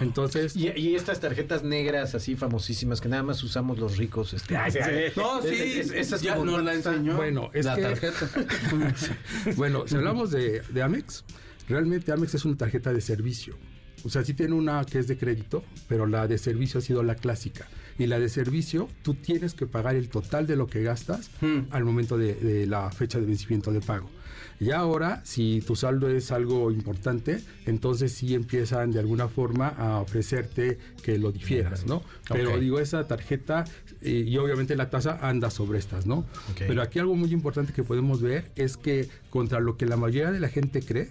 Entonces, 0.00 0.56
Y, 0.56 0.68
y 0.76 0.94
estas 0.96 1.20
tarjetas 1.20 1.62
negras 1.62 2.14
así 2.14 2.34
famosísimas 2.36 3.00
que 3.00 3.08
nada 3.08 3.22
más 3.22 3.42
usamos 3.42 3.78
los 3.78 3.96
ricos. 3.96 4.34
Este, 4.34 4.56
ay, 4.56 4.72
No, 5.16 5.40
sí, 5.42 5.48
es- 5.48 5.86
es- 5.86 5.90
esas 5.92 6.22
ya 6.22 6.34
como 6.34 6.52
nos 6.52 6.64
la 6.64 6.74
enseñó. 6.74 7.16
bueno, 7.16 7.50
es 7.54 7.64
la 7.66 7.76
que- 7.76 7.82
tarjeta. 7.82 8.28
bueno, 9.56 9.84
si 9.86 9.94
hablamos 9.96 10.30
de, 10.30 10.62
de 10.70 10.82
Amex, 10.82 11.24
realmente 11.68 12.12
Amex 12.12 12.34
es 12.34 12.44
una 12.44 12.56
tarjeta 12.56 12.92
de 12.92 13.00
servicio. 13.00 13.56
O 14.04 14.10
sea, 14.10 14.24
sí 14.24 14.34
tiene 14.34 14.54
una 14.54 14.84
que 14.84 14.98
es 14.98 15.08
de 15.08 15.16
crédito, 15.16 15.64
pero 15.88 16.06
la 16.06 16.28
de 16.28 16.38
servicio 16.38 16.78
ha 16.78 16.82
sido 16.82 17.02
la 17.02 17.14
clásica. 17.16 17.66
Y 17.98 18.06
la 18.06 18.18
de 18.20 18.28
servicio, 18.28 18.88
tú 19.02 19.14
tienes 19.14 19.54
que 19.54 19.66
pagar 19.66 19.96
el 19.96 20.08
total 20.10 20.46
de 20.46 20.54
lo 20.54 20.66
que 20.66 20.82
gastas 20.82 21.30
Hmm. 21.40 21.60
al 21.70 21.84
momento 21.84 22.18
de, 22.18 22.34
de 22.34 22.66
la 22.66 22.90
fecha 22.90 23.18
de 23.18 23.26
vencimiento 23.26 23.72
de 23.72 23.80
pago. 23.80 24.10
Y 24.58 24.70
ahora, 24.70 25.20
si 25.24 25.62
tu 25.66 25.76
saldo 25.76 26.08
es 26.08 26.32
algo 26.32 26.70
importante, 26.70 27.40
entonces 27.66 28.12
sí 28.12 28.34
empiezan 28.34 28.90
de 28.90 29.00
alguna 29.00 29.28
forma 29.28 29.68
a 29.68 30.00
ofrecerte 30.00 30.78
que 31.02 31.18
lo 31.18 31.32
difieras, 31.32 31.86
¿no? 31.86 32.02
Pero 32.28 32.58
digo, 32.58 32.80
esa 32.80 33.06
tarjeta, 33.06 33.64
eh, 34.00 34.24
y 34.26 34.36
obviamente 34.38 34.76
la 34.76 34.88
tasa 34.88 35.18
anda 35.20 35.50
sobre 35.50 35.78
estas, 35.78 36.06
¿no? 36.06 36.24
Pero 36.58 36.82
aquí 36.82 36.98
algo 36.98 37.14
muy 37.14 37.32
importante 37.32 37.72
que 37.72 37.82
podemos 37.82 38.22
ver 38.22 38.50
es 38.56 38.76
que 38.76 39.08
contra 39.30 39.60
lo 39.60 39.76
que 39.76 39.86
la 39.86 39.96
mayoría 39.96 40.30
de 40.30 40.40
la 40.40 40.48
gente 40.48 40.80
cree, 40.82 41.10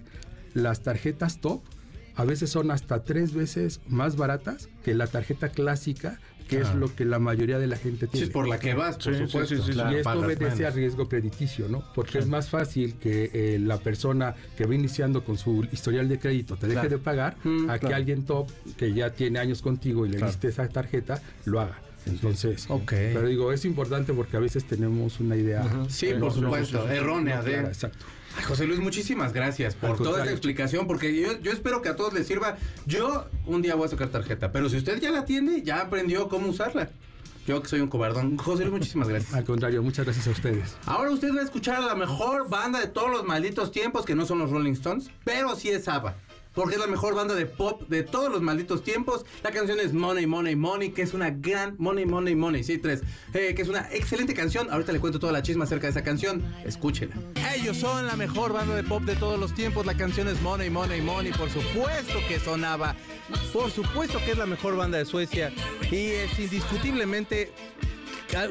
las 0.53 0.81
tarjetas 0.81 1.39
top 1.39 1.61
a 2.15 2.23
veces 2.23 2.49
son 2.49 2.71
hasta 2.71 3.03
tres 3.03 3.33
veces 3.33 3.81
más 3.87 4.15
baratas 4.15 4.69
que 4.83 4.95
la 4.95 5.07
tarjeta 5.07 5.49
clásica, 5.49 6.19
que 6.47 6.61
es 6.61 6.73
lo 6.75 6.93
que 6.95 7.05
la 7.05 7.19
mayoría 7.19 7.57
de 7.59 7.67
la 7.67 7.77
gente 7.77 8.05
Sí, 8.05 8.11
tiene. 8.11 8.27
es 8.27 8.31
por 8.31 8.47
la 8.47 8.59
que 8.59 8.73
vas, 8.73 8.95
por 8.97 9.03
Sí, 9.15 9.19
sí, 9.21 9.25
supuesto. 9.27 9.55
sí, 9.55 9.61
sí, 9.65 9.71
Claro, 9.73 9.91
y 9.95 9.99
esto 9.99 10.19
obedece 10.19 10.65
a 10.65 10.69
riesgo 10.69 11.09
crediticio, 11.09 11.67
¿no? 11.67 11.83
Porque 11.95 12.19
es 12.19 12.27
más 12.27 12.49
fácil 12.49 12.95
que 12.95 13.31
eh, 13.33 13.59
la 13.59 13.77
persona 13.77 14.35
que 14.57 14.65
va 14.65 14.75
iniciando 14.75 15.23
con 15.23 15.37
su 15.37 15.65
historial 15.71 16.07
de 16.07 16.19
crédito 16.19 16.55
te 16.55 16.67
deje 16.67 16.81
Claro. 16.81 16.89
de 16.89 16.97
pagar 16.99 17.35
Mm, 17.43 17.69
a 17.69 17.79
que 17.79 17.93
alguien 17.93 18.25
top 18.25 18.49
que 18.77 18.93
ya 18.93 19.09
tiene 19.11 19.39
años 19.39 19.61
contigo 19.61 20.05
y 20.05 20.09
le 20.09 20.17
diste 20.25 20.47
esa 20.49 20.67
tarjeta 20.69 21.21
lo 21.45 21.59
haga. 21.59 21.79
Entonces, 22.05 22.67
pero 22.87 23.27
digo, 23.27 23.51
es 23.51 23.65
importante 23.65 24.13
porque 24.13 24.37
a 24.37 24.39
veces 24.39 24.65
tenemos 24.65 25.19
una 25.19 25.35
idea 25.35 25.63
Sí, 25.89 26.09
por 26.19 26.31
supuesto, 26.31 26.87
errónea. 26.87 27.37
no 27.37 27.43
de- 27.43 27.51
clara, 27.53 27.67
exacto. 27.69 28.05
Ay, 28.37 28.43
José 28.43 28.67
Luis, 28.67 28.79
muchísimas 28.79 29.33
gracias 29.33 29.75
por 29.75 29.97
toda 29.97 30.19
esta 30.19 30.31
explicación, 30.31 30.87
porque 30.87 31.15
yo, 31.19 31.39
yo 31.39 31.51
espero 31.51 31.81
que 31.81 31.89
a 31.89 31.95
todos 31.95 32.13
les 32.13 32.27
sirva. 32.27 32.57
Yo 32.85 33.27
un 33.45 33.61
día 33.61 33.75
voy 33.75 33.85
a 33.85 33.89
sacar 33.89 34.09
tarjeta, 34.09 34.51
pero 34.51 34.69
si 34.69 34.77
usted 34.77 34.99
ya 34.99 35.11
la 35.11 35.25
tiene, 35.25 35.61
ya 35.63 35.81
aprendió 35.81 36.27
cómo 36.27 36.49
usarla. 36.49 36.89
Yo 37.47 37.61
que 37.61 37.69
soy 37.69 37.79
un 37.79 37.87
cobardón. 37.87 38.37
José 38.37 38.63
Luis, 38.63 38.73
muchísimas 38.73 39.07
gracias. 39.07 39.33
Al 39.33 39.43
contrario, 39.43 39.83
muchas 39.83 40.05
gracias 40.05 40.27
a 40.27 40.31
ustedes. 40.31 40.75
Ahora 40.87 41.11
usted 41.11 41.33
va 41.33 41.41
a 41.41 41.43
escuchar 41.43 41.75
a 41.75 41.81
la 41.81 41.95
mejor 41.95 42.49
banda 42.49 42.79
de 42.79 42.87
todos 42.87 43.11
los 43.11 43.23
malditos 43.23 43.71
tiempos, 43.71 44.03
que 44.03 44.15
no 44.15 44.25
son 44.25 44.39
los 44.39 44.49
Rolling 44.49 44.73
Stones, 44.73 45.11
pero 45.23 45.55
sí 45.55 45.69
es 45.69 45.87
ABBA. 45.87 46.15
Porque 46.55 46.75
es 46.75 46.81
la 46.81 46.87
mejor 46.87 47.13
banda 47.15 47.35
de 47.35 47.45
pop 47.45 47.81
de 47.89 48.03
todos 48.03 48.31
los 48.31 48.41
malditos 48.41 48.83
tiempos. 48.83 49.25
La 49.43 49.51
canción 49.51 49.79
es 49.79 49.93
Money, 49.93 50.25
Money, 50.25 50.55
Money, 50.55 50.91
que 50.91 51.01
es 51.01 51.13
una 51.13 51.29
gran 51.29 51.75
Money, 51.77 52.05
Money, 52.05 52.35
Money, 52.35 52.63
sí, 52.63 52.77
tres. 52.77 53.01
eh, 53.33 53.53
que 53.55 53.61
es 53.61 53.67
una 53.67 53.89
excelente 53.91 54.33
canción. 54.33 54.71
Ahorita 54.71 54.91
le 54.93 54.99
cuento 54.99 55.19
toda 55.19 55.33
la 55.33 55.41
chisma 55.41 55.65
acerca 55.65 55.87
de 55.87 55.91
esa 55.91 56.03
canción. 56.03 56.43
Escúchela. 56.65 57.13
Ellos 57.53 57.77
son 57.77 58.07
la 58.07 58.15
mejor 58.15 58.53
banda 58.53 58.75
de 58.75 58.83
pop 58.83 59.03
de 59.03 59.15
todos 59.15 59.39
los 59.39 59.53
tiempos. 59.53 59.85
La 59.85 59.95
canción 59.95 60.27
es 60.27 60.41
Money, 60.41 60.69
Money, 60.69 61.01
Money. 61.01 61.33
Por 61.33 61.49
supuesto 61.49 62.19
que 62.27 62.39
sonaba. 62.39 62.95
Por 63.51 63.69
supuesto 63.71 64.19
que 64.23 64.31
es 64.31 64.37
la 64.37 64.45
mejor 64.45 64.77
banda 64.77 64.97
de 64.97 65.05
Suecia. 65.05 65.51
Y 65.91 66.07
es 66.07 66.39
indiscutiblemente 66.39 67.51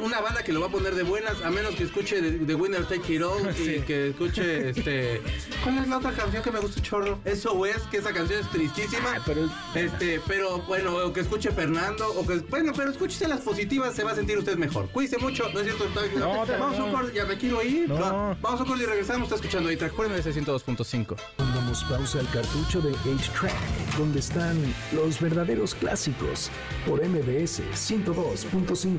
una 0.00 0.20
banda 0.20 0.42
que 0.42 0.52
lo 0.52 0.60
va 0.60 0.66
a 0.66 0.70
poner 0.70 0.94
de 0.94 1.02
buenas, 1.02 1.40
a 1.42 1.50
menos 1.50 1.74
que 1.74 1.84
escuche 1.84 2.20
The, 2.22 2.54
Winner 2.54 2.84
Take 2.86 3.14
It 3.14 3.22
All 3.22 3.48
y 3.58 3.80
que 3.80 4.08
escuche 4.08 4.70
este. 4.70 5.20
¿Cuál 5.62 5.78
es 5.78 5.88
la 5.88 5.98
otra 5.98 6.12
canción 6.12 6.42
que 6.42 6.50
me 6.50 6.58
gusta 6.60 6.80
chorro? 6.82 7.18
Eso 7.24 7.64
es, 7.66 7.78
que 7.90 7.98
esa 7.98 8.12
canción 8.12 8.40
es 8.40 8.50
tristísima. 8.50 9.22
pero- 9.26 9.48
Este, 9.74 10.20
pero 10.26 10.58
bueno, 10.62 10.96
o 10.96 11.12
que 11.12 11.20
escuche 11.20 11.50
Fernando, 11.50 12.08
o 12.12 12.26
que. 12.26 12.36
Bueno, 12.48 12.72
pero 12.74 12.90
escúchese 12.90 13.28
las 13.28 13.40
positivas, 13.40 13.94
se 13.94 14.04
va 14.04 14.12
a 14.12 14.14
sentir 14.14 14.38
usted 14.38 14.56
mejor. 14.56 14.88
Cuídese 14.90 15.18
mucho, 15.18 15.48
no 15.52 15.60
es 15.60 15.66
cierto. 15.66 15.84
No, 16.18 16.46
no, 16.46 16.58
vamos 16.58 16.78
a 16.78 16.84
un 16.84 16.92
corte, 16.92 17.12
ya 17.14 17.24
me 17.24 17.36
quiero 17.36 17.62
ir. 17.62 17.88
No. 17.88 18.36
Vamos 18.40 18.60
a 18.60 18.62
un 18.62 18.68
corte 18.68 18.84
y 18.84 18.86
regresamos. 18.86 19.24
Está 19.24 19.36
escuchando 19.36 19.68
ahí 19.68 19.76
track 19.76 19.92
por 19.94 20.08
MBC 20.08 20.26
102.5. 20.32 21.16
Damos 21.38 21.84
pausa 21.84 22.20
al 22.20 22.30
cartucho 22.30 22.80
de 22.80 22.92
8-Track, 22.92 23.52
donde 23.98 24.20
están 24.20 24.56
los 24.92 25.20
verdaderos 25.20 25.74
clásicos, 25.74 26.50
por 26.86 27.02
MBS 27.06 27.62
102.5. 27.74 28.98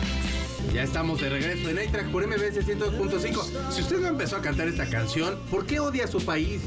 Ya 0.73 0.83
estamos 0.83 1.19
de 1.19 1.29
regreso 1.29 1.69
en 1.69 1.77
A-Track 1.79 2.11
por 2.11 2.25
MBS 2.25 2.65
102.5. 2.65 3.71
Si 3.71 3.81
usted 3.81 3.99
no 3.99 4.07
empezó 4.07 4.37
a 4.37 4.41
cantar 4.41 4.69
esta 4.69 4.85
canción, 4.89 5.37
¿por 5.49 5.65
qué 5.65 5.81
odia 5.81 6.05
a 6.05 6.07
su 6.07 6.23
país? 6.23 6.61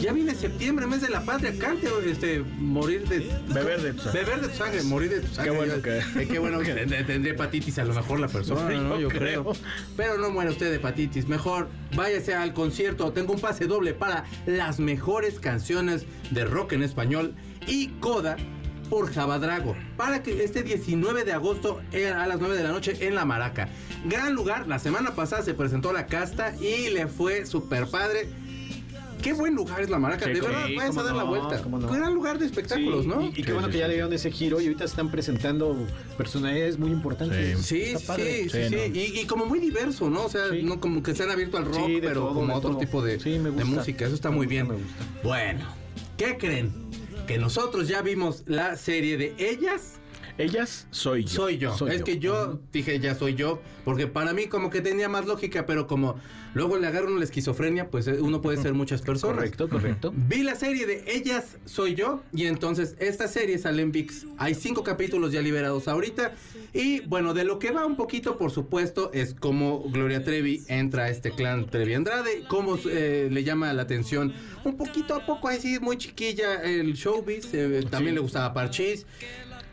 Ya 0.00 0.12
viene 0.12 0.36
septiembre, 0.36 0.86
mes 0.86 1.00
de 1.00 1.10
la 1.10 1.24
patria. 1.24 1.52
Cante, 1.58 1.88
este, 2.08 2.40
morir 2.58 3.08
de... 3.08 3.28
Beber 3.52 3.82
de 3.82 3.92
tu 3.94 4.02
sangre. 4.02 4.20
Beber 4.22 4.40
de 4.42 4.48
tu 4.48 4.56
sangre, 4.56 4.82
morir 4.84 5.10
de 5.10 5.20
tu 5.22 5.34
sangre. 5.34 5.50
bueno 5.50 5.74
Ya- 5.76 5.82
que- 5.82 5.98
eh, 5.98 6.28
qué 6.30 6.38
bueno 6.38 6.60
que 6.60 6.72
tendré 6.74 7.02
tendré 7.02 7.32
hepatitis 7.32 7.76
a 7.80 7.84
lo 7.84 7.92
mejor 7.94 8.20
la 8.20 8.28
persona, 8.28 8.72
Yo 8.72 8.82
¿no? 8.82 9.00
Yo 9.00 9.08
creo. 9.08 9.42
creo. 9.44 9.52
Pero 9.96 10.16
no 10.18 10.30
muera 10.30 10.50
usted 10.52 10.70
de 10.70 10.76
hepatitis. 10.76 11.26
Mejor 11.26 11.68
váyase 11.96 12.34
al 12.34 12.54
concierto. 12.54 13.12
Tengo 13.12 13.32
un 13.32 13.40
pase 13.40 13.66
doble 13.66 13.94
para 13.94 14.24
las 14.46 14.78
mejores 14.78 15.40
canciones 15.40 16.06
de 16.30 16.44
rock 16.44 16.74
en 16.74 16.84
español 16.84 17.34
y 17.66 17.88
Coda 17.98 18.36
por 18.90 19.12
Jabadrago 19.14 19.74
para 19.96 20.22
que 20.22 20.42
este 20.44 20.62
19 20.62 21.24
de 21.24 21.32
agosto 21.32 21.80
eh, 21.92 22.08
a 22.08 22.26
las 22.26 22.38
9 22.40 22.56
de 22.56 22.62
la 22.64 22.70
noche 22.72 22.96
en 23.06 23.14
La 23.14 23.24
Maraca. 23.24 23.68
Gran 24.04 24.34
lugar, 24.34 24.66
la 24.68 24.78
semana 24.78 25.14
pasada 25.14 25.42
se 25.42 25.54
presentó 25.54 25.92
la 25.92 26.06
casta 26.06 26.54
y 26.60 26.90
le 26.90 27.06
fue 27.06 27.46
súper 27.46 27.86
padre. 27.86 28.28
Qué 29.22 29.34
buen 29.34 29.54
lugar 29.54 29.82
es 29.82 29.90
La 29.90 29.98
Maraca, 29.98 30.24
Sí, 30.24 30.30
de 30.30 30.36
sí, 30.36 30.40
verdad, 30.46 30.62
vayas 30.78 30.96
a 30.96 31.02
dar 31.02 31.14
la 31.14 31.24
vuelta. 31.24 31.60
no. 31.68 31.78
Gran 31.88 32.14
lugar 32.14 32.38
de 32.38 32.46
espectáculos, 32.46 33.02
Sí, 33.02 33.08
¿no? 33.08 33.20
Y, 33.20 33.26
y 33.26 33.32
qué 33.32 33.44
Sí, 33.44 33.52
bueno 33.52 33.66
sí, 33.68 33.72
que 33.74 33.78
ya 33.80 33.86
le 33.88 33.92
dieron 33.94 34.12
ese 34.14 34.30
giro 34.30 34.60
y 34.62 34.64
ahorita 34.64 34.84
están 34.84 35.10
presentando 35.10 35.76
personalidades 36.16 36.78
muy 36.78 36.90
importantes. 36.90 37.58
Sí, 37.60 37.84
sí, 37.84 37.98
sí, 37.98 38.48
Sí, 38.48 38.68
sí. 38.68 38.74
¿no? 38.74 38.84
Y, 38.96 39.20
y 39.20 39.26
como 39.26 39.44
muy 39.44 39.58
diverso, 39.58 40.08
¿no? 40.08 40.24
O 40.24 40.28
sea, 40.30 40.48
Sí. 40.50 40.62
no 40.62 40.80
como 40.80 41.02
que 41.02 41.14
se 41.14 41.22
han 41.24 41.30
abierto 41.30 41.58
al 41.58 41.66
rock, 41.66 41.90
pero 42.00 42.20
todo, 42.22 42.34
como 42.34 42.54
otro 42.54 42.70
todo. 42.70 42.78
tipo 42.80 43.02
de, 43.02 43.18
música. 43.66 44.06
Eso 44.06 44.14
está 44.14 44.30
Me 44.30 44.36
muy 44.36 44.46
gusta, 44.46 44.54
bien. 44.54 44.68
me 44.68 44.74
gusta. 44.76 45.04
Bueno, 45.22 45.66
¿qué 46.16 46.38
creen? 46.38 46.72
Que 47.26 47.38
nosotros 47.38 47.88
ya 47.88 48.02
vimos 48.02 48.42
la 48.46 48.76
serie 48.76 49.16
de 49.16 49.34
ellas. 49.38 50.00
Ellas 50.40 50.86
soy 50.90 51.24
yo. 51.24 51.30
Soy 51.30 51.58
yo. 51.58 51.76
Soy 51.76 51.90
es 51.90 52.02
que 52.02 52.18
yo 52.18 52.58
dije 52.72 52.98
ya 52.98 53.14
soy 53.14 53.34
yo, 53.34 53.60
porque 53.84 54.06
para 54.06 54.32
mí 54.32 54.46
como 54.46 54.70
que 54.70 54.80
tenía 54.80 55.08
más 55.08 55.26
lógica, 55.26 55.66
pero 55.66 55.86
como 55.86 56.16
luego 56.54 56.78
le 56.78 56.86
agarra 56.86 57.08
uno 57.08 57.18
la 57.18 57.24
esquizofrenia, 57.24 57.90
pues 57.90 58.06
eh, 58.06 58.20
uno 58.20 58.40
puede 58.40 58.56
ser 58.56 58.72
muchas 58.72 59.02
personas. 59.02 59.36
Correcto, 59.36 59.68
correcto. 59.68 60.12
Vi 60.16 60.42
la 60.42 60.54
serie 60.54 60.86
de 60.86 61.04
Ellas 61.06 61.58
Soy 61.66 61.94
Yo 61.94 62.22
y 62.32 62.46
entonces 62.46 62.96
esta 62.98 63.28
serie 63.28 63.58
sale 63.58 63.82
en 63.82 63.92
VIX. 63.92 64.26
Hay 64.38 64.54
cinco 64.54 64.82
capítulos 64.82 65.32
ya 65.32 65.42
liberados 65.42 65.88
ahorita 65.88 66.32
y 66.72 67.00
bueno, 67.00 67.34
de 67.34 67.44
lo 67.44 67.58
que 67.58 67.70
va 67.70 67.84
un 67.84 67.96
poquito 67.96 68.38
por 68.38 68.50
supuesto 68.50 69.10
es 69.12 69.34
cómo 69.34 69.84
Gloria 69.90 70.24
Trevi 70.24 70.62
entra 70.68 71.04
a 71.04 71.10
este 71.10 71.32
clan 71.32 71.66
Trevi 71.66 71.94
Andrade, 71.94 72.44
cómo 72.48 72.78
eh, 72.90 73.28
le 73.30 73.44
llama 73.44 73.72
la 73.74 73.82
atención 73.82 74.32
un 74.64 74.76
poquito 74.76 75.14
a 75.14 75.26
poco 75.26 75.48
así 75.48 75.78
muy 75.80 75.96
chiquilla 75.98 76.62
el 76.62 76.94
showbiz, 76.94 77.52
eh, 77.52 77.84
también 77.90 78.14
le 78.14 78.20
gustaba 78.20 78.52
Parchís, 78.52 79.06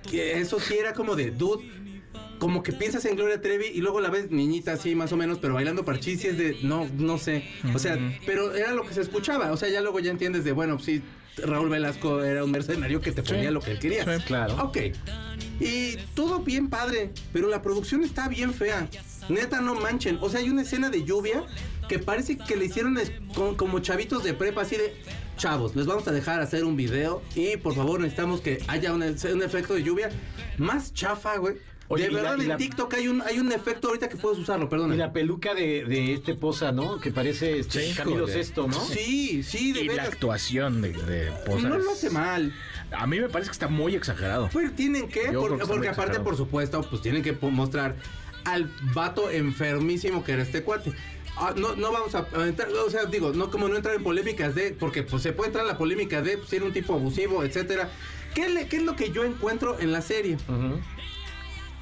que 0.09 0.39
eso 0.39 0.59
sí 0.59 0.75
era 0.79 0.93
como 0.93 1.15
de 1.15 1.31
dude 1.31 1.77
como 2.39 2.63
que 2.63 2.71
piensas 2.71 3.03
en 3.05 3.15
Gloria 3.15 3.41
Trevi 3.41 3.65
y 3.65 3.81
luego 3.81 3.99
la 3.99 4.09
ves 4.09 4.31
niñita 4.31 4.73
así 4.73 4.95
más 4.95 5.11
o 5.11 5.17
menos, 5.17 5.39
pero 5.39 5.53
bailando 5.53 5.83
parchís 5.83 6.23
y 6.23 6.27
es 6.27 6.37
de 6.37 6.57
no, 6.61 6.87
no 6.97 7.17
sé. 7.17 7.47
O 7.73 7.79
sea, 7.79 7.97
pero 8.25 8.53
era 8.53 8.73
lo 8.73 8.83
que 8.85 8.93
se 8.93 9.01
escuchaba. 9.01 9.51
O 9.51 9.57
sea, 9.57 9.69
ya 9.69 9.81
luego 9.81 9.99
ya 9.99 10.11
entiendes 10.11 10.43
de, 10.43 10.51
bueno, 10.51 10.79
sí, 10.79 11.01
Raúl 11.37 11.69
Velasco 11.69 12.23
era 12.23 12.43
un 12.43 12.51
mercenario 12.51 13.01
que 13.01 13.11
te 13.11 13.23
ponía 13.23 13.51
lo 13.51 13.59
que 13.59 13.71
él 13.71 13.79
quería. 13.79 14.03
Sí, 14.03 14.23
claro. 14.25 14.55
Ok. 14.63 14.77
Y 15.59 15.97
todo 16.15 16.39
bien 16.39 16.69
padre, 16.69 17.11
pero 17.33 17.47
la 17.47 17.61
producción 17.61 18.03
está 18.03 18.27
bien 18.27 18.53
fea. 18.53 18.87
Neta, 19.29 19.61
no 19.61 19.75
manchen. 19.75 20.17
O 20.21 20.29
sea, 20.29 20.39
hay 20.39 20.49
una 20.49 20.61
escena 20.61 20.89
de 20.89 21.03
lluvia 21.03 21.43
que 21.89 21.99
parece 21.99 22.37
que 22.37 22.55
le 22.55 22.65
hicieron 22.65 22.99
como 23.55 23.79
chavitos 23.79 24.23
de 24.23 24.33
prepa, 24.33 24.61
así 24.61 24.75
de. 24.75 24.93
Chavos, 25.37 25.75
les 25.75 25.85
vamos 25.85 26.07
a 26.07 26.11
dejar 26.11 26.41
hacer 26.41 26.65
un 26.65 26.75
video 26.75 27.21
y 27.35 27.57
por 27.57 27.73
favor 27.75 27.99
necesitamos 27.99 28.41
que 28.41 28.61
haya 28.67 28.93
un, 28.93 29.01
un 29.03 29.43
efecto 29.43 29.73
de 29.75 29.83
lluvia 29.83 30.09
más 30.57 30.93
chafa, 30.93 31.37
güey. 31.37 31.55
Oye, 31.89 32.05
de 32.07 32.11
la- 32.11 32.21
verdad, 32.21 32.41
en 32.41 32.47
la- 32.49 32.57
TikTok 32.57 32.93
hay 32.95 33.07
un, 33.07 33.21
hay 33.21 33.39
un 33.39 33.49
efecto 33.53 33.87
ahorita 33.87 34.09
que 34.09 34.17
puedes 34.17 34.37
usarlo, 34.39 34.67
perdón. 34.67 34.93
Y 34.93 34.97
la 34.97 35.13
peluca 35.13 35.53
de, 35.53 35.85
de 35.85 36.13
este 36.15 36.35
posa, 36.35 36.73
¿no? 36.73 36.99
Que 36.99 37.11
parece 37.11 37.59
este 37.59 37.87
Sí, 37.87 37.95
Camilo. 37.95 38.27
Sesto, 38.27 38.67
¿no? 38.67 38.73
Sí, 38.77 39.41
sí, 39.41 39.71
de 39.71 39.83
Y 39.83 39.87
la 39.87 40.03
actuación 40.03 40.81
de, 40.81 40.91
de 40.91 41.31
Poza 41.45 41.69
No 41.69 41.77
lo 41.77 41.91
hace 41.91 42.09
mal. 42.09 42.53
A 42.91 43.07
mí 43.07 43.21
me 43.21 43.29
parece 43.29 43.49
que 43.51 43.53
está 43.53 43.69
muy 43.69 43.95
exagerado. 43.95 44.49
Pues 44.51 44.75
tienen 44.75 45.07
que, 45.07 45.25
Yo 45.25 45.29
creo 45.29 45.41
porque, 45.41 45.57
que 45.59 45.63
aparte, 45.63 45.87
exagerado. 45.91 46.23
por 46.25 46.35
supuesto, 46.35 46.81
pues 46.89 47.01
tienen 47.01 47.23
que 47.23 47.31
mostrar 47.31 47.95
al 48.43 48.69
vato 48.93 49.31
enfermísimo 49.31 50.25
que 50.25 50.33
era 50.33 50.43
este 50.43 50.63
cuate. 50.63 50.91
Ah, 51.39 51.53
no, 51.55 51.75
no 51.75 51.91
vamos 51.91 52.15
a 52.15 52.25
a 52.35 52.47
entrar, 52.47 52.69
o 52.71 52.89
sea, 52.89 53.05
digo, 53.05 53.31
no 53.33 53.51
como 53.51 53.67
no 53.67 53.75
entrar 53.75 53.95
en 53.95 54.03
polémicas 54.03 54.55
de, 54.55 54.71
porque 54.71 55.03
pues 55.03 55.21
se 55.21 55.33
puede 55.33 55.47
entrar 55.49 55.65
en 55.65 55.71
la 55.71 55.77
polémica 55.77 56.21
de 56.21 56.37
pues, 56.37 56.49
ser 56.49 56.63
un 56.63 56.73
tipo 56.73 56.93
abusivo, 56.95 57.43
etcétera. 57.43 57.89
¿Qué, 58.33 58.49
le- 58.49 58.67
¿Qué 58.67 58.77
es 58.77 58.83
lo 58.83 58.95
que 58.95 59.11
yo 59.11 59.23
encuentro 59.23 59.79
en 59.79 59.91
la 59.91 60.01
serie? 60.01 60.37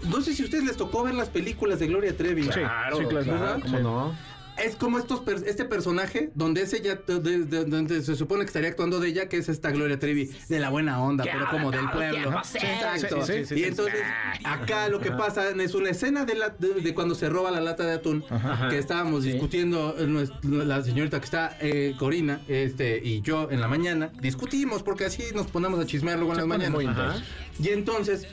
No 0.10 0.22
sé 0.22 0.34
si 0.36 0.42
a 0.44 0.46
ustedes 0.46 0.66
les 0.66 0.78
tocó 0.78 1.04
ver 1.04 1.16
las 1.16 1.30
películas 1.30 1.80
de 1.80 1.88
Gloria 1.88 2.16
Trevi. 2.16 2.44
Sí, 2.44 2.50
Claro, 2.52 2.98
sí, 2.98 3.06
claro. 3.06 3.26
claro, 3.26 3.60
¿cómo 3.62 3.78
Sí. 3.78 3.84
no? 3.84 4.18
Es 4.64 4.76
como 4.78 4.98
estos 5.00 5.20
per- 5.20 5.44
este 5.46 5.66
personaje 5.66 6.32
donde 6.34 6.62
ese 6.62 6.82
ya 6.82 6.96
de- 6.96 7.20
de- 7.46 7.66
donde 7.66 8.02
se 8.02 8.16
supone 8.16 8.42
que 8.44 8.48
estaría 8.48 8.70
actuando 8.70 9.00
de 9.00 9.10
ella, 9.10 9.28
que 9.28 9.38
es 9.38 9.50
esta 9.50 9.72
Gloria 9.72 10.00
Trevi 10.00 10.32
de 10.48 10.60
la 10.60 10.70
buena 10.70 11.02
onda, 11.02 11.26
pero 11.26 11.50
como 11.50 11.72
del 11.72 11.90
pueblo. 11.90 12.30
Exacto. 12.54 13.26
Sí, 13.26 13.34
sí, 13.40 13.46
sí, 13.48 13.56
y 13.60 13.64
entonces 13.66 14.00
acá 14.44 14.88
lo 14.90 15.00
que 15.00 15.12
pasa 15.12 15.50
es 15.50 15.74
una 15.76 15.90
escena 15.90 16.26
de, 16.26 16.36
la- 16.36 16.50
de, 16.50 16.76
de 16.76 16.94
cuando 16.94 17.16
se 17.16 17.28
roba 17.30 17.52
la 17.52 17.60
lata 17.60 17.86
de 17.86 17.94
atún 17.94 18.24
Ajá. 18.30 18.70
que 18.70 18.78
estábamos 18.78 19.24
Sí. 19.24 19.32
discutiendo 19.34 19.96
eh, 19.98 20.28
la 20.44 20.82
señorita 20.84 21.20
que 21.20 21.26
está 21.26 21.58
eh, 21.60 21.94
Corina 22.00 22.42
este 22.48 23.02
y 23.04 23.22
yo 23.22 23.50
en 23.52 23.60
la 23.60 23.68
mañana 23.68 24.12
discutimos 24.22 24.84
porque 24.84 25.06
así 25.06 25.24
nos 25.34 25.48
ponemos 25.48 25.80
a 25.80 25.86
chismear 25.86 26.18
luego 26.18 26.32
en 26.34 26.38
las 26.38 26.48
mañanas. 26.48 27.24
Y 27.60 27.70
entonces 27.70 28.28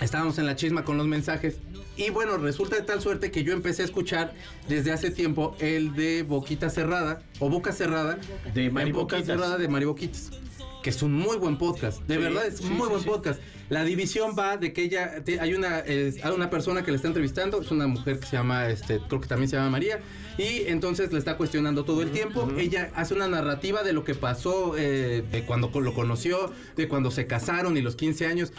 estábamos 0.00 0.38
en 0.38 0.46
la 0.46 0.56
chisma 0.56 0.84
con 0.84 0.96
los 0.96 1.06
mensajes. 1.06 1.58
Y 2.00 2.10
bueno, 2.10 2.36
resulta 2.38 2.76
de 2.76 2.82
tal 2.82 3.00
suerte 3.00 3.30
que 3.30 3.44
yo 3.44 3.52
empecé 3.52 3.82
a 3.82 3.84
escuchar 3.84 4.32
desde 4.68 4.90
hace 4.92 5.10
tiempo 5.10 5.54
el 5.60 5.94
de 5.94 6.22
Boquita 6.22 6.70
Cerrada 6.70 7.22
o 7.38 7.48
Boca 7.50 7.72
Cerrada. 7.72 8.18
De 8.54 8.70
Mari 8.70 8.90
En 8.90 8.96
Boca. 8.96 9.22
Cerrada 9.22 9.58
de 9.58 9.68
Mari 9.68 9.84
Boquitas. 9.84 10.30
Que 10.82 10.88
es 10.88 11.02
un 11.02 11.12
muy 11.12 11.36
buen 11.36 11.58
podcast. 11.58 12.00
De 12.04 12.14
Sí, 12.16 12.22
verdad, 12.22 12.46
es 12.46 12.56
sí, 12.56 12.64
un 12.64 12.72
muy 12.78 12.86
sí, 12.88 12.92
buen 12.94 13.04
podcast. 13.04 13.38
La 13.68 13.84
división 13.84 14.34
va 14.36 14.56
de 14.56 14.72
que 14.72 14.82
ella. 14.82 15.22
te- 15.22 15.38
hay 15.38 15.52
una, 15.52 15.80
es- 15.80 16.24
hay 16.24 16.32
una 16.32 16.48
persona 16.48 16.82
que 16.82 16.90
le 16.90 16.96
está 16.96 17.08
entrevistando. 17.08 17.60
Es 17.60 17.70
una 17.70 17.86
mujer 17.86 18.18
que 18.18 18.26
se 18.26 18.36
llama. 18.36 18.66
Este, 18.70 18.98
creo 19.06 19.20
que 19.20 19.28
también 19.28 19.50
se 19.50 19.56
llama 19.56 19.68
María. 19.68 20.00
Y 20.38 20.62
entonces 20.68 21.12
le 21.12 21.18
está 21.18 21.36
cuestionando 21.36 21.84
todo 21.84 22.00
el 22.00 22.12
tiempo. 22.12 22.48
Ella 22.58 22.90
hace 22.94 23.12
una 23.12 23.28
narrativa 23.28 23.82
de 23.82 23.92
lo 23.92 24.04
que 24.04 24.14
pasó. 24.14 24.74
eh, 24.78 25.22
de 25.30 25.44
cuando 25.44 25.70
lo 25.78 25.92
conoció. 25.92 26.50
De 26.76 26.88
cuando 26.88 27.10
se 27.10 27.26
casaron 27.26 27.76
y 27.76 27.82
los 27.82 27.94
15 27.94 28.26
años. 28.26 28.54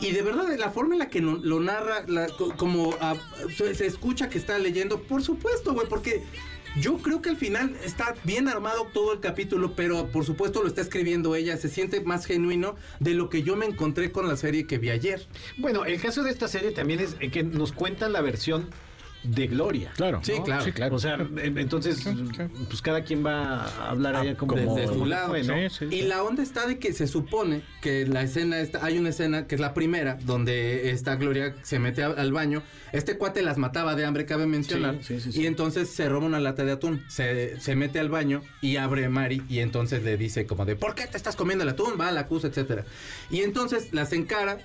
Y 0.00 0.12
de 0.12 0.22
verdad, 0.22 0.46
la 0.58 0.70
forma 0.70 0.94
en 0.94 0.98
la 1.00 1.08
que 1.10 1.20
no- 1.20 1.36
lo 1.42 1.60
narra, 1.60 2.04
la- 2.08 2.28
co- 2.28 2.54
como 2.56 2.94
ah, 3.00 3.14
se, 3.56 3.74
se 3.74 3.86
escucha 3.86 4.28
que 4.30 4.38
está 4.38 4.58
leyendo, 4.58 5.02
por 5.02 5.22
supuesto, 5.22 5.74
güey, 5.74 5.86
porque 5.88 6.22
yo 6.80 6.98
creo 6.98 7.20
que 7.20 7.30
al 7.30 7.36
final 7.36 7.76
está 7.84 8.14
bien 8.24 8.48
armado 8.48 8.86
todo 8.94 9.12
el 9.12 9.20
capítulo, 9.20 9.74
pero 9.74 10.06
por 10.06 10.24
supuesto 10.24 10.62
lo 10.62 10.68
está 10.68 10.80
escribiendo 10.80 11.34
ella, 11.34 11.56
se 11.56 11.68
siente 11.68 12.00
más 12.00 12.24
genuino 12.26 12.76
de 13.00 13.14
lo 13.14 13.28
que 13.28 13.42
yo 13.42 13.56
me 13.56 13.66
encontré 13.66 14.10
con 14.12 14.26
la 14.28 14.36
serie 14.36 14.66
que 14.66 14.78
vi 14.78 14.88
ayer. 14.90 15.26
Bueno, 15.58 15.84
el 15.84 16.00
caso 16.00 16.22
de 16.22 16.30
esta 16.30 16.48
serie 16.48 16.70
también 16.70 17.00
es 17.00 17.14
que 17.30 17.42
nos 17.42 17.72
cuentan 17.72 18.12
la 18.12 18.20
versión 18.20 18.68
de 19.22 19.46
Gloria. 19.46 19.92
Claro. 19.96 20.20
Sí, 20.22 20.32
¿no? 20.36 20.44
claro. 20.44 20.64
Sí, 20.64 20.72
claro. 20.72 20.94
O 20.96 20.98
sea, 20.98 21.18
entonces, 21.42 22.04
pues 22.68 22.80
cada 22.82 23.02
quien 23.04 23.24
va 23.24 23.64
a 23.64 23.90
hablar 23.90 24.16
allá 24.16 24.36
como, 24.36 24.54
como 24.56 24.76
de 24.76 24.86
su 24.86 25.04
lado. 25.06 25.28
fue, 25.28 25.42
¿no? 25.42 25.54
Sí, 25.68 25.76
sí, 25.90 25.94
Y 25.94 26.02
la 26.02 26.22
onda 26.22 26.42
está 26.42 26.66
de 26.66 26.78
que 26.78 26.92
se 26.92 27.06
supone 27.06 27.62
que 27.82 28.06
la 28.06 28.22
escena 28.22 28.60
está, 28.60 28.84
hay 28.84 28.98
una 28.98 29.10
escena 29.10 29.46
que 29.46 29.54
es 29.54 29.60
la 29.60 29.74
primera 29.74 30.18
donde 30.22 30.90
esta 30.90 31.16
Gloria 31.16 31.54
se 31.62 31.78
mete 31.78 32.02
a- 32.02 32.08
al 32.08 32.32
baño. 32.32 32.62
Este 32.92 33.16
cuate 33.18 33.42
las 33.42 33.58
mataba 33.58 33.94
de 33.94 34.04
hambre, 34.04 34.26
cabe 34.26 34.46
mencionar. 34.46 34.96
Sí, 35.02 35.14
sí, 35.16 35.20
sí, 35.20 35.32
sí. 35.32 35.42
Y 35.42 35.46
entonces 35.46 35.90
se 35.90 36.08
roba 36.08 36.26
una 36.26 36.40
lata 36.40 36.64
de 36.64 36.72
atún. 36.72 37.04
Se, 37.08 37.60
se 37.60 37.76
mete 37.76 38.00
al 38.00 38.08
baño 38.08 38.42
y 38.60 38.76
abre 38.76 39.08
Mari 39.08 39.42
y 39.48 39.60
entonces 39.60 40.02
le 40.02 40.16
dice 40.16 40.46
como 40.46 40.64
de 40.64 40.76
¿por 40.76 40.94
qué 40.94 41.06
te 41.06 41.16
estás 41.16 41.36
comiendo 41.36 41.62
el 41.64 41.70
atún? 41.70 41.94
Va, 42.00 42.10
la 42.10 42.20
acusa, 42.22 42.48
etcétera. 42.48 42.84
Y 43.30 43.40
entonces 43.42 43.92
las 43.92 44.12
encara. 44.12 44.58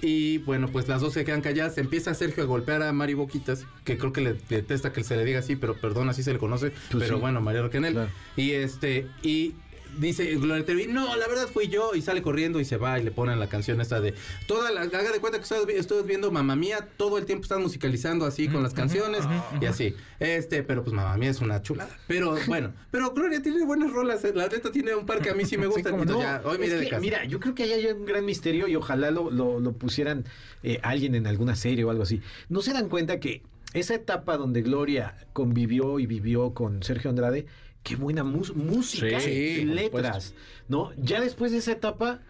Y 0.00 0.38
bueno, 0.38 0.68
pues 0.68 0.86
las 0.88 1.00
dos 1.00 1.12
se 1.12 1.24
quedan 1.24 1.40
calladas. 1.40 1.76
Empieza 1.78 2.14
Sergio 2.14 2.44
a 2.44 2.46
golpear 2.46 2.82
a 2.82 2.92
Mari 2.92 3.14
Boquitas, 3.14 3.66
que 3.84 3.98
creo 3.98 4.12
que 4.12 4.20
le 4.20 4.34
detesta 4.48 4.92
que 4.92 5.02
se 5.02 5.16
le 5.16 5.24
diga 5.24 5.40
así, 5.40 5.56
pero 5.56 5.74
perdón, 5.74 6.08
así 6.08 6.22
se 6.22 6.32
le 6.32 6.38
conoce. 6.38 6.70
Pues 6.90 7.04
pero 7.04 7.16
sí. 7.16 7.20
bueno, 7.20 7.40
María 7.40 7.62
Raquel. 7.62 7.90
Claro. 7.90 8.10
Y 8.36 8.52
este, 8.52 9.08
y 9.22 9.54
dice 9.98 10.34
Gloria 10.36 10.64
Trevi, 10.64 10.86
no, 10.86 11.16
la 11.16 11.26
verdad 11.28 11.48
fui 11.48 11.68
yo, 11.68 11.94
y 11.94 12.02
sale 12.02 12.22
corriendo 12.22 12.60
y 12.60 12.64
se 12.64 12.76
va 12.76 12.98
y 12.98 13.02
le 13.04 13.10
ponen 13.10 13.40
la 13.40 13.48
canción 13.48 13.80
esta 13.80 14.00
de 14.00 14.14
toda 14.46 14.70
la, 14.70 14.82
haga 14.82 15.10
de 15.12 15.20
cuenta 15.20 15.40
que 15.40 15.76
estoy 15.78 16.02
viendo 16.04 16.30
Mamá 16.30 16.56
Mía, 16.56 16.88
todo 16.96 17.18
el 17.18 17.24
tiempo 17.24 17.42
están 17.42 17.62
musicalizando 17.62 18.24
así 18.26 18.48
con 18.48 18.62
las 18.62 18.74
canciones 18.74 19.22
y 19.60 19.64
así. 19.66 19.94
Este, 20.20 20.62
pero 20.62 20.82
pues 20.84 20.94
Mamá 20.94 21.16
Mía 21.16 21.30
es 21.30 21.40
una 21.40 21.62
chulada. 21.62 21.90
Pero 22.06 22.36
bueno, 22.46 22.72
pero 22.90 23.12
Gloria 23.12 23.42
tiene 23.42 23.64
buenas 23.64 23.90
rolas, 23.92 24.24
eh, 24.24 24.32
la 24.34 24.48
neta 24.48 24.70
tiene 24.70 24.94
un 24.94 25.06
par 25.06 25.20
que 25.20 25.30
a 25.30 25.34
mí 25.34 25.44
sí 25.44 25.56
me 25.58 25.66
gustan. 25.66 25.96
no. 26.06 26.20
Ya, 26.20 26.42
hoy 26.44 26.58
de 26.58 26.98
mira, 27.00 27.24
yo 27.24 27.40
creo 27.40 27.54
que 27.54 27.62
ahí 27.64 27.72
hay 27.72 27.86
un 27.86 28.04
gran 28.04 28.24
misterio 28.24 28.68
y 28.68 28.76
ojalá 28.76 29.10
lo, 29.10 29.30
lo- 29.30 29.60
lo 29.60 29.72
pusieran 29.72 30.24
eh, 30.62 30.80
alguien 30.82 31.14
en 31.14 31.26
alguna 31.26 31.56
serie 31.56 31.84
o 31.84 31.90
algo 31.90 32.02
así. 32.02 32.20
¿No 32.48 32.60
se 32.62 32.72
dan 32.72 32.88
cuenta 32.88 33.20
que 33.20 33.42
esa 33.74 33.94
etapa 33.94 34.36
donde 34.36 34.62
Gloria 34.62 35.14
convivió 35.32 35.98
y 35.98 36.06
vivió 36.06 36.54
con 36.54 36.82
Sergio 36.82 37.10
Andrade, 37.10 37.46
qué 37.88 37.96
buena 37.96 38.22
música 38.22 39.20
Sí, 39.20 39.60
y 39.62 39.66
por 39.66 39.74
letras, 39.74 40.34
¿no? 40.68 40.92
Ya 40.96 41.20
después 41.20 41.52
de 41.52 41.58
esa 41.58 41.72
etapa... 41.72 42.20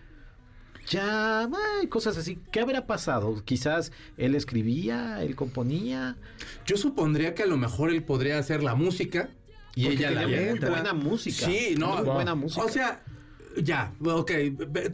Ya, 0.90 1.42
ay, 1.42 1.88
cosas 1.88 2.16
así. 2.16 2.38
¿Qué 2.50 2.60
habrá 2.60 2.86
pasado? 2.86 3.42
Quizás 3.44 3.92
él 4.16 4.34
escribía, 4.34 5.22
él 5.22 5.36
componía. 5.36 6.16
Yo 6.64 6.78
supondría 6.78 7.34
que 7.34 7.42
a 7.42 7.46
lo 7.46 7.58
mejor 7.58 7.90
él 7.90 8.02
podría 8.02 8.38
hacer 8.38 8.62
la 8.62 8.74
música 8.74 9.28
y 9.74 9.84
Porque 9.84 9.98
ella 9.98 10.10
la 10.12 10.24
letra. 10.24 10.70
buena 10.70 10.94
música. 10.94 11.44
Sí, 11.44 11.74
no, 11.76 11.96
Muy 11.96 12.04
buena 12.06 12.34
música. 12.34 12.64
O 12.64 12.68
sea, 12.70 13.04
ya, 13.62 13.92
ok, 14.02 14.30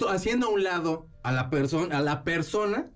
haciendo 0.09 0.49
a 0.49 0.51
un 0.51 0.65
lado 0.65 1.07
a 1.23 1.31
la 1.31 1.49
persona, 1.49 1.99
a 1.99 2.01
la 2.01 2.25
persona, 2.25 2.91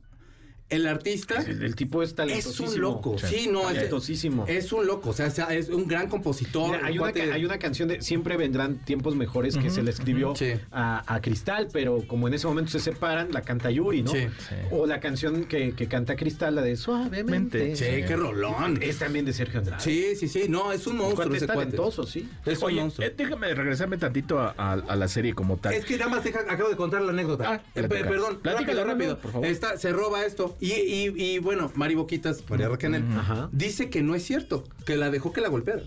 el 0.70 0.86
artista 0.86 1.36
el, 1.40 1.62
el 1.62 1.74
tipo 1.74 2.02
es 2.02 2.10
es 2.10 2.14
talentosísimo. 2.16 2.68
un 2.74 2.80
loco. 2.80 3.16
Sí, 3.18 3.48
no, 3.50 3.68
es, 3.70 3.76
Talentosísimo. 3.76 4.44
es 4.48 4.72
un 4.72 4.86
loco, 4.86 5.10
o 5.10 5.12
sea, 5.12 5.30
sea, 5.30 5.46
es 5.46 5.68
un 5.68 5.86
gran 5.88 6.08
compositor. 6.08 6.72
Mira, 6.72 6.86
hay, 6.86 6.98
un 6.98 7.04
una, 7.04 7.12
ca- 7.12 7.22
hay 7.34 7.44
una 7.44 7.58
canción 7.58 7.88
de 7.88 8.02
Siempre 8.02 8.36
vendrán 8.36 8.78
tiempos 8.84 9.16
mejores 9.16 9.56
que 9.56 9.70
se 9.70 9.82
le 9.82 9.90
escribió 9.90 10.34
Sí. 10.36 10.52
a, 10.70 11.14
a 11.14 11.20
Cristal, 11.20 11.68
pero 11.72 12.06
como 12.06 12.28
en 12.28 12.34
ese 12.34 12.46
momento 12.46 12.70
se 12.70 12.80
separan, 12.80 13.28
la 13.32 13.42
canta 13.42 13.70
Yuri, 13.70 14.02
¿no? 14.02 14.10
Sí. 14.12 14.26
Sí. 14.48 14.54
O 14.70 14.86
la 14.86 15.00
canción 15.00 15.44
que, 15.44 15.72
que 15.72 15.88
canta 15.88 16.16
Cristal, 16.16 16.54
la 16.54 16.62
de 16.62 16.76
Suavemente. 16.76 17.74
Sí, 17.76 17.84
qué 18.06 18.16
rolón. 18.16 18.78
Es 18.82 18.98
también 18.98 19.24
de 19.24 19.32
Sergio 19.32 19.60
Andrade. 19.60 19.82
Sí, 19.82 20.16
sí, 20.16 20.28
sí, 20.28 20.46
no, 20.48 20.72
es 20.72 20.86
un 20.86 20.96
monstruo 20.96 21.16
cuate 21.26 21.36
ese 21.36 21.44
es 21.46 21.50
cuate. 21.50 21.60
talentoso, 21.70 22.04
sí. 22.06 22.28
Es 22.44 22.58
un 22.58 22.64
Oye, 22.64 22.80
monstruo. 22.80 23.06
eh, 23.06 23.14
déjame 23.16 23.54
regresarme 23.54 23.96
tantito 23.96 24.38
a, 24.38 24.54
a- 24.56 24.72
a 24.72 24.96
la 24.96 25.08
serie 25.08 25.34
como 25.34 25.56
tal. 25.56 25.72
Es 25.74 25.84
que 25.84 25.96
nada 25.96 26.10
más 26.10 26.24
deja- 26.24 26.40
acabo 26.48 26.68
de 26.68 26.76
contar 26.76 27.02
la 27.02 27.12
anécdota. 27.12 27.54
Ah, 27.54 27.62
Eh, 27.74 27.82
perdón, 27.88 28.40
rápido, 28.42 28.84
rápido. 28.84 29.18
por 29.18 29.32
favor. 29.32 29.46
Esta- 29.46 29.76
se 29.78 29.92
roba 29.92 30.24
esto. 30.24 30.56
Y, 30.60 30.72
y- 30.72 31.14
y, 31.16 31.38
bueno, 31.38 31.70
Mari 31.74 31.94
Boquitas, 31.94 32.42
María 32.48 32.68
Raquel, 32.68 32.94
Ajá. 33.16 33.48
dice 33.52 33.90
que 33.90 34.02
no 34.02 34.14
es 34.14 34.24
cierto, 34.24 34.64
que 34.84 34.96
la 34.96 35.10
dejó 35.10 35.32
que 35.32 35.40
la 35.40 35.48
golpeara. 35.48 35.82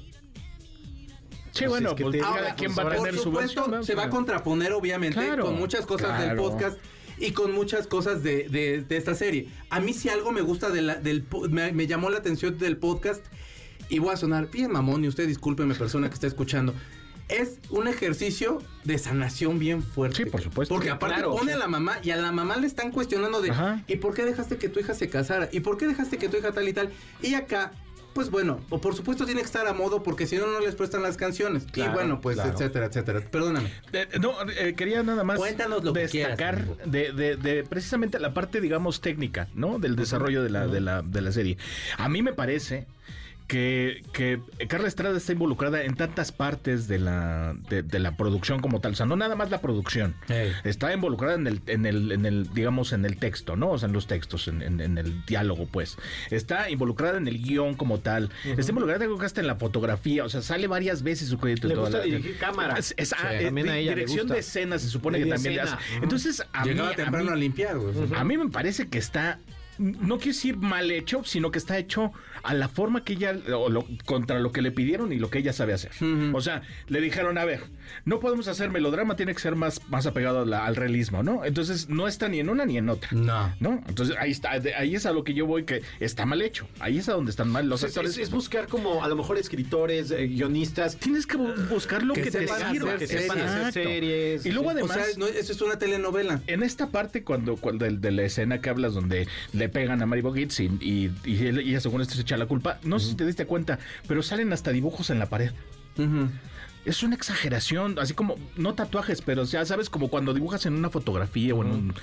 sí, 1.52 1.66
pues 1.66 1.70
bueno, 1.70 1.90
es 1.90 1.96
que 1.96 2.04
pues 2.04 2.22
ahora, 2.24 2.56
quien 2.56 2.74
pues 2.74 2.86
va 2.86 2.92
a 2.92 2.96
tener 2.96 3.10
Por 3.12 3.18
su 3.18 3.24
supuesto, 3.24 3.62
versión. 3.62 3.80
¿no? 3.80 3.84
se 3.84 3.96
va 3.96 4.04
a 4.06 4.10
contraponer, 4.10 4.72
obviamente, 4.74 5.20
Claro, 5.20 5.46
con 5.46 5.56
muchas 5.58 5.86
cosas 5.86 6.20
del 6.22 6.38
podcast 6.38 6.78
y 7.18 7.32
con 7.32 7.52
muchas 7.54 7.88
cosas 7.88 8.24
de, 8.24 8.48
de- 8.50 8.82
de 8.84 8.98
esta 8.98 9.14
serie. 9.14 9.50
A 9.70 9.80
mí 9.82 9.94
si 9.94 10.08
algo 10.10 10.32
me 10.32 10.42
gusta 10.42 10.70
de 10.70 10.82
la- 10.82 10.96
del 10.96 11.24
po- 11.24 11.48
me, 11.50 11.72
me 11.74 11.86
llamó 11.88 12.10
la 12.10 12.20
atención 12.20 12.58
del 12.58 12.78
podcast 12.78 13.24
y 13.90 14.00
voy 14.00 14.14
a 14.14 14.18
sonar 14.18 14.50
bien 14.50 14.72
mamón 14.72 15.04
y 15.04 15.10
usted 15.10 15.28
discúlpeme 15.28 15.76
persona 15.76 16.08
que 16.08 16.14
está 16.14 16.28
escuchando. 16.28 16.74
Es 17.32 17.60
un 17.70 17.88
ejercicio 17.88 18.60
de 18.84 18.98
sanación 18.98 19.58
bien 19.60 19.82
fuerte. 19.84 20.18
Sí, 20.18 20.26
por 20.26 20.42
supuesto. 20.42 20.74
Porque 20.76 20.90
aparte 20.90 21.16
Claro. 21.16 21.32
pone 21.36 21.54
a 21.54 21.58
la 21.58 21.68
mamá 21.68 21.98
y 22.04 22.12
a 22.12 22.18
la 22.18 22.32
mamá 22.32 22.58
le 22.58 22.68
están 22.68 22.92
cuestionando 22.92 23.42
de 23.42 23.52
Ajá. 23.52 23.84
¿y 23.88 23.96
por 23.98 24.14
qué 24.14 24.26
dejaste 24.26 24.58
que 24.58 24.70
tu 24.70 24.80
hija 24.80 24.94
se 24.94 25.10
casara? 25.10 25.50
¿Y 25.52 25.62
por 25.62 25.78
qué 25.78 25.88
dejaste 25.88 26.18
que 26.18 26.28
tu 26.30 26.38
hija 26.38 26.52
tal 26.52 26.68
y 26.68 26.74
tal? 26.74 26.90
Y 27.22 27.34
acá 27.36 27.72
pues 28.14 28.30
bueno, 28.30 28.60
o 28.70 28.82
por 28.82 28.94
supuesto 28.94 29.24
tiene 29.26 29.40
que 29.40 29.46
estar 29.46 29.66
a 29.68 29.74
modo 29.74 30.04
porque 30.04 30.28
si 30.28 30.36
no, 30.36 30.46
no 30.46 30.60
les 30.60 30.76
prestan 30.76 31.02
las 31.02 31.16
canciones. 31.16 31.64
y 31.74 31.82
bueno, 31.94 32.20
pues 32.20 32.36
claro. 32.36 32.52
etcétera, 32.52 32.88
etcétera. 32.88 33.22
Perdóname. 33.22 33.72
Eh, 33.94 34.06
no, 34.20 34.34
eh, 34.58 34.74
quería 34.76 35.02
nada 35.02 35.24
más 35.24 35.38
Cuéntanos 35.40 35.82
lo 35.82 35.94
que 35.94 36.02
destacar 36.02 36.66
quieras, 36.66 36.92
de, 36.92 37.14
de- 37.14 37.38
de 37.38 37.64
precisamente 37.64 38.20
la 38.20 38.34
parte, 38.34 38.60
digamos, 38.60 39.00
técnica, 39.00 39.48
¿no? 39.54 39.80
Del 39.80 39.96
desarrollo 39.96 40.44
de 40.44 40.50
la, 40.50 40.68
de 40.68 40.82
la, 40.82 41.02
de 41.04 41.22
la 41.22 41.32
serie. 41.32 41.58
A 41.98 42.10
mí 42.10 42.22
me 42.22 42.34
parece 42.34 42.86
que, 43.52 44.02
que 44.14 44.40
Carla 44.70 44.88
Estrada 44.88 45.18
está 45.18 45.34
involucrada 45.34 45.84
en 45.84 45.96
tantas 45.96 46.32
partes 46.32 46.88
de 46.88 47.00
la, 47.00 47.54
de, 47.70 47.84
de 47.84 48.00
la 48.00 48.16
producción 48.16 48.62
como 48.62 48.80
tal. 48.80 48.94
O 48.94 48.96
sea, 48.96 49.06
no 49.06 49.18
nada 49.18 49.36
más 49.36 49.50
la 49.52 49.60
producción. 49.60 50.16
Está 50.64 50.94
involucrada 50.94 51.36
en 51.36 51.48
el, 51.48 51.62
en 51.68 51.86
el, 51.86 52.14
en 52.14 52.26
el, 52.26 52.54
digamos, 52.54 52.94
en 52.94 53.04
el 53.04 53.18
texto, 53.18 53.58
¿no? 53.58 53.72
O 53.72 53.78
sea, 53.78 53.88
en 53.88 53.94
los 53.94 54.08
textos, 54.08 54.48
en, 54.48 54.62
en- 54.62 54.80
en 54.80 54.98
el 54.98 55.26
diálogo, 55.26 55.66
pues. 55.66 55.98
Está 56.30 56.70
involucrada 56.70 57.18
en 57.18 57.28
el 57.28 57.44
guion 57.44 57.74
como 57.76 58.00
tal. 58.00 58.30
Está 58.46 58.72
involucrada 58.72 59.04
creo 59.04 59.18
que 59.18 59.26
hasta 59.26 59.42
en 59.42 59.48
la 59.48 59.56
fotografía. 59.58 60.24
O 60.24 60.30
sea, 60.30 60.42
sale 60.42 60.68
varias 60.68 61.04
veces 61.04 61.28
su 61.28 61.38
crédito. 61.38 61.68
Le 61.68 61.76
gusta 61.76 61.98
la- 61.98 62.04
dirigir 62.06 62.38
cámara. 62.38 62.76
Es- 62.80 62.94
es- 62.96 63.12
ah, 63.12 63.18
Sí. 63.32 63.36
eh, 63.36 63.46
También 63.48 63.68
a 63.68 63.78
ella 63.78 63.90
le 63.92 63.96
dirección 63.96 64.22
gusta. 64.28 64.34
de 64.36 64.40
escena 64.40 64.80
se 64.80 64.88
supone 64.88 65.20
De 65.20 65.26
que 65.26 65.32
también 65.32 65.56
le. 65.58 65.62
Entonces, 66.02 66.42
a 66.54 66.64
Llegaba 66.64 66.88
mí, 66.88 66.94
a 66.94 66.96
temprano 66.96 67.26
mí- 67.32 67.34
a 67.34 67.36
limpiar, 67.36 67.78
güey. 67.78 67.94
a 68.16 68.24
mí 68.24 68.38
me 68.38 68.48
parece 68.50 68.88
que 68.88 68.98
está, 68.98 69.40
no 69.78 70.18
quiero 70.20 70.34
decir 70.36 70.56
mal 70.58 70.90
hecho, 70.90 71.24
sino 71.26 71.52
que 71.52 71.58
está 71.60 71.78
hecho 71.78 72.12
a 72.44 72.54
la 72.54 72.68
forma 72.70 73.04
que 73.04 73.14
ella, 73.14 73.36
o 73.56 73.70
lo- 73.70 73.86
contra 74.06 74.40
lo 74.40 74.52
que 74.52 74.62
le 74.62 74.72
pidieron 74.72 75.12
y 75.14 75.18
lo 75.20 75.30
que 75.30 75.40
ella 75.40 75.54
sabe 75.54 75.74
hacer. 75.74 75.92
O 76.34 76.42
sea, 76.42 76.62
le 76.88 77.02
dijeron, 77.02 77.38
a 77.38 77.46
ver, 77.46 77.62
no 78.06 78.20
podemos 78.20 78.48
hacer 78.48 78.70
melodrama, 78.70 79.16
tiene 79.16 79.34
que 79.34 79.40
ser 79.40 79.56
más, 79.56 79.82
más 79.90 80.06
apegado 80.06 80.46
la- 80.46 80.66
al 80.66 80.76
realismo, 80.76 81.24
¿no? 81.24 81.46
Entonces, 81.46 81.90
no 81.90 82.08
está 82.08 82.28
ni 82.30 82.40
en 82.40 82.50
una 82.50 82.66
ni 82.66 82.78
en 82.78 82.90
otra. 82.90 83.10
No. 83.12 83.54
¿No? 83.60 83.84
Entonces, 83.88 84.16
ahí 84.20 84.32
está, 84.32 84.52
ahí 84.52 84.96
es 84.96 85.06
a 85.06 85.12
lo 85.12 85.24
que 85.24 85.34
yo 85.34 85.46
voy, 85.46 85.64
que 85.64 85.82
está 86.00 86.26
mal 86.26 86.42
hecho. 86.42 86.68
Ahí 86.80 86.98
es 86.98 87.10
a 87.10 87.14
donde 87.14 87.32
están 87.32 87.50
mal 87.50 87.68
los 87.68 87.84
Es, 87.84 87.90
actores. 87.90 88.12
es- 88.12 88.18
es 88.20 88.32
buscar 88.32 88.68
como 88.68 89.04
a 89.04 89.08
lo 89.08 89.16
mejor 89.16 89.38
escritores, 89.38 90.12
eh, 90.12 90.28
guionistas. 90.28 90.98
Tienes 90.98 91.28
que 91.28 91.38
bu- 91.38 91.68
buscar 91.70 92.04
lo 92.04 92.14
Que 92.14 92.24
que, 92.24 92.32
te 92.32 92.48
sirva. 92.48 92.98
que 92.98 93.08
sepan 93.08 93.40
hacer 93.42 93.74
series. 93.74 94.46
Y 94.46 94.52
luego 94.52 94.70
además... 94.72 94.92
o 94.92 94.94
sea, 95.04 95.06
no, 95.18 95.26
eso 95.28 95.52
es 95.52 95.62
una 95.62 95.78
telenovela. 95.78 96.42
En 96.48 96.64
esta 96.64 96.88
parte, 96.90 97.24
cuando, 97.24 97.56
cuando 97.58 97.86
de, 97.86 97.98
de 97.98 98.12
la 98.12 98.24
escena 98.24 98.62
que 98.62 98.70
hablas, 98.70 98.94
donde 98.94 99.28
le 99.54 99.70
pegan 99.70 100.02
a 100.02 100.06
Mary 100.06 100.22
y, 100.22 100.64
y, 100.82 101.12
y 101.26 101.48
ella 101.48 101.80
según 101.80 102.02
esto 102.02 102.16
se 102.16 102.24
echa 102.32 102.38
la 102.38 102.46
culpa, 102.46 102.80
no 102.84 102.98
sé 103.00 103.10
si 103.10 103.16
te 103.16 103.26
diste 103.26 103.46
cuenta, 103.46 103.78
pero 104.08 104.24
salen 104.24 104.54
hasta 104.54 104.72
dibujos 104.72 105.10
en 105.10 105.20
la 105.20 105.26
pared. 105.28 105.52
Es 106.86 107.04
una 107.04 107.16
exageración, 107.16 108.00
así 108.00 108.14
como, 108.14 108.38
no 108.56 108.74
tatuajes, 108.74 109.22
pero 109.22 109.44
ya 109.44 109.66
sabes, 109.66 109.90
como 109.90 110.08
cuando 110.10 110.34
dibujas 110.34 110.66
en 110.66 110.74
una 110.76 110.90
fotografía 110.90 111.54
o 111.54 111.64
en 111.64 111.72
un 111.72 111.94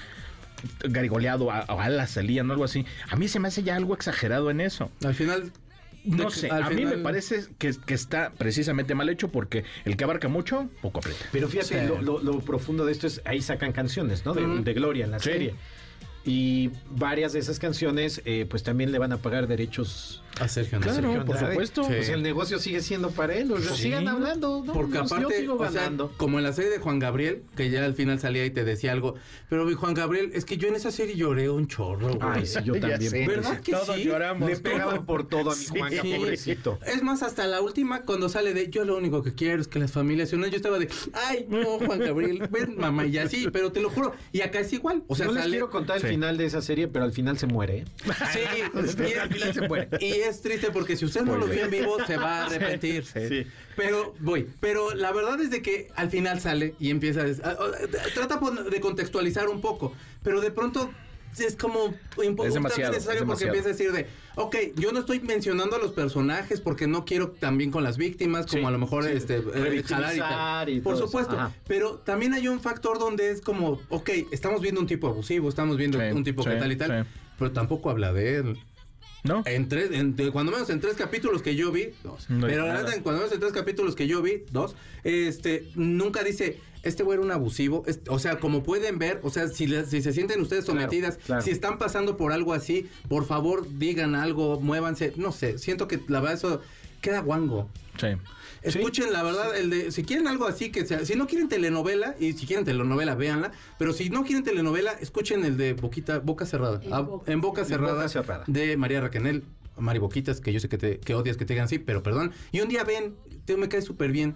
garigoleado 0.85 1.51
a- 1.51 1.65
o 1.69 1.81
alas 1.81 2.11
salían 2.11 2.49
o 2.51 2.53
algo 2.53 2.65
así. 2.65 2.85
A 3.09 3.17
mí 3.17 3.27
se 3.29 3.41
me 3.41 3.49
hace 3.49 3.63
ya 3.63 3.75
algo 3.77 3.95
exagerado 3.95 4.51
en 4.51 4.61
eso. 4.61 4.91
Al 5.05 5.15
final. 5.15 5.53
No 6.05 6.31
sé, 6.31 6.49
a 6.51 6.71
mí 6.71 6.85
me 6.87 6.97
parece 6.99 7.45
que, 7.59 7.75
que 7.85 7.93
está 7.95 8.31
precisamente 8.31 8.95
mal 8.95 9.09
hecho 9.09 9.29
porque 9.31 9.65
el 9.85 9.97
que 9.97 10.05
abarca 10.05 10.29
mucho, 10.29 10.69
poco 10.81 11.01
aprieta. 11.01 11.27
Pero 11.33 11.49
fíjate, 11.49 11.81
Sí. 11.83 11.87
lo, 11.89 12.01
lo- 12.01 12.23
lo 12.23 12.41
profundo 12.41 12.87
de 12.87 12.93
esto 12.93 13.07
es, 13.09 13.21
ahí 13.25 13.43
sacan 13.43 13.73
canciones, 13.73 14.25
¿no? 14.25 14.33
De, 14.33 14.75
Gloria 14.75 15.05
en 15.07 15.11
la 15.11 15.19
Sí. 15.19 15.31
serie. 15.31 15.55
Y 16.29 16.71
varias 16.91 17.33
de 17.33 17.39
esas 17.39 17.59
canciones, 17.59 18.21
eh, 18.27 18.45
pues 18.49 18.63
también 18.63 18.93
le 18.93 18.99
van 18.99 19.13
a 19.13 19.17
pagar 19.17 19.47
derechos 19.47 20.23
A 20.41 20.47
Sergio 20.47 20.77
Andrade. 20.77 21.01
Claro, 21.01 21.25
por 21.25 21.39
supuesto. 21.39 21.85
Sea, 21.85 22.15
el 22.15 22.23
negocio 22.23 22.59
sigue 22.59 22.81
siendo 22.83 23.11
para 23.11 23.35
él. 23.35 23.51
Sí. 23.73 23.83
sigan 23.85 24.07
hablando, 24.09 24.63
¿no? 24.65 24.73
Porque 24.75 24.99
Pues, 24.99 25.11
yo 25.11 25.17
aparte, 25.17 25.41
sigo 25.41 25.55
o 25.57 25.71
sea, 25.71 25.91
como 26.19 26.39
en 26.39 26.45
la 26.45 26.53
serie 26.53 26.71
de 26.71 26.79
Juan 26.79 26.99
Gabriel, 26.99 27.43
que 27.57 27.71
ya 27.71 27.85
al 27.85 27.95
final 27.95 28.21
salía 28.21 28.45
y 28.45 28.51
te 28.51 28.63
decía 28.65 28.93
algo, 28.93 29.15
pero 29.49 29.65
mi 29.65 29.73
Juan 29.73 29.95
Gabriel, 29.95 30.31
es 30.35 30.45
que 30.45 30.57
yo 30.59 30.69
en 30.69 30.77
esa 30.77 30.91
serie 30.93 31.17
lloré 31.17 31.49
un 31.49 31.67
chorro, 31.67 32.09
güey. 32.15 32.19
Ay, 32.21 32.47
sí, 32.47 32.59
yo 32.63 32.79
también. 32.79 33.01
sé. 33.11 33.27
¿Verdad 33.27 33.61
que 33.61 33.73
Todos 33.73 33.97
sí? 33.97 34.05
lloramos. 34.05 34.49
Le 34.51 34.57
pegaban 34.59 35.07
por 35.07 35.27
todo 35.27 35.51
a 35.51 35.57
mi 35.57 35.63
Sí. 35.65 35.79
Juanca, 35.79 36.03
pobrecito. 36.03 36.79
Es 36.87 37.03
más, 37.03 37.23
hasta 37.23 37.47
la 37.47 37.61
última, 37.63 38.03
cuando 38.03 38.29
sale 38.29 38.53
de 38.55 38.69
yo 38.69 38.85
lo 38.85 38.97
único 38.99 39.23
que 39.23 39.35
quiero 39.35 39.63
es 39.63 39.67
que 39.69 39.79
las 39.79 39.91
familias 39.93 40.29
se 40.29 40.37
unan, 40.37 40.51
yo 40.51 40.57
estaba 40.57 40.79
de 40.79 40.89
ay, 41.15 41.47
no, 41.49 41.79
Juan 41.79 41.99
Gabriel, 42.01 42.47
ven, 42.51 42.77
mamá, 42.77 43.07
y 43.07 43.17
así, 43.19 43.49
pero 43.51 43.73
te 43.73 43.81
lo 43.81 43.89
juro. 43.91 44.13
Y 44.31 44.43
acá 44.43 44.61
es 44.61 44.73
igual. 44.73 45.03
O 45.09 45.17
sea, 45.17 45.27
no 45.27 45.33
les 45.33 45.43
sale. 45.43 45.53
quiero 45.53 45.71
contar 45.71 45.97
el 45.97 46.03
final 46.03 46.18
de 46.21 46.45
esa 46.45 46.61
serie, 46.61 46.89
pero 46.89 47.05
al 47.05 47.13
final 47.13 47.39
se 47.39 47.47
muere. 47.47 47.79
¿eh? 47.79 47.85
Sí, 48.33 48.41
y, 48.59 49.15
al 49.15 49.29
final 49.29 49.55
se 49.55 49.69
muere. 49.69 49.89
y 50.01 50.13
es 50.13 50.41
triste 50.41 50.71
porque 50.71 50.97
si 50.97 51.05
usted 51.05 51.23
no 51.23 51.37
lo 51.37 51.47
vio 51.47 51.65
en 51.65 51.71
vivo, 51.71 51.97
se 52.07 52.17
va 52.17 52.43
a 52.43 52.47
arrepentir. 52.47 53.05
Sí. 53.05 53.47
Pero 53.77 54.15
voy, 54.19 54.49
pero 54.61 54.95
la 54.95 55.13
verdad 55.13 55.41
es 55.41 55.51
de 55.51 55.63
que 55.63 55.89
al 55.95 56.11
final 56.11 56.41
sale 56.41 56.75
y 56.81 56.91
empieza 56.91 57.21
a, 57.23 57.49
a- 57.49 57.53
a- 57.53 58.15
trata 58.15 58.41
de 58.71 58.81
contextualizar 58.81 59.49
un 59.49 59.61
poco, 59.61 59.93
pero 60.23 60.41
de 60.41 60.51
pronto 60.51 60.91
es 61.39 61.57
como 61.57 61.95
Es 62.45 62.55
demasiado, 62.55 62.95
es 62.97 63.07
porque 63.25 63.45
empieza 63.45 63.69
a 63.69 63.73
decir 63.73 63.93
de, 63.93 64.07
ok, 64.39 64.57
yo 64.77 64.93
no 64.93 65.01
estoy 65.01 65.21
mencionando 65.21 65.77
a 65.77 65.79
los 65.79 65.93
personajes 65.93 66.61
porque 66.61 66.87
no 66.87 67.05
quiero 67.05 67.31
también 67.31 67.71
con 67.71 67.83
las 67.83 67.97
víctimas, 67.97 68.47
como 68.47 68.63
Sí, 68.63 68.67
a 68.67 68.71
lo 68.71 68.79
mejor 68.79 69.05
sí, 69.05 69.11
este 69.15 69.39
eh, 69.39 69.83
jalar 69.87 70.17
y 70.17 70.19
tal. 70.19 70.69
y 70.69 70.81
Por 70.81 70.95
eso, 70.95 71.07
supuesto, 71.07 71.37
pero 71.67 71.95
también 71.97 72.35
hay 72.35 72.49
un 72.49 72.61
factor 72.61 72.99
donde 72.99 73.31
es 73.31 73.41
como, 73.41 73.81
ok, 73.89 74.11
estamos 74.31 74.61
viendo 74.61 74.81
un 74.81 74.87
tipo 74.87 75.09
abusivo, 75.09 75.49
estamos 75.49 75.77
viendo 75.77 75.99
Sí, 75.99 76.07
un 76.13 76.25
tipo 76.25 76.45
que 76.45 76.57
tal 76.57 76.73
y 76.73 76.77
tal, 76.77 77.07
pero 77.39 77.53
tampoco 77.53 77.91
habla 77.91 78.13
de 78.13 78.37
él. 78.37 78.59
¿No? 79.25 79.43
En 79.47 79.69
tres, 79.69 79.91
en- 79.93 80.15
de- 80.17 80.31
cuando 80.31 80.53
menos 80.53 80.71
en 80.71 80.81
tres 80.81 80.95
capítulos 80.95 81.43
que 81.43 81.57
yo 81.57 81.73
vi, 81.73 81.91
dos. 82.05 82.31
No 82.31 82.47
pero 82.47 82.67
la 82.67 82.81
en 82.95 83.03
cuando 83.03 83.21
menos 83.23 83.33
en 83.35 83.41
tres 83.41 83.53
capítulos 83.53 83.95
que 83.97 84.07
yo 84.07 84.23
vi, 84.23 84.45
dos, 84.53 84.77
este, 85.05 85.69
nunca 85.75 86.23
dice, 86.23 86.61
este 86.85 87.03
güey 87.03 87.17
era 87.17 87.25
un 87.25 87.33
abusivo. 87.33 87.85
O 88.09 88.19
sea, 88.19 88.39
como 88.39 88.63
pueden 88.63 88.99
ver, 88.99 89.21
o 89.25 89.31
sea, 89.31 89.49
si, 89.49 89.67
le- 89.67 89.85
si 89.87 90.03
se 90.03 90.13
sienten 90.13 90.41
ustedes 90.41 90.65
Claro, 90.65 90.81
sometidas, 90.81 91.19
claro. 91.27 91.43
si 91.43 91.51
están 91.51 91.79
pasando 91.79 92.17
por 92.17 92.33
algo 92.33 92.53
así, 92.55 92.89
por 93.09 93.27
favor 93.27 93.67
digan 93.79 94.15
algo, 94.15 94.61
muévanse. 94.61 95.13
No 95.17 95.33
sé, 95.33 95.59
siento 95.59 95.89
que 95.89 96.01
la 96.09 96.21
verdad 96.21 96.37
eso 96.37 96.63
queda 97.01 97.21
guango. 97.21 97.69
Sí. 98.01 98.09
Escuchen 98.63 99.13
la 99.13 99.23
verdad, 99.23 99.57
el 99.57 99.71
de, 99.71 99.93
si 99.93 100.03
quieren 100.05 100.27
algo 100.29 100.47
así 100.47 100.71
que 100.71 100.85
sea, 100.87 101.05
si 101.05 101.15
no 101.17 101.27
quieren 101.27 101.49
telenovela, 101.49 102.15
y 102.19 102.33
si 102.33 102.47
quieren 102.47 102.65
telenovela, 102.65 103.15
véanla, 103.15 103.53
pero 103.79 103.93
si 103.93 104.11
no 104.11 104.25
quieren 104.25 104.45
telenovela, 104.45 104.93
escuchen 104.93 105.45
el 105.45 105.57
de 105.57 105.75
Boquita, 105.75 106.19
Boca 106.19 106.47
Cerrada. 106.47 106.81
En 106.83 106.93
Ah, 106.93 107.01
Boca. 107.01 107.33
en 107.33 107.41
Boca 107.41 107.61
En 107.63 107.67
Cerrada, 107.69 107.95
Boca 107.95 108.09
Cerrada. 108.09 108.45
de 108.47 108.77
María 108.77 109.01
Raquenel, 109.01 109.45
Mari 109.77 109.99
Boquitas, 110.01 110.41
que 110.41 110.53
yo 110.53 110.59
sé 110.61 110.69
que, 110.69 110.77
te, 110.79 110.99
que 110.99 111.15
odias 111.15 111.37
que 111.37 111.45
te 111.45 111.55
digan 111.55 111.67
así, 111.67 111.79
pero 111.79 112.03
perdón. 112.03 112.33
Y 112.51 112.61
un 112.61 112.69
día 112.69 112.83
ven, 112.85 113.15
te 113.45 113.57
me 113.57 113.69
cae 113.69 113.81
súper 113.83 114.11
bien. 114.11 114.35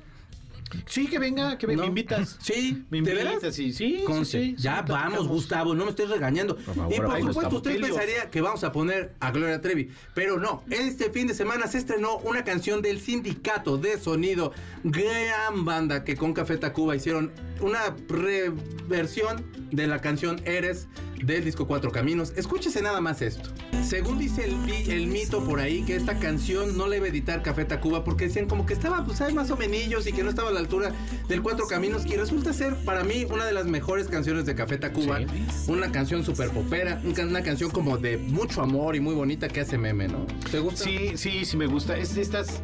Sí, 0.86 1.06
que 1.06 1.18
venga, 1.18 1.56
que 1.58 1.66
venga. 1.66 1.78
¿No? 1.82 1.82
¿Me 1.84 1.88
invitas? 1.88 2.38
Sí, 2.42 2.84
¿Me 2.90 3.00
¿de 3.02 3.12
invitas? 3.12 3.54
Sí, 3.54 3.72
sí, 3.72 4.02
Con- 4.06 4.24
sí, 4.24 4.54
sí, 4.56 4.56
ya 4.58 4.82
vamos. 4.82 5.28
Gustavo, 5.28 5.74
no 5.74 5.84
me 5.84 5.90
estés 5.90 6.08
regañando. 6.08 6.56
favor, 6.56 6.92
y 6.92 6.96
por 6.96 7.06
supuesto, 7.06 7.32
Gustavo. 7.32 7.56
usted 7.56 7.80
pensaría 7.80 8.30
que 8.30 8.40
vamos 8.40 8.64
a 8.64 8.72
poner 8.72 9.14
a 9.20 9.30
Gloria 9.30 9.60
Trevi, 9.60 9.90
pero 10.14 10.38
no. 10.38 10.62
Este 10.70 11.10
fin 11.10 11.26
de 11.26 11.34
semana 11.34 11.66
se 11.66 11.78
estrenó 11.78 12.18
una 12.18 12.44
canción 12.44 12.82
del 12.82 13.00
Sindicato 13.00 13.78
de 13.78 13.98
Sonido, 13.98 14.52
gran 14.84 15.64
banda 15.64 16.04
que 16.04 16.16
con 16.16 16.32
Café 16.34 16.56
Tacuba 16.56 16.96
hicieron 16.96 17.30
una 17.60 17.94
reversión 18.08 19.44
de 19.70 19.86
la 19.86 20.00
canción 20.00 20.40
Eres 20.44 20.88
del 21.22 21.44
disco 21.44 21.66
Cuatro 21.66 21.90
Caminos. 21.90 22.32
Escúchese 22.36 22.82
nada 22.82 23.00
más 23.00 23.22
esto. 23.22 23.50
Según 23.84 24.18
dice 24.18 24.44
el, 24.44 25.06
mito 25.06 25.44
por 25.44 25.60
ahí, 25.60 25.82
que 25.82 25.96
esta 25.96 26.18
canción 26.18 26.76
no 26.76 26.86
la 26.86 26.96
iba 26.96 27.06
a 27.06 27.08
editar 27.08 27.42
Café 27.42 27.64
Tacuba 27.64 28.04
porque 28.04 28.26
decían 28.26 28.48
como 28.48 28.66
que 28.66 28.74
estaba, 28.74 29.04
pues, 29.04 29.18
¿sabes? 29.18 29.34
más 29.34 29.50
o 29.50 29.56
menos 29.56 30.06
y 30.06 30.12
que 30.12 30.22
no 30.22 30.30
estaba 30.30 30.50
a 30.50 30.52
la 30.52 30.60
altura 30.60 30.92
del 31.28 31.42
Cuatro 31.42 31.66
Caminos. 31.66 32.06
Y 32.06 32.16
resulta 32.16 32.52
ser 32.52 32.74
para 32.84 33.04
mí 33.04 33.26
una 33.30 33.44
de 33.44 33.52
las 33.52 33.66
mejores 33.66 34.08
canciones 34.08 34.46
de 34.46 34.54
Café 34.54 34.78
Tacuba. 34.78 35.20
Una 35.68 35.92
canción 35.92 36.24
súper 36.24 36.50
popera, 36.50 37.00
una 37.04 37.42
canción 37.42 37.70
como 37.70 37.98
de 37.98 38.16
mucho 38.16 38.62
amor 38.62 38.96
y 38.96 39.00
muy 39.00 39.14
bonita 39.14 39.48
que 39.48 39.60
hace 39.60 39.78
meme, 39.78 40.08
¿no? 40.08 40.26
¿Te 40.50 40.58
gusta? 40.58 40.84
Sí, 40.84 41.12
sí, 41.16 41.44
sí 41.44 41.56
me 41.56 41.66
gusta. 41.66 41.96
Es 41.96 42.14
de 42.14 42.22
estas... 42.22 42.62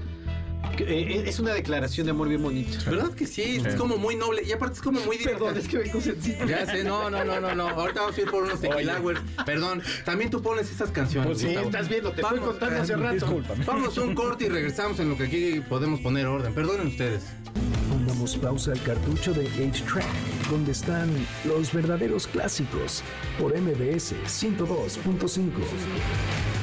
que, 0.77 0.85
eh, 0.85 1.25
es 1.27 1.39
una 1.39 1.53
declaración 1.53 2.07
de 2.07 2.13
amor 2.13 2.29
bien 2.29 2.43
bonita. 2.43 2.91
¿Verdad 2.91 3.13
que 3.13 3.27
sí? 3.27 3.63
Es 3.65 3.75
como 3.75 3.97
muy 3.97 4.17
noble 4.17 4.43
y 4.45 4.53
aparte 4.53 4.77
es 4.77 4.83
como 4.83 5.01
muy 5.01 5.17
directa. 5.17 5.39
Perdón, 5.39 5.59
es 5.59 5.69
que 5.69 5.79
vengo 5.79 6.01
sencillo. 6.01 6.47
Ya 6.47 6.67
sé, 6.67 6.85
no, 6.85 7.11
no, 7.11 7.25
no, 7.25 7.41
no, 7.41 7.55
no. 7.55 7.69
Ahorita 7.69 8.01
vamos 8.01 8.17
a 8.17 8.21
ir 8.21 8.31
por 8.31 8.45
unos 8.45 8.61
tequilagüers. 8.61 9.21
Perdón, 9.45 9.83
también 10.05 10.31
tú 10.31 10.43
pones 10.43 10.71
esas 10.71 10.91
canciones. 10.91 11.29
Pues 11.29 11.41
sí, 11.41 11.47
Gustavo. 11.47 11.67
estás 11.67 11.89
viendo, 11.89 12.13
te 12.13 12.23
estoy 12.23 12.39
contando 12.39 12.83
hace 12.83 12.97
rato. 12.97 13.15
Discúlpame. 13.15 13.65
Vamos 13.65 13.99
a 13.99 14.01
un 14.03 14.15
corte 14.15 14.47
y 14.47 14.49
regresamos 14.49 14.99
en 15.01 15.11
lo 15.11 15.17
que 15.17 15.25
aquí 15.25 15.61
podemos 15.69 16.01
poner 16.01 16.27
orden. 16.27 16.55
Perdonen 16.55 16.89
ustedes. 16.89 17.25
Pongamos 17.89 18.37
pausa 18.37 18.73
al 18.73 18.83
cartucho 18.83 19.33
de 19.33 19.49
8-Track, 19.49 20.05
donde 20.51 20.73
están 20.73 21.11
los 21.45 21.73
verdaderos 21.73 22.27
clásicos 22.27 23.03
por 23.39 23.59
MBS 23.59 24.15
102.5. 24.27 26.58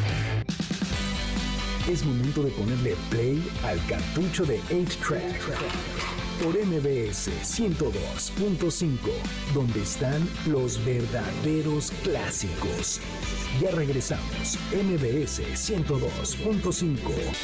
Es 1.88 2.04
momento 2.04 2.42
de 2.42 2.50
ponerle 2.50 2.96
play 3.12 3.48
al 3.64 3.80
cartucho 3.86 4.44
de 4.44 4.60
8-Track 4.72 5.40
por 6.44 6.56
MBS 6.58 7.30
102.5, 7.44 8.98
donde 9.54 9.84
están 9.84 10.28
los 10.48 10.84
verdaderos 10.84 11.92
clásicos. 12.04 13.00
Ya 13.62 13.70
regresamos, 13.70 14.58
MBS 14.74 15.42
102.5. 15.42 16.98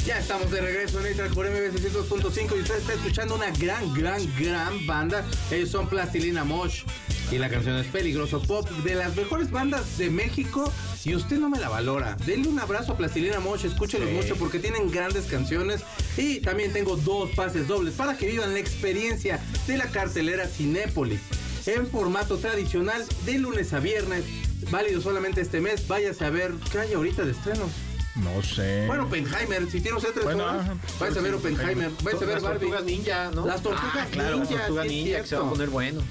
Ya 0.05 0.17
estamos 0.17 0.49
de 0.49 0.59
regreso 0.59 0.99
en 1.01 1.05
Extra 1.05 1.29
por 1.29 1.47
MBS 1.47 1.75
102.5 1.93 2.57
y 2.57 2.61
usted 2.61 2.77
está 2.77 2.93
escuchando 2.93 3.35
una 3.35 3.51
gran, 3.51 3.93
gran, 3.93 4.21
gran 4.39 4.87
banda. 4.87 5.23
Ellos 5.51 5.69
son 5.69 5.87
Plastilina 5.87 6.43
Mosh 6.43 6.81
y 7.31 7.37
la 7.37 7.49
canción 7.49 7.77
es 7.77 7.87
Peligroso 7.87 8.41
Pop, 8.41 8.69
de 8.69 8.95
las 8.95 9.15
mejores 9.15 9.51
bandas 9.51 9.97
de 9.97 10.09
México 10.09 10.71
y 11.05 11.15
usted 11.15 11.37
no 11.39 11.49
me 11.49 11.59
la 11.59 11.69
valora. 11.69 12.17
Denle 12.25 12.49
un 12.49 12.59
abrazo 12.59 12.91
a 12.91 12.97
Plastilina 12.97 13.39
Mosh, 13.39 13.65
escúchelos 13.65 14.09
mucho 14.11 14.35
porque 14.35 14.59
tienen 14.59 14.91
grandes 14.91 15.25
canciones 15.27 15.81
y 16.17 16.41
también 16.41 16.73
tengo 16.73 16.97
dos 16.97 17.29
pases 17.31 17.67
dobles 17.67 17.93
para 17.93 18.17
que 18.17 18.27
vivan 18.27 18.53
la 18.53 18.59
experiencia 18.59 19.39
de 19.65 19.77
la 19.77 19.85
cartelera 19.85 20.45
Cinépolis 20.47 21.21
en 21.67 21.87
formato 21.87 22.37
tradicional 22.37 23.03
de 23.25 23.37
lunes 23.37 23.71
a 23.73 23.79
viernes, 23.79 24.25
válido 24.69 24.99
solamente 24.99 25.39
este 25.41 25.61
mes. 25.61 25.87
Váyase 25.87 26.25
a 26.25 26.29
ver 26.29 26.51
qué 26.71 26.79
hay 26.79 26.93
ahorita 26.93 27.23
de 27.23 27.31
estrenos. 27.31 27.69
No 28.15 28.43
sé. 28.43 28.85
Bueno, 28.87 29.03
Oppenheimer, 29.03 29.71
si 29.71 29.79
tiene 29.79 29.95
usted 29.97 30.11
tres 30.11 30.25
Bueno, 30.25 30.43
horas, 30.43 30.67
vais 30.99 31.15
a 31.15 31.21
ver 31.21 31.33
Oppenheimer, 31.35 31.91
vais 32.03 32.17
a 32.17 32.19
ver 32.19 32.33
Las 32.35 32.43
Barbie. 32.43 32.59
tortugas 32.59 32.83
ninja, 32.83 33.31
¿no? 33.31 33.45
Las 33.47 33.63
tortugas 33.63 33.95
Ah, 33.95 34.07
claro, 34.11 34.37
ninja, 34.37 34.51
las 34.51 34.59
tortugas 34.63 34.87
sí 34.89 35.03
ninja, 35.05 35.21
que 35.21 35.27
se 35.27 35.35
va 35.37 35.47
a 35.47 35.49
poner 35.49 35.69
bueno. 35.69 36.01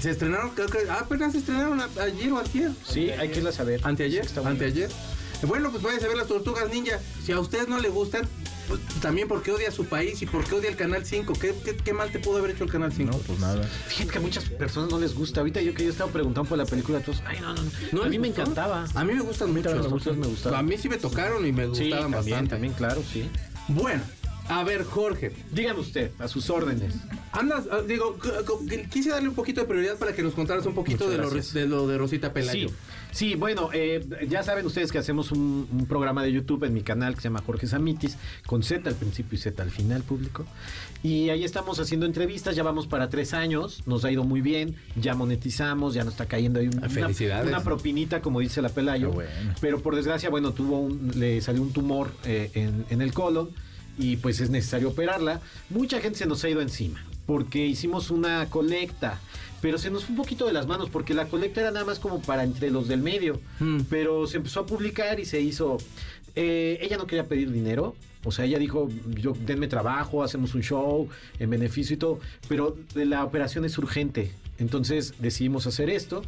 Se 0.00 0.10
estrenaron, 0.10 0.50
creo 0.50 0.68
que 0.68 0.78
ah, 0.90 0.98
apenas 1.00 1.32
se 1.32 1.38
estrenaron 1.38 1.80
ayer 2.00 2.32
o 2.32 2.38
antier. 2.38 2.70
Sí, 2.88 3.10
hay 3.10 3.28
que 3.30 3.38
irlas 3.38 3.60
a 3.60 3.64
ver. 3.64 3.80
Anteayer, 3.84 4.22
Sí, 4.22 4.28
está 4.28 4.40
bueno. 4.40 4.52
anteayer. 4.54 4.90
Bueno, 5.42 5.70
pues 5.70 5.82
váyanse 5.82 6.06
a 6.06 6.08
ver 6.08 6.16
las 6.16 6.26
tortugas 6.28 6.68
ninja. 6.70 6.98
Si 7.24 7.30
a 7.32 7.38
ustedes 7.38 7.68
no 7.68 7.78
le 7.78 7.90
gustan, 7.90 8.26
pues, 8.68 8.80
también 9.02 9.28
porque 9.28 9.52
odia 9.52 9.70
su 9.70 9.84
país 9.84 10.20
y 10.22 10.26
porque 10.26 10.54
odia 10.54 10.70
el 10.70 10.76
Canal 10.76 11.04
5. 11.04 11.34
¿Qué, 11.34 11.54
qué, 11.62 11.76
qué 11.76 11.92
mal 11.92 12.10
te 12.10 12.18
pudo 12.18 12.38
haber 12.38 12.52
hecho 12.52 12.64
el 12.64 12.70
Canal 12.70 12.90
5? 12.92 13.12
No, 13.12 13.18
pues 13.18 13.38
nada. 13.38 13.62
Fíjate 13.86 14.10
que 14.12 14.18
a 14.18 14.20
muchas 14.22 14.44
personas 14.44 14.90
no 14.90 14.98
les 14.98 15.14
gusta. 15.14 15.40
Ahorita 15.40 15.60
yo 15.60 15.74
que 15.74 15.84
yo 15.84 15.90
estaba 15.90 16.10
preguntando 16.10 16.48
por 16.48 16.56
la 16.56 16.64
película, 16.64 17.00
todos, 17.00 17.22
ay, 17.26 17.38
no, 17.40 17.52
no, 17.54 17.62
no. 17.62 17.70
¿No 17.92 18.00
a 18.00 18.04
les 18.04 18.10
mí 18.12 18.18
me 18.18 18.28
gustó? 18.28 18.42
encantaba. 18.42 18.86
A 18.94 19.04
mí 19.04 19.12
me 19.14 19.20
gustan 19.20 19.52
mucho. 19.52 19.70
me 19.74 19.88
gustan, 19.88 20.18
me 20.20 20.26
gustaron. 20.26 20.58
A 20.58 20.62
mí 20.62 20.78
sí 20.78 20.88
me 20.88 20.96
tocaron 20.96 21.46
y 21.46 21.52
me 21.52 21.64
Sí, 21.64 21.68
gustaban 21.68 22.10
también, 22.12 22.12
bastante. 22.14 22.50
también, 22.50 22.72
claro, 22.72 23.02
sí. 23.12 23.28
Bueno, 23.68 24.02
a 24.48 24.64
ver, 24.64 24.84
Jorge. 24.84 25.32
Dígame 25.52 25.80
usted, 25.80 26.10
a 26.18 26.28
sus 26.28 26.48
órdenes. 26.50 26.94
Andas, 27.32 27.64
ah, 27.70 27.80
digo, 27.86 28.16
quise 28.90 29.10
darle 29.10 29.28
un 29.28 29.34
poquito 29.34 29.60
de 29.60 29.66
prioridad 29.66 29.98
para 29.98 30.14
que 30.14 30.22
nos 30.22 30.32
contaras 30.34 30.64
un 30.66 30.74
poquito 30.74 31.10
de 31.10 31.18
lo, 31.18 31.28
de 31.30 31.66
lo 31.66 31.86
de 31.86 31.98
Rosita 31.98 32.32
Pelayo. 32.32 32.68
Sí, 32.68 32.74
sí, 33.12 33.34
bueno, 33.34 33.68
eh, 33.74 34.06
ya 34.28 34.42
saben 34.42 34.64
ustedes 34.64 34.90
que 34.90 34.98
hacemos 34.98 35.32
un, 35.32 35.68
un 35.70 35.86
programa 35.86 36.22
de 36.22 36.32
YouTube 36.32 36.64
en 36.64 36.72
mi 36.72 36.80
canal 36.82 37.14
que 37.14 37.20
se 37.20 37.24
llama 37.28 37.42
Jorge 37.44 37.66
Samitis, 37.66 38.16
con 38.46 38.62
Z 38.62 38.88
al 38.88 38.94
principio 38.96 39.36
y 39.36 39.40
Z 39.42 39.62
al 39.62 39.70
final 39.70 40.02
público. 40.02 40.46
Y 41.02 41.28
ahí 41.28 41.44
estamos 41.44 41.78
haciendo 41.78 42.06
entrevistas, 42.06 42.56
ya 42.56 42.62
vamos 42.62 42.86
para 42.86 43.10
tres 43.10 43.34
años, 43.34 43.82
nos 43.86 44.04
ha 44.06 44.10
ido 44.10 44.24
muy 44.24 44.40
bien, 44.40 44.76
ya 44.94 45.14
monetizamos, 45.14 45.92
ya 45.92 46.04
nos 46.04 46.14
está 46.14 46.26
cayendo 46.26 46.60
ahí 46.60 46.68
un- 46.68 46.78
una, 46.78 46.88
Felicidades. 46.88 47.48
una 47.48 47.62
propinita, 47.62 48.22
como 48.22 48.40
dice 48.40 48.62
la 48.62 48.70
Pelayo. 48.70 49.10
Bueno. 49.10 49.30
Pero 49.60 49.80
por 49.82 49.94
desgracia, 49.94 50.30
bueno, 50.30 50.52
tuvo 50.52 50.80
un- 50.80 51.12
le 51.16 51.40
salió 51.42 51.60
un 51.60 51.72
tumor 51.72 52.12
eh, 52.24 52.50
en, 52.54 52.86
en 52.88 53.02
el 53.02 53.12
colon 53.12 53.50
y 53.98 54.16
pues 54.16 54.40
es 54.40 54.50
necesario 54.50 54.88
operarla. 54.90 55.40
Mucha 55.70 56.00
gente 56.00 56.18
se 56.18 56.26
nos 56.26 56.42
ha 56.44 56.48
ido 56.48 56.60
encima 56.60 57.04
porque 57.26 57.66
hicimos 57.66 58.10
una 58.10 58.46
colecta, 58.50 59.20
pero 59.60 59.78
se 59.78 59.90
nos 59.90 60.04
fue 60.04 60.12
un 60.12 60.18
poquito 60.18 60.46
de 60.46 60.52
las 60.52 60.66
manos 60.68 60.90
porque 60.90 61.12
la 61.14 61.26
colecta 61.26 61.60
era 61.60 61.70
nada 61.72 61.84
más 61.84 61.98
como 61.98 62.20
para 62.22 62.44
entre 62.44 62.70
los 62.70 62.86
del 62.88 63.00
medio, 63.02 63.40
Mm. 63.58 63.80
pero 63.90 64.26
se 64.26 64.36
empezó 64.36 64.60
a 64.60 64.66
publicar 64.66 65.18
y 65.18 65.24
se 65.24 65.40
hizo... 65.40 65.78
eh, 66.36 66.78
ella 66.82 66.96
no 66.98 67.06
quería 67.06 67.24
pedir 67.26 67.50
dinero, 67.50 67.96
o 68.24 68.30
sea, 68.30 68.44
ella 68.44 68.58
dijo, 68.58 68.88
yo 69.14 69.32
denme 69.46 69.66
trabajo, 69.68 70.22
hacemos 70.22 70.54
un 70.54 70.62
show 70.62 71.08
en 71.38 71.48
beneficio 71.50 71.94
y 71.94 71.98
todo, 71.98 72.20
pero 72.48 72.76
la 72.94 73.24
operación 73.24 73.64
es 73.64 73.78
urgente. 73.78 74.32
Entonces 74.58 75.14
decidimos 75.18 75.66
hacer 75.66 75.90
esto. 75.90 76.22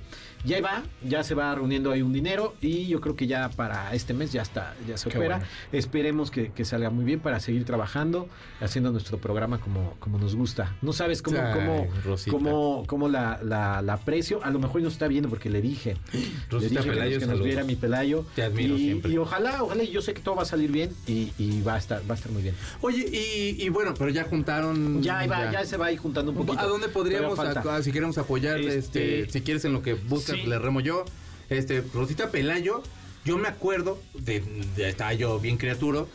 Y 0.45 0.55
ahí 0.55 0.61
va, 0.61 0.83
ya 1.05 1.23
se 1.25 1.35
va 1.35 1.55
reuniendo 1.55 1.91
ahí 1.91 2.01
un 2.03 2.13
dinero 2.13 2.55
y 2.61 2.87
yo 2.87 3.01
creo 3.01 3.17
que 3.17 3.27
ya 3.27 3.49
para 3.51 3.93
este 3.95 4.15
mes 4.15 4.33
ya 4.33 4.43
está, 4.43 4.75
ya 4.87 4.97
se 4.97 5.09
Qué 5.11 5.19
opera. 5.19 5.37
bueno. 5.39 5.51
Esperemos 5.73 6.31
que, 6.31 6.53
que 6.53 6.65
salga 6.65 6.91
muy 6.91 7.05
bien 7.05 7.21
para 7.21 7.41
seguir 7.41 7.65
trabajando, 7.65 8.29
haciendo 8.61 8.91
nuestro 8.93 9.19
programa 9.19 9.59
como, 9.61 9.95
como 9.99 10.19
nos 10.19 10.35
gusta. 10.37 10.77
No 10.81 10.93
sabes 10.93 11.23
cómo, 11.23 11.39
Ay, 11.41 11.55
cómo, 11.55 11.87
cómo, 12.31 12.85
cómo 12.87 13.09
la, 13.09 13.41
la, 13.43 13.83
la 13.83 13.95
aprecio. 13.95 14.43
A 14.45 14.51
lo 14.51 14.59
mejor 14.59 14.81
no 14.83 14.89
está 14.89 15.09
viendo 15.09 15.29
porque 15.29 15.51
le 15.51 15.61
dije. 15.61 15.97
Rosita 16.51 16.81
le 16.81 16.81
dije 16.81 16.83
que 16.83 16.87
nos- 16.87 16.97
Pelayo, 16.97 17.19
que, 17.19 17.27
nos 17.27 17.27
saludos. 17.27 17.45
viera 17.47 17.65
mi 17.65 17.77
Pelayo. 17.77 18.25
Te 18.35 18.43
admiro 18.45 18.75
y, 18.77 18.79
siempre. 18.79 19.11
y 19.13 19.19
ojalá, 19.19 19.63
ojalá, 19.63 19.83
yo 19.85 20.01
sé 20.03 20.15
que 20.15 20.21
todo 20.21 20.37
va 20.37 20.43
a 20.43 20.47
salir 20.47 20.71
bien 20.71 20.91
y, 21.07 21.33
y 21.39 21.63
va 21.63 21.75
a 21.75 21.79
estar, 21.79 22.01
va 22.09 22.15
a 22.15 22.17
estar 22.17 22.31
muy 22.33 22.43
bien. 22.43 22.55
Oye, 22.81 23.07
y, 23.11 23.63
y 23.63 23.69
bueno, 23.71 23.95
pero 23.99 24.11
ya 24.11 24.25
juntaron. 24.25 25.03
Ya, 25.03 25.19
ahí 25.19 25.29
va, 25.29 25.51
ya 25.51 25.65
se 25.65 25.77
va 25.77 25.87
ahí 25.87 25.97
juntando 25.97 26.31
un 26.33 26.37
poquito. 26.39 26.61
¿A 26.61 26.67
dónde 26.67 26.89
podríamos, 26.89 27.39
a- 27.39 27.83
si 27.83 27.93
queremos 27.93 28.17
apoyar, 28.19 28.59
Este- 28.61 28.79
este, 29.23 29.31
si 29.31 29.41
quieres 29.43 29.65
en 29.65 29.73
lo 29.73 29.83
que 29.83 29.95
buscas, 29.95 30.28
Sí. 30.37 30.43
le 30.45 30.59
remo 30.59 30.81
yo. 30.81 31.05
Este, 31.51 31.83
Rosita 31.95 32.31
Pelayo, 32.31 32.83
yo 33.25 33.39
me 33.39 33.49
acuerdo, 33.49 34.01
de, 34.15 34.41
de- 34.77 34.89
estaba 34.89 35.13
yo 35.15 35.39
bien 35.41 35.57
criaturo, 35.57 36.09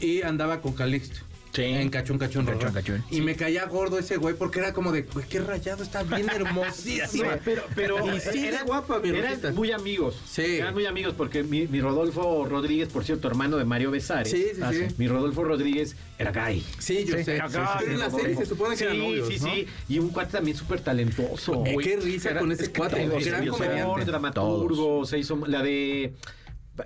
y 0.00 0.22
andaba 0.22 0.60
con 0.60 0.72
Calixto. 0.74 1.20
Sí. 1.56 1.62
En 1.64 1.88
Cachón 1.88 2.18
Cachón 2.18 2.44
Cachón. 2.46 2.72
Cachón. 2.72 3.04
Y 3.10 3.20
me 3.22 3.34
caía 3.34 3.64
gordo 3.66 3.98
ese 3.98 4.16
güey 4.18 4.34
porque 4.34 4.58
era 4.60 4.72
como 4.72 4.92
de, 4.92 5.02
güey, 5.02 5.26
qué 5.26 5.40
rayado, 5.40 5.82
está 5.82 6.02
bien 6.02 6.28
hermosísima. 6.28 7.38
Pero, 7.44 7.62
pero 7.74 8.14
y 8.16 8.20
sí, 8.20 8.46
era- 8.46 8.62
guapa, 8.64 8.98
mi 9.00 9.08
eran 9.10 9.22
Rosita. 9.30 9.52
muy 9.52 9.72
amigos. 9.72 10.20
Sí. 10.30 10.56
Eran 10.58 10.74
muy 10.74 10.86
amigos 10.86 11.14
porque 11.16 11.42
mi, 11.42 11.66
mi 11.66 11.80
Rodolfo 11.80 12.46
Rodríguez, 12.48 12.88
por 12.88 13.04
cierto, 13.04 13.28
hermano 13.28 13.56
de 13.56 13.64
Mario 13.64 13.90
Besares. 13.90 14.30
Sí, 14.30 14.46
sí, 14.54 14.60
Ah, 14.62 14.70
sí. 14.72 14.86
Mi 14.98 15.08
Rodolfo 15.08 15.44
Rodríguez 15.44 15.96
era 16.18 16.30
gay. 16.32 16.64
Sí, 16.78 17.04
yo 17.04 17.16
Sí, 17.16 17.24
sé. 17.24 17.36
Era 17.36 17.48
gay, 17.48 17.64
Pero 17.80 17.92
en 17.92 17.98
la 17.98 18.10
serie 18.10 18.36
se 18.36 18.46
supone 18.46 18.70
que 18.70 18.76
sí, 18.78 18.84
eran 18.84 18.98
novios, 18.98 19.28
Sí, 19.28 19.38
¿no? 19.40 19.54
sí, 19.54 19.66
Y 19.88 19.98
un 19.98 20.08
cuate 20.10 20.32
también 20.32 20.56
súper 20.56 20.80
talentoso. 20.80 21.64
Eh, 21.66 21.76
qué 21.82 21.96
risa 21.96 22.30
Era- 22.30 22.40
con 22.40 22.52
ese 22.52 22.70
cuate, 22.72 23.02
escritor, 23.04 23.58
comediante. 23.58 24.04
dramaturgo, 24.04 25.04
se 25.06 25.18
hizo 25.18 25.40
la 25.46 25.62
de... 25.62 26.12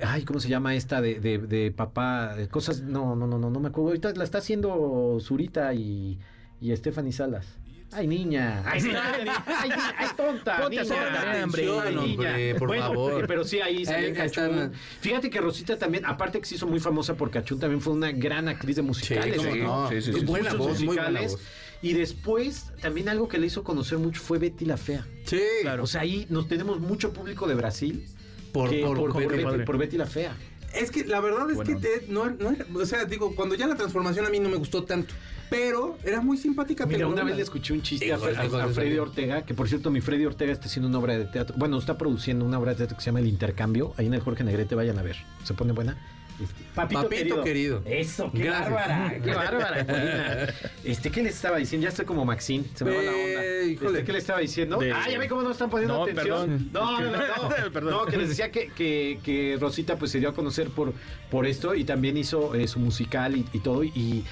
Ay, 0.02 0.24
¿cómo 0.24 0.40
se 0.40 0.48
llama 0.48 0.74
esta 0.74 1.00
de, 1.00 1.20
de, 1.20 1.38
de 1.38 1.70
papá? 1.72 2.36
Cosas, 2.50 2.80
no, 2.82 3.16
no, 3.16 3.26
no, 3.26 3.38
no, 3.38 3.50
no 3.50 3.60
me 3.60 3.68
acuerdo. 3.68 3.88
Ahorita 3.88 4.12
la 4.14 4.24
está 4.24 4.38
haciendo 4.38 5.18
Zurita 5.20 5.74
y, 5.74 6.18
y 6.60 6.76
Stephanie 6.76 7.12
Salas. 7.12 7.46
Ay, 7.92 8.06
niña. 8.06 8.62
Ay, 8.66 8.80
sí, 8.80 8.90
ay, 8.94 9.70
ay, 9.98 10.06
tonta. 10.16 10.60
Ponte 10.60 10.80
niña. 10.80 11.42
hombre, 11.44 11.66
niña. 11.66 12.00
hombre, 12.04 12.54
por 12.54 12.68
Bueno, 12.68 12.84
favor. 12.86 13.26
Pero 13.26 13.42
sí, 13.42 13.60
ahí 13.60 13.84
salió 13.84 14.14
Cachún. 14.14 14.72
Fíjate 15.00 15.28
que 15.28 15.40
Rosita 15.40 15.76
también, 15.76 16.06
aparte 16.06 16.38
que 16.38 16.46
se 16.46 16.54
hizo 16.54 16.68
muy 16.68 16.78
famosa 16.78 17.14
por 17.14 17.32
Cachún, 17.32 17.58
también 17.58 17.80
fue 17.80 17.92
una 17.92 18.12
gran 18.12 18.48
actriz 18.48 18.76
de 18.76 18.82
musicales. 18.82 19.44
¿eh? 19.44 19.56
no. 19.64 19.88
Sí, 19.88 20.02
sí, 20.02 20.12
Muy 20.12 20.20
sí, 20.20 20.26
buena 20.26 20.54
voz, 20.54 20.80
muy 20.80 20.96
buena 20.96 21.20
voz. 21.20 21.38
Y 21.82 21.94
después, 21.94 22.70
también 22.80 23.08
algo 23.08 23.26
que 23.26 23.38
le 23.38 23.46
hizo 23.48 23.64
conocer 23.64 23.98
mucho 23.98 24.20
fue 24.20 24.38
Betty 24.38 24.66
la 24.66 24.76
Fea. 24.76 25.04
Sí, 25.24 25.40
Claro. 25.62 25.82
O 25.82 25.86
sea, 25.88 26.02
ahí 26.02 26.26
nos 26.28 26.46
tenemos 26.46 26.78
mucho 26.78 27.12
público 27.12 27.48
de 27.48 27.54
Brasil 27.54 28.06
Por, 28.52 28.70
que- 28.70 28.80
por, 28.84 28.96
por, 28.98 29.12
por- 29.12 29.26
Betty, 29.28 29.64
por 29.64 29.78
Betty 29.78 29.96
la 29.96 30.06
Fea. 30.06 30.36
Es 30.74 30.90
que 30.92 31.04
la 31.04 31.20
verdad 31.20 31.50
es 31.50 31.56
Bueno. 31.56 31.80
que 31.80 31.88
te- 32.00 32.06
no, 32.08 32.30
no 32.30 32.50
era- 32.50 32.64
o 32.74 32.86
sea, 32.86 33.04
digo, 33.04 33.34
cuando 33.34 33.54
ya 33.56 33.66
la 33.66 33.74
transformación 33.74 34.24
a 34.26 34.30
mí 34.30 34.38
no 34.38 34.48
me 34.48 34.56
gustó 34.56 34.84
tanto, 34.84 35.12
pero 35.50 35.98
era 36.04 36.20
muy 36.20 36.36
simpática. 36.36 36.86
Mira, 36.86 37.08
una 37.08 37.24
vez 37.24 37.34
le 37.36 37.42
escuché 37.42 37.72
un 37.72 37.82
chiste 37.82 38.12
a, 38.12 38.16
a- 38.16 38.64
a 38.64 38.68
Freddy. 38.68 38.98
Ortega, 38.98 39.44
que 39.44 39.52
por 39.52 39.68
cierto, 39.68 39.90
mi 39.90 40.00
Freddy 40.00 40.26
Ortega 40.26 40.52
está 40.52 40.66
haciendo 40.66 40.88
una 40.88 40.98
obra 41.00 41.18
de 41.18 41.24
teatro. 41.24 41.56
Bueno, 41.58 41.76
está 41.76 41.98
produciendo 41.98 42.44
una 42.44 42.58
obra 42.60 42.70
de 42.70 42.76
teatro 42.78 42.96
que 42.96 43.02
se 43.02 43.06
llama 43.06 43.18
El 43.20 43.26
Intercambio. 43.26 43.94
Ahí 43.96 44.06
en 44.06 44.14
el 44.14 44.20
Jorge 44.20 44.44
Negrete, 44.44 44.76
vayan 44.76 44.96
a 44.98 45.02
ver. 45.02 45.16
Se 45.42 45.54
pone 45.54 45.72
buena. 45.72 45.98
Este, 46.40 46.64
Papito 46.74 47.42
querido. 47.42 47.82
Eso, 47.84 48.30
qué 48.32 48.44
Gracias. 48.44 48.70
bárbara, 48.70 49.20
qué 49.22 49.30
bárbara, 49.34 49.86
Polina. 49.86 50.48
Este, 50.84 51.10
¿qué 51.10 51.22
le 51.22 51.28
estaba 51.30 51.58
diciendo? 51.58 51.82
Ya 51.84 51.88
estoy 51.90 52.06
como 52.06 52.24
Maxine, 52.24 52.64
se 52.74 52.84
me 52.84 52.96
va 52.96 53.02
la 53.02 53.10
onda. 53.10 53.44
Eh, 53.44 53.66
híjole. 53.72 53.90
Este, 53.90 54.04
¿Qué 54.04 54.12
le 54.12 54.18
estaba 54.18 54.38
diciendo? 54.40 54.78
De- 54.78 54.92
ah, 54.92 55.08
ya 55.10 55.18
ve 55.18 55.28
cómo 55.28 55.42
no 55.42 55.50
están 55.50 55.68
poniendo 55.70 55.94
No, 55.96 56.02
atención. 56.04 56.26
perdón. 56.26 56.70
No, 56.72 57.00
no, 57.00 57.10
no, 57.10 57.18
no. 57.18 57.72
Perdón. 57.72 57.90
No, 57.92 58.06
que 58.06 58.16
les 58.16 58.28
decía 58.30 58.50
que, 58.50 58.68
que, 58.68 59.18
que 59.22 59.58
Rosita 59.60 59.96
pues 59.96 60.10
se 60.10 60.18
dio 60.18 60.28
a 60.30 60.34
conocer 60.34 60.68
por, 60.68 60.92
por 61.30 61.46
esto 61.46 61.74
y 61.74 61.84
también 61.84 62.16
hizo 62.16 62.54
eh, 62.54 62.66
su 62.68 62.78
musical 62.78 63.36
y, 63.36 63.44
y 63.52 63.58
todo. 63.60 63.84
Y, 63.84 63.90
y, 63.94 64.24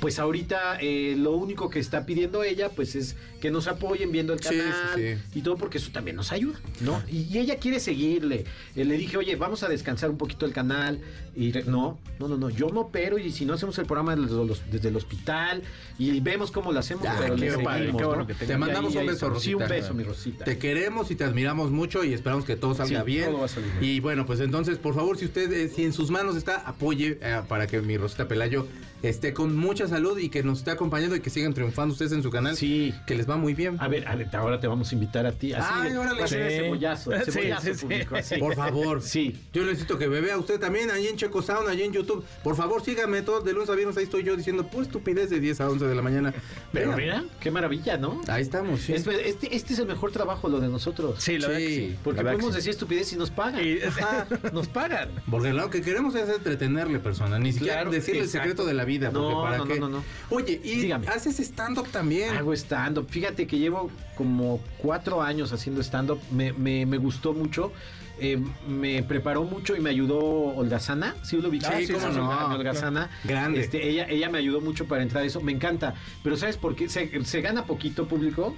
pues 0.00 0.18
ahorita 0.18 0.76
eh, 0.80 1.14
lo 1.16 1.32
único 1.32 1.70
que 1.70 1.78
está 1.78 2.04
pidiendo 2.04 2.44
ella 2.44 2.68
pues 2.68 2.94
es 2.94 3.16
que 3.40 3.50
nos 3.50 3.66
apoyen 3.68 4.10
viendo 4.12 4.32
el 4.32 4.40
Sí, 4.40 4.48
sí, 4.50 4.56
canal 4.58 4.74
sí. 4.96 5.38
y 5.38 5.42
todo 5.42 5.56
porque 5.56 5.78
eso 5.78 5.90
también 5.92 6.16
nos 6.16 6.32
ayuda, 6.32 6.58
¿no? 6.80 7.02
Y, 7.10 7.22
y 7.32 7.38
ella 7.38 7.56
quiere 7.58 7.80
seguirle. 7.80 8.44
Eh, 8.74 8.84
le 8.84 8.96
dije, 8.96 9.16
oye, 9.16 9.36
vamos 9.36 9.62
a 9.62 9.68
descansar 9.68 10.10
un 10.10 10.16
poquito 10.18 10.46
el 10.46 10.52
canal. 10.52 11.00
Y 11.38 11.52
no, 11.66 11.98
no, 12.18 12.28
no, 12.28 12.38
no, 12.38 12.48
yo 12.48 12.70
me 12.70 12.78
opero 12.80 13.18
y 13.18 13.30
si 13.30 13.44
no 13.44 13.52
hacemos 13.52 13.76
el 13.78 13.84
programa 13.84 14.16
desde, 14.16 14.34
los- 14.46 14.62
desde 14.70 14.88
el 14.88 14.96
hospital 14.96 15.62
y 15.98 16.18
vemos 16.20 16.50
cómo 16.50 16.72
lo 16.72 16.78
hacemos, 16.78 17.04
Ya, 17.04 17.14
pero 17.18 17.36
le 17.36 17.52
padre, 17.62 17.78
seguimos, 17.80 18.00
qué 18.00 18.06
bueno 18.06 18.22
¿no? 18.22 18.26
que 18.26 18.34
Te 18.34 18.56
mandamos 18.56 18.96
ahí- 18.96 19.06
un 19.06 19.12
beso, 19.12 19.28
Rosita. 19.28 19.44
Sí, 19.44 19.54
un 19.54 19.68
beso, 19.68 19.92
mi 19.94 20.02
Rosita. 20.02 20.44
Te 20.46 20.56
queremos 20.56 21.10
y 21.10 21.14
te 21.14 21.24
admiramos 21.24 21.70
mucho 21.70 22.04
y 22.04 22.14
esperamos 22.14 22.46
que 22.46 22.56
todo 22.56 22.74
salga 22.74 23.00
Sí, 23.00 23.06
bien. 23.06 23.26
todo 23.30 23.40
va 23.40 23.44
a 23.44 23.48
salir 23.48 23.70
bien. 23.78 23.84
Y 23.96 24.00
bueno, 24.00 24.24
pues 24.24 24.40
entonces, 24.40 24.78
por 24.78 24.94
favor, 24.94 25.18
si 25.18 25.26
usted, 25.26 25.52
eh, 25.52 25.68
si 25.68 25.84
en 25.84 25.92
sus 25.92 26.10
manos 26.10 26.36
está, 26.36 26.56
apoye 26.66 27.18
eh, 27.20 27.42
para 27.46 27.66
que 27.66 27.82
mi 27.82 27.98
Rosita 27.98 28.26
Pelayo 28.28 28.66
esté 29.02 29.34
con 29.34 29.54
mucha 29.54 29.86
salud 29.88 30.18
y 30.18 30.30
que 30.30 30.42
nos 30.42 30.58
esté 30.60 30.70
acompañando 30.70 31.16
y 31.16 31.20
que 31.20 31.28
sigan 31.28 31.52
triunfando 31.52 31.92
ustedes 31.92 32.12
en 32.12 32.22
su 32.22 32.30
canal. 32.30 32.56
Sí. 32.56 32.94
Que 33.06 33.14
les 33.14 33.25
va 33.28 33.36
muy 33.36 33.54
bien. 33.54 33.76
A 33.80 33.88
ver, 33.88 34.06
a 34.08 34.14
ver, 34.16 34.28
ahora 34.36 34.60
te 34.60 34.66
vamos 34.66 34.90
a 34.90 34.94
invitar 34.94 35.26
a 35.26 35.32
ti. 35.32 35.52
Así, 35.52 35.66
Ay, 35.70 35.96
órale. 35.96 36.18
va 36.20 36.24
a 36.24 36.28
ser 36.28 36.42
el 36.42 36.50
Sí. 36.50 36.56
cebollazo, 36.58 37.12
el 37.12 37.24
Sí, 37.24 37.32
cebollazo 37.32 37.62
sí, 37.66 37.74
sí. 37.74 37.80
público, 37.82 38.16
así. 38.16 38.36
Por 38.38 38.54
favor. 38.54 39.02
Sí. 39.16 39.34
Yo 39.52 39.64
necesito 39.64 39.98
que 39.98 40.08
me 40.08 40.20
vea 40.20 40.36
usted 40.38 40.58
también 40.60 40.90
ahí 40.90 41.06
en 41.06 41.16
Checo 41.16 41.42
Sound, 41.42 41.68
ahí 41.68 41.82
en 41.82 41.92
YouTube. 41.92 42.24
Por 42.42 42.56
favor, 42.56 42.82
sígame 42.84 43.22
todos 43.22 43.44
de 43.44 43.52
lunes 43.52 43.68
a 43.70 43.74
viernes. 43.74 43.96
Ahí 43.96 44.04
estoy 44.04 44.22
yo 44.24 44.36
diciendo, 44.36 44.66
pues 44.70 44.86
estupidez 44.88 45.30
de 45.30 45.40
10 45.40 45.60
a 45.60 45.68
11 45.70 45.86
de 45.86 45.94
la 45.94 46.02
mañana. 46.02 46.32
Pero 46.72 46.90
Venga. 46.96 46.96
mira, 47.20 47.24
qué 47.40 47.50
maravilla, 47.50 47.96
¿no? 47.96 48.20
Ahí 48.28 48.42
estamos, 48.42 48.80
sí. 48.80 48.92
Es- 48.94 49.06
Este, 49.06 49.54
este 49.56 49.72
es 49.74 49.78
el 49.78 49.86
mejor 49.86 50.12
trabajo, 50.12 50.48
lo 50.48 50.60
de 50.60 50.68
nosotros. 50.68 51.22
Sí, 51.22 51.38
que 51.38 51.56
Sí, 51.56 51.66
sí. 51.76 51.96
Porque 52.04 52.22
podemos 52.22 52.50
sí. 52.50 52.56
decir 52.56 52.70
estupidez 52.70 53.12
y 53.12 53.16
nos 53.16 53.30
pagan. 53.30 53.64
Y- 53.64 53.78
Ajá, 53.86 54.26
nos 54.52 54.68
pagan. 54.68 55.10
Porque 55.30 55.52
lo 55.52 55.70
que 55.70 55.82
queremos 55.82 56.14
es 56.14 56.28
entretenerle, 56.28 56.98
persona. 56.98 57.38
Ni 57.38 57.52
siquiera 57.52 57.74
Claro, 57.76 57.90
decirle 57.90 58.22
el 58.22 58.28
secreto 58.28 58.64
de 58.66 58.74
la 58.74 58.84
vida. 58.84 59.10
Porque 59.10 59.28
No, 59.34 59.42
para 59.42 59.58
no, 59.58 59.64
no, 59.64 59.76
no, 59.76 59.88
no. 59.88 60.04
Oye, 60.30 60.60
y 60.62 60.76
Dígame. 60.82 61.06
haces 61.08 61.38
stand-up 61.40 61.88
también. 61.88 62.36
Hago 62.36 62.52
stand-up. 62.54 63.06
Fíjate 63.16 63.46
que 63.46 63.58
llevo 63.58 63.90
como 64.14 64.60
cuatro 64.76 65.22
años 65.22 65.50
haciendo 65.54 65.80
stand-up. 65.82 66.20
Me, 66.30 66.52
me, 66.52 66.84
me 66.84 66.98
gustó 66.98 67.32
mucho. 67.32 67.72
Eh, 68.20 68.38
me 68.68 69.02
preparó 69.02 69.44
mucho 69.44 69.74
y 69.74 69.80
me 69.80 69.88
ayudó 69.88 70.18
Olgazana. 70.20 71.14
¿Sí 71.22 71.40
lo 71.40 71.48
ubicas? 71.48 71.74
Sí, 71.78 71.90
cómo 71.94 72.08
no. 72.10 72.54
Olgazana. 72.54 73.08
Grande. 73.24 73.60
Este, 73.60 73.88
ella, 73.88 74.06
ella 74.10 74.28
me 74.28 74.36
ayudó 74.36 74.60
mucho 74.60 74.84
para 74.86 75.02
entrar 75.02 75.22
a 75.22 75.26
eso. 75.26 75.40
Me 75.40 75.52
encanta. 75.52 75.94
Pero 76.22 76.36
¿sabes 76.36 76.58
por 76.58 76.76
qué? 76.76 76.90
Se, 76.90 77.24
se 77.24 77.40
gana 77.40 77.64
poquito 77.64 78.06
público. 78.06 78.54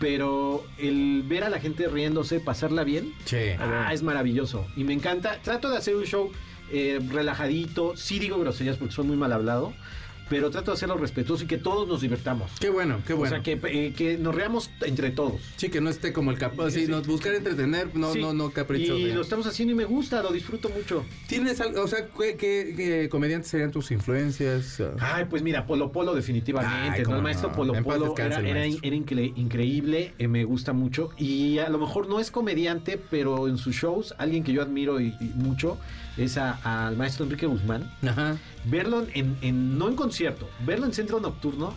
Pero 0.00 0.64
el 0.78 1.22
ver 1.24 1.44
a 1.44 1.48
la 1.48 1.60
gente 1.60 1.86
riéndose, 1.86 2.40
pasarla 2.40 2.82
bien, 2.82 3.12
Sí. 3.24 3.36
ah, 3.60 3.90
es 3.92 4.02
maravilloso. 4.02 4.66
Y 4.76 4.82
me 4.82 4.94
encanta. 4.94 5.38
Trato 5.44 5.70
de 5.70 5.76
hacer 5.76 5.94
un 5.94 6.06
show 6.06 6.32
eh, 6.72 6.98
relajadito. 7.08 7.96
Sí 7.96 8.18
digo 8.18 8.36
groserías 8.40 8.78
porque 8.78 8.92
soy 8.94 9.06
muy 9.06 9.16
mal 9.16 9.32
hablado, 9.32 9.72
pero 10.32 10.50
trato 10.50 10.70
de 10.70 10.76
hacerlo 10.76 10.96
respetuoso 10.96 11.44
y 11.44 11.46
que 11.46 11.58
todos 11.58 11.86
nos 11.86 12.00
divertamos. 12.00 12.50
Qué 12.58 12.70
bueno, 12.70 13.02
qué 13.06 13.12
bueno. 13.12 13.36
O 13.36 13.42
sea, 13.42 13.42
que, 13.42 13.60
eh, 13.66 13.92
que 13.94 14.16
nos 14.16 14.34
reamos 14.34 14.70
entre 14.80 15.10
todos. 15.10 15.42
Sí, 15.56 15.68
que 15.68 15.82
no 15.82 15.90
esté 15.90 16.14
como 16.14 16.30
el 16.30 16.38
capaz. 16.38 16.70
Sí, 16.70 16.86
Sí. 16.86 16.90
nos 16.90 17.06
buscar 17.06 17.34
entretener, 17.34 17.94
no, 17.94 18.12
Sí. 18.14 18.20
no, 18.20 18.32
no 18.32 18.50
capricho. 18.50 18.96
Y 18.96 19.04
de- 19.04 19.14
lo 19.14 19.20
estamos 19.20 19.46
haciendo 19.46 19.72
y 19.72 19.76
me 19.76 19.84
gusta, 19.84 20.22
lo 20.22 20.32
disfruto 20.32 20.70
mucho. 20.70 21.04
¿Tienes 21.28 21.60
algo, 21.60 21.82
o 21.82 21.86
sea, 21.86 22.06
qué, 22.06 22.36
qué- 22.36 22.72
qué 22.74 23.08
comediantes 23.10 23.50
serían 23.50 23.70
tus 23.70 23.90
influencias? 23.90 24.82
Ay, 25.00 25.26
pues 25.28 25.42
mira, 25.42 25.66
Polo 25.66 25.92
Polo 25.92 26.14
definitivamente, 26.14 27.00
Ay, 27.00 27.02
¿no? 27.04 27.16
El 27.16 27.22
maestro 27.22 27.50
no. 27.50 27.54
Polo 27.56 27.74
Polo 27.82 28.04
descanse 28.06 28.40
era, 28.48 28.64
era 28.64 28.66
incre- 28.96 29.32
increíble, 29.36 30.14
eh, 30.18 30.28
me 30.28 30.44
gusta 30.44 30.72
mucho. 30.72 31.10
Y 31.18 31.58
a 31.58 31.68
lo 31.68 31.78
mejor 31.78 32.08
no 32.08 32.20
es 32.20 32.30
comediante, 32.30 32.98
pero 33.10 33.48
en 33.48 33.58
sus 33.58 33.74
shows, 33.76 34.14
alguien 34.16 34.42
que 34.44 34.52
yo 34.52 34.62
admiro 34.62 35.00
y, 35.00 35.08
y 35.20 35.32
mucho 35.34 35.78
es 36.16 36.36
a- 36.36 36.86
al 36.86 36.96
maestro 36.96 37.24
Enrique 37.24 37.46
Guzmán. 37.46 37.90
Ajá. 38.06 38.36
Verlo 38.64 39.04
en, 39.14 39.36
en- 39.40 39.78
no 39.78 39.88
en 39.88 39.96
concierto, 39.96 40.48
verlo 40.66 40.86
en 40.86 40.92
centro 40.92 41.20
nocturno, 41.20 41.74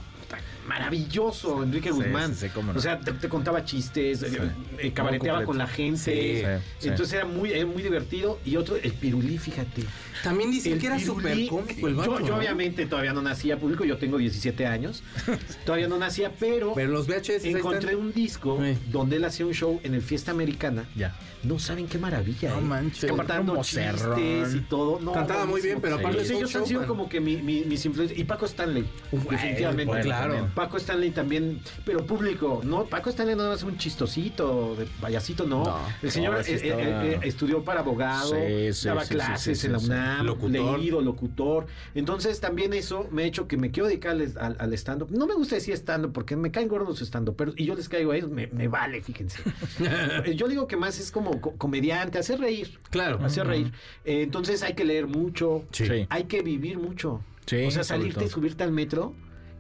maravilloso, 0.68 1.64
Enrique 1.64 1.90
Sí, 1.90 1.96
Guzmán. 1.96 2.34
sí, 2.36 2.48
sí, 2.48 2.54
cómo 2.54 2.74
no. 2.74 2.80
O 2.80 2.82
sea, 2.82 3.00
te, 3.00 3.12
te 3.14 3.30
contaba 3.30 3.64
chistes, 3.66 4.24
eh, 4.24 4.38
eh, 4.80 4.92
cabareteaba 4.92 5.44
con 5.46 5.58
la 5.58 5.68
gente. 5.68 5.98
Sí, 6.00 6.62
sí. 6.80 6.88
Entonces 6.90 7.14
era 7.14 7.26
muy, 7.26 7.52
era 7.52 7.66
muy 7.66 7.82
divertido. 7.84 8.40
Y 8.46 8.56
otro, 8.58 8.76
el 8.76 8.94
pirulí, 8.94 9.38
fíjate. 9.38 9.84
También 10.24 10.50
dicen 10.52 10.74
El 10.74 10.80
que 10.80 10.88
era 10.88 11.00
súper 11.00 11.48
cómico 11.48 11.88
el 11.88 11.94
yo, 11.96 12.00
vato, 12.00 12.20
yo 12.22 12.28
¿no? 12.30 12.38
obviamente 12.38 12.86
todavía 12.86 13.14
no 13.14 13.22
nacía 13.22 13.58
público, 13.58 13.84
yo 13.86 13.98
tengo 13.98 14.18
17 14.18 14.66
años. 14.66 15.04
todavía 15.66 15.88
no 15.88 15.98
nacía, 15.98 16.32
pero, 16.40 16.74
Pero 16.74 16.92
los 16.92 17.08
VHS 17.08 17.46
encontré 17.46 17.92
están. 17.92 18.06
un 18.06 18.14
disco 18.14 18.60
Sí. 18.62 18.78
donde 18.92 19.18
él 19.18 19.26
hacía 19.26 19.46
un 19.46 19.54
show 19.54 19.80
en 19.84 19.94
el 19.94 20.02
Fiesta 20.02 20.32
Americana. 20.32 20.86
Ya. 20.96 21.16
No 21.44 21.60
saben 21.60 21.88
qué 21.88 21.98
maravilla. 22.00 22.50
No 22.50 22.60
¿eh? 22.60 22.62
manches. 22.62 23.12
Cantando 23.12 23.62
chistes 23.62 24.56
y 24.56 24.60
todo. 24.62 25.00
No, 25.00 25.12
Cantaba 25.12 25.46
muy 25.46 25.62
bien, 25.62 25.80
pero 25.80 25.96
aparte 25.96 26.18
Pues 26.18 26.30
ellos 26.32 26.56
han 26.56 26.66
sido 26.66 26.88
como 26.88 27.08
que 27.08 27.20
mi- 27.20 27.38
mi- 27.38 27.64
mis 27.66 27.86
influencias. 27.86 28.20
Y 28.20 28.24
Paco 28.24 28.46
Stanley, 28.48 28.86
definitivamente. 29.12 29.86
bueno, 29.86 30.04
claro. 30.04 30.50
Paco 30.56 30.78
Stanley 30.78 31.12
también, 31.12 31.60
pero 31.86 32.06
público, 32.06 32.62
¿no? 32.64 32.86
Paco 32.86 33.10
Stanley 33.10 33.36
no 33.36 33.52
es 33.54 33.62
un 33.64 33.78
chistosito, 33.78 34.76
de 34.76 34.86
payasito, 35.02 35.46
no. 35.46 35.64
No, 35.66 35.80
el 36.02 36.10
señor 36.12 36.44
sí 36.44 36.54
eh, 36.54 36.56
estaba- 36.56 36.82
eh, 37.06 37.12
eh, 37.16 37.20
estudió 37.24 37.64
para 37.64 37.82
abogado, 37.82 38.30
Sí, 38.34 38.74
sí, 38.74 38.88
daba 38.88 39.04
clases 39.04 39.60
sí, 39.60 39.68
en 39.68 39.74
la. 39.74 39.80
UNAM, 39.80 40.26
Locutor. 40.26 40.80
leído, 40.80 41.02
locutor. 41.02 41.68
Entonces 41.94 42.40
también 42.40 42.74
eso 42.74 43.08
me 43.12 43.24
ha 43.24 43.26
hecho 43.26 43.48
que 43.48 43.58
me 43.58 43.72
quiero 43.72 43.88
dedicar 43.88 44.12
al, 44.14 44.34
al- 44.40 44.56
al 44.60 44.74
stand-up. 44.74 45.10
No 45.12 45.28
me 45.28 45.34
gusta 45.36 45.56
decir 45.56 45.74
stand-up 45.76 46.14
porque 46.14 46.36
me 46.36 46.50
caen 46.52 46.68
gordos 46.70 46.88
los 46.88 47.02
stand-up, 47.02 47.36
pero 47.36 47.54
y 47.56 47.66
yo 47.66 47.76
les 47.76 47.90
caigo 47.90 48.12
a 48.12 48.18
ellos, 48.18 48.30
me, 48.32 48.48
me 48.48 48.68
vale, 48.68 49.02
fíjense. 49.02 49.40
Yo 50.36 50.48
digo 50.48 50.68
que 50.68 50.78
más 50.78 51.00
es 51.00 51.12
como 51.12 51.42
co- 51.42 51.54
comediante, 51.58 52.18
hacer 52.18 52.40
reír. 52.40 52.80
Claro. 52.90 53.20
Hacer 53.24 53.46
reír. 53.48 53.72
Eh, 54.06 54.22
entonces 54.24 54.64
hay 54.64 54.74
que 54.74 54.86
leer 54.86 55.08
mucho, 55.08 55.64
hay 56.10 56.24
que 56.26 56.42
vivir 56.42 56.78
mucho. 56.78 57.22
Sí, 57.46 57.64
o 57.66 57.72
sea, 57.72 57.84
salirte 57.84 58.26
y 58.26 58.30
subirte 58.30 58.64
al 58.64 58.72
metro 58.72 59.14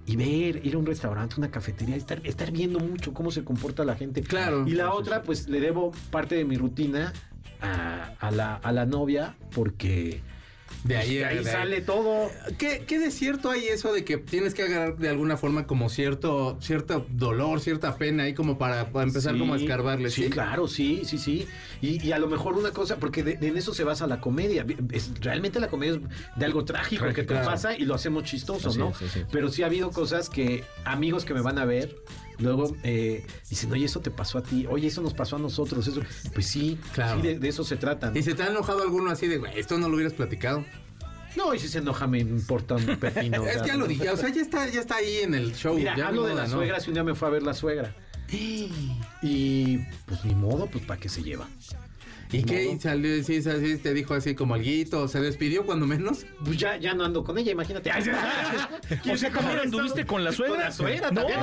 y 0.05 0.15
ver, 0.15 0.65
ir 0.65 0.75
a 0.75 0.77
un 0.77 0.85
restaurante, 0.85 1.35
una 1.37 1.49
cafetería, 1.49 1.95
estar, 1.95 2.21
estar 2.23 2.51
viendo 2.51 2.79
mucho 2.79 3.13
cómo 3.13 3.31
se 3.31 3.43
comporta 3.43 3.83
la 3.83 3.95
gente. 3.95 4.21
Claro. 4.21 4.67
Y 4.67 4.71
la 4.71 4.85
sí, 4.85 4.91
otra, 4.93 5.23
pues 5.23 5.47
le 5.47 5.59
debo 5.59 5.91
parte 6.11 6.35
de 6.35 6.45
mi 6.45 6.57
rutina 6.57 7.11
a, 7.61 8.13
a 8.19 8.31
la, 8.31 8.55
a 8.55 8.71
la 8.71 8.85
novia 8.85 9.35
porque 9.53 10.21
De 10.83 10.93
pues, 10.95 11.07
ahí, 11.07 11.15
de 11.15 11.25
ahí 11.25 11.33
de 11.43 11.49
ahí. 11.49 11.55
sale 11.55 11.81
todo. 11.81 12.29
¿Qué, 12.59 12.83
¿Qué 12.85 12.99
de 12.99 13.09
cierto 13.09 13.49
hay 13.49 13.65
eso 13.65 13.91
de 13.91 14.03
que 14.05 14.17
tienes 14.17 14.53
que 14.53 14.63
agarrar 14.63 14.97
de 14.97 15.09
alguna 15.09 15.35
forma 15.35 15.65
como 15.65 15.89
cierto, 15.89 16.57
cierto 16.61 17.07
dolor, 17.09 17.59
cierta 17.59 17.97
pena 17.97 18.23
ahí 18.23 18.35
como 18.35 18.59
para, 18.59 18.91
para 18.91 19.07
empezar 19.07 19.33
Sí, 19.33 19.39
como 19.39 19.55
a 19.55 19.57
escarbarle? 19.57 20.11
Sí, 20.11 20.29
claro, 20.29 20.67
sí, 20.67 21.01
sí, 21.05 21.17
sí. 21.17 21.47
Y, 21.81 22.05
y 22.05 22.11
a 22.11 22.19
lo 22.19 22.27
mejor 22.27 22.53
una 22.53 22.69
cosa, 22.71 22.97
porque 22.97 23.23
de- 23.23 23.47
en 23.47 23.57
eso 23.57 23.73
se 23.73 23.83
basa 23.83 24.05
la 24.05 24.21
comedia. 24.21 24.63
Es- 24.91 25.11
realmente 25.21 25.59
la 25.59 25.69
comedia 25.69 25.95
es 25.95 25.99
de 26.35 26.45
algo 26.45 26.63
trágico 26.65 27.05
que 27.13 27.23
te 27.23 27.33
pasa 27.35 27.75
y 27.75 27.85
lo 27.85 27.95
hacemos 27.95 28.23
chistoso, 28.25 28.69
Así 28.69 28.77
¿no? 28.77 28.89
es, 28.91 29.11
sí. 29.11 29.21
Pero 29.31 29.49
sí 29.49 29.63
ha 29.63 29.65
habido 29.67 29.89
cosas 29.91 30.29
que 30.29 30.63
amigos 30.83 31.25
que 31.25 31.33
me 31.33 31.41
van 31.41 31.57
a 31.57 31.65
ver. 31.65 31.95
Luego 32.39 32.75
eh, 32.83 33.25
dicen, 33.49 33.71
oye, 33.71 33.85
eso 33.85 33.99
te 34.01 34.11
pasó 34.11 34.37
a 34.37 34.43
ti, 34.43 34.65
oye, 34.69 34.87
eso 34.87 35.01
nos 35.01 35.13
pasó 35.13 35.35
a 35.35 35.39
nosotros, 35.39 35.87
eso. 35.87 36.01
Pues 36.33 36.47
sí, 36.47 36.77
Claro. 36.93 37.21
sí, 37.21 37.27
de, 37.27 37.39
de 37.39 37.47
eso 37.47 37.63
se 37.63 37.77
trata. 37.77 38.11
¿no? 38.11 38.17
¿Y 38.17 38.23
se 38.23 38.33
te 38.33 38.43
ha 38.43 38.47
enojado 38.47 38.81
alguno 38.81 39.09
así 39.11 39.27
de, 39.27 39.37
güey, 39.37 39.57
esto 39.57 39.77
no 39.77 39.87
lo 39.89 39.95
hubieras 39.95 40.13
platicado? 40.13 40.63
No, 41.35 41.53
y 41.53 41.59
si 41.59 41.67
se 41.67 41.79
enoja 41.79 42.07
me 42.07 42.19
importa 42.19 42.75
un 42.75 42.85
pepino. 42.97 43.45
es 43.47 43.61
que 43.61 43.67
ya 43.67 43.75
lo 43.75 43.87
dije, 43.87 44.09
o 44.09 44.15
sea, 44.17 44.29
ya 44.29 44.41
está, 44.41 44.69
ya 44.69 44.79
está 44.79 44.95
ahí 44.95 45.17
en 45.17 45.33
el 45.33 45.53
show. 45.53 45.75
Mira, 45.75 45.95
ya 45.97 46.07
hablo 46.07 46.25
de 46.25 46.33
la 46.35 46.43
¿no? 46.47 46.49
suegra, 46.57 46.79
si 46.79 46.89
un 46.89 46.93
día 46.93 47.03
me 47.03 47.13
fue 47.15 47.27
a 47.27 47.31
ver 47.31 47.43
la 47.43 47.53
suegra. 47.53 47.93
Y 49.21 49.79
pues 50.05 50.23
ni 50.25 50.35
modo, 50.35 50.67
pues 50.67 50.85
para 50.85 50.99
qué 50.99 51.09
se 51.09 51.23
lleva. 51.23 51.47
¿Y 52.31 52.43
qué? 52.43 52.65
modo. 52.65 52.75
¿Y 52.75 52.79
salió, 52.79 53.23
sí, 53.23 53.41
sí, 53.41 53.77
te 53.77 53.93
dijo 53.93 54.13
así 54.13 54.35
como 54.35 54.55
alguito, 54.55 55.07
se 55.07 55.19
despidió 55.21 55.65
cuando 55.65 55.85
menos? 55.85 56.25
Pues 56.43 56.57
ya, 56.57 56.77
ya 56.77 56.93
no 56.93 57.05
ando 57.05 57.23
con 57.23 57.37
ella, 57.37 57.51
imagínate. 57.51 57.91
Ay, 57.91 58.03
O 59.11 59.17
sea, 59.17 59.31
¿también 59.31 59.59
anduviste 59.59 60.05
con 60.05 60.23
la 60.23 60.31
suegra? 60.31 60.55
Con 60.55 60.63
la 60.65 60.71
suegra 60.71 61.11
No. 61.11 61.21
también. 61.21 61.39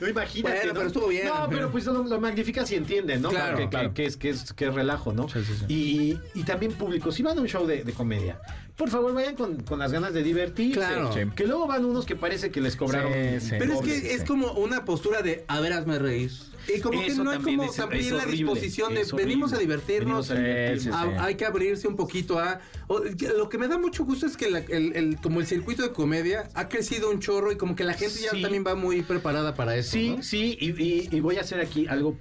No, 0.00 0.08
imagínate. 0.08 0.56
Bueno, 0.56 0.68
¿no? 0.68 0.74
pero 0.74 0.86
estuvo 0.88 1.08
bien. 1.08 1.26
No, 1.26 1.46
pero 1.48 1.70
pues 1.70 1.86
lo, 1.86 2.02
lo 2.04 2.20
magnifica 2.20 2.66
si 2.66 2.74
entienden, 2.74 3.22
¿no? 3.22 3.30
Claro, 3.30 3.56
que, 3.56 3.68
claro. 3.68 3.94
Que, 3.94 4.04
es, 4.06 4.16
que, 4.16 4.30
es, 4.30 4.52
que 4.52 4.66
es 4.66 4.74
relajo, 4.74 5.12
¿no? 5.12 5.28
Sí, 5.28 5.40
sí, 5.44 5.52
sí. 5.58 5.64
Y, 5.72 6.18
y 6.38 6.42
también 6.44 6.72
público, 6.72 7.12
si 7.12 7.22
van 7.22 7.38
a 7.38 7.40
un 7.40 7.48
show 7.48 7.66
de, 7.66 7.84
de 7.84 7.92
comedia, 7.92 8.40
por 8.76 8.88
favor 8.90 9.14
vayan 9.14 9.36
con, 9.36 9.62
con 9.62 9.78
las 9.78 9.92
ganas 9.92 10.12
de 10.14 10.22
divertirse. 10.22 10.78
Claro. 10.80 11.10
Que 11.36 11.46
luego 11.46 11.66
van 11.66 11.84
unos 11.84 12.06
que 12.06 12.16
parece 12.16 12.50
que 12.50 12.60
les 12.60 12.74
cobraron. 12.76 13.12
Sí, 13.12 13.40
sí. 13.50 13.54
Pero 13.58 13.74
es 13.74 13.80
que 13.82 14.14
es 14.14 14.24
como 14.24 14.52
una 14.52 14.84
postura 14.84 15.22
de, 15.22 15.44
a 15.48 15.60
ver, 15.60 15.72
hazme 15.72 15.98
reír. 15.98 16.32
Y 16.68 16.80
como 16.80 17.00
que 17.02 17.14
no 17.14 17.30
hay 17.30 17.38
como 17.40 17.64
es- 17.64 17.76
también 17.76 18.04
es 18.04 18.12
la 18.12 18.24
disposición 18.26 18.94
de 18.94 19.04
venimos 19.16 19.52
a 19.52 19.58
divertirnos. 19.58 20.28
Venimos 20.28 20.30
a 20.30 20.34
divertirnos. 20.34 20.78
Sí, 20.78 20.84
sí, 20.84 20.90
a- 20.92 21.02
sí. 21.04 21.10
hay 21.18 21.34
que 21.34 21.44
abrirse 21.44 21.88
un 21.88 21.96
poquito 21.96 22.38
a... 22.38 22.60
o- 22.88 23.00
lo 23.36 23.48
que 23.48 23.58
me 23.58 23.68
da 23.68 23.78
mucho 23.78 24.04
gusto 24.04 24.26
es 24.26 24.36
que 24.36 24.50
la- 24.50 24.58
el, 24.60 24.94
el- 24.96 25.16
como 25.20 25.40
el 25.40 25.46
circuito 25.46 25.82
de 25.82 25.92
comedia 25.92 26.48
ha 26.54 26.68
crecido 26.68 27.10
un 27.10 27.20
chorro 27.20 27.50
y 27.52 27.56
como 27.56 27.74
que 27.74 27.84
la 27.84 27.94
gente 27.94 28.14
ya 28.20 28.30
también 28.40 28.64
va 28.66 28.74
muy 28.74 29.02
preparada 29.02 29.54
para 29.54 29.76
eso. 29.76 29.92
Sí, 29.92 30.10
¿no? 30.16 30.22
sí, 30.22 30.56
y, 30.60 30.70
y- 30.82 31.08
y 31.10 31.20
voy 31.20 31.36
a 31.36 31.40
hacer 31.40 31.60
aquí 31.60 31.86
algo 31.88 32.16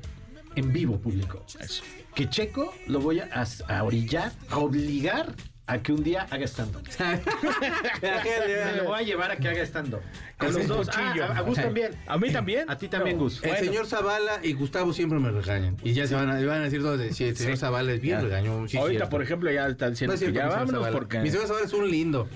en 0.55 0.73
vivo 0.73 0.99
público. 0.99 1.45
Eso. 1.59 1.83
Que 2.15 2.29
Checo 2.29 2.73
lo 2.87 2.99
voy 2.99 3.19
a, 3.19 3.29
a 3.67 3.83
orillar, 3.83 4.33
a 4.49 4.57
obligar 4.57 5.33
a 5.71 5.81
que 5.81 5.93
un 5.93 6.03
día 6.03 6.27
haga 6.29 6.45
stand-up. 6.45 6.83
Me 8.01 8.77
lo 8.77 8.83
voy 8.85 8.99
a 8.99 9.03
llevar 9.03 9.31
a 9.31 9.37
que 9.37 9.47
haga 9.47 9.63
stand-up. 9.63 10.01
Con 10.37 10.53
los 10.53 10.67
dos. 10.67 10.89
Ah, 10.93 11.13
a, 11.29 11.37
a 11.37 11.41
Gus 11.41 11.55
también. 11.57 11.91
¿A 12.07 12.17
mí 12.17 12.29
también? 12.29 12.69
A 12.69 12.77
ti 12.77 12.89
también, 12.89 13.17
Gus. 13.17 13.41
El 13.43 13.55
señor 13.57 13.87
Zavala 13.87 14.39
y 14.43 14.53
Gustavo 14.53 14.91
siempre 14.91 15.19
me 15.19 15.31
regañan. 15.31 15.77
Y 15.83 15.93
ya 15.93 16.07
se 16.07 16.15
van 16.15 16.29
a, 16.29 16.33
van 16.45 16.61
a 16.61 16.63
decir 16.63 16.81
todos, 16.81 16.99
de, 16.99 17.13
sí, 17.13 17.23
el 17.25 17.37
señor 17.37 17.57
Zavala 17.57 17.93
es 17.93 18.01
bien 18.01 18.21
regañón. 18.21 18.67
sí, 18.67 18.77
Ahorita, 18.77 18.99
cierto. 18.99 19.09
por 19.09 19.21
ejemplo, 19.21 19.49
ya 19.51 19.67
está 19.67 19.85
No 19.85 19.91
diciendo 19.91 20.13
que 20.13 20.17
cierto, 20.19 20.35
ya 20.37 20.45
mi 20.45 20.51
señor 20.51 20.65
vámonos 20.67 20.89
porque... 20.89 21.19
Mi 21.19 21.29
señor 21.29 21.47
Zavala 21.47 21.65
es 21.65 21.73
un 21.73 21.89
lindo. 21.89 22.27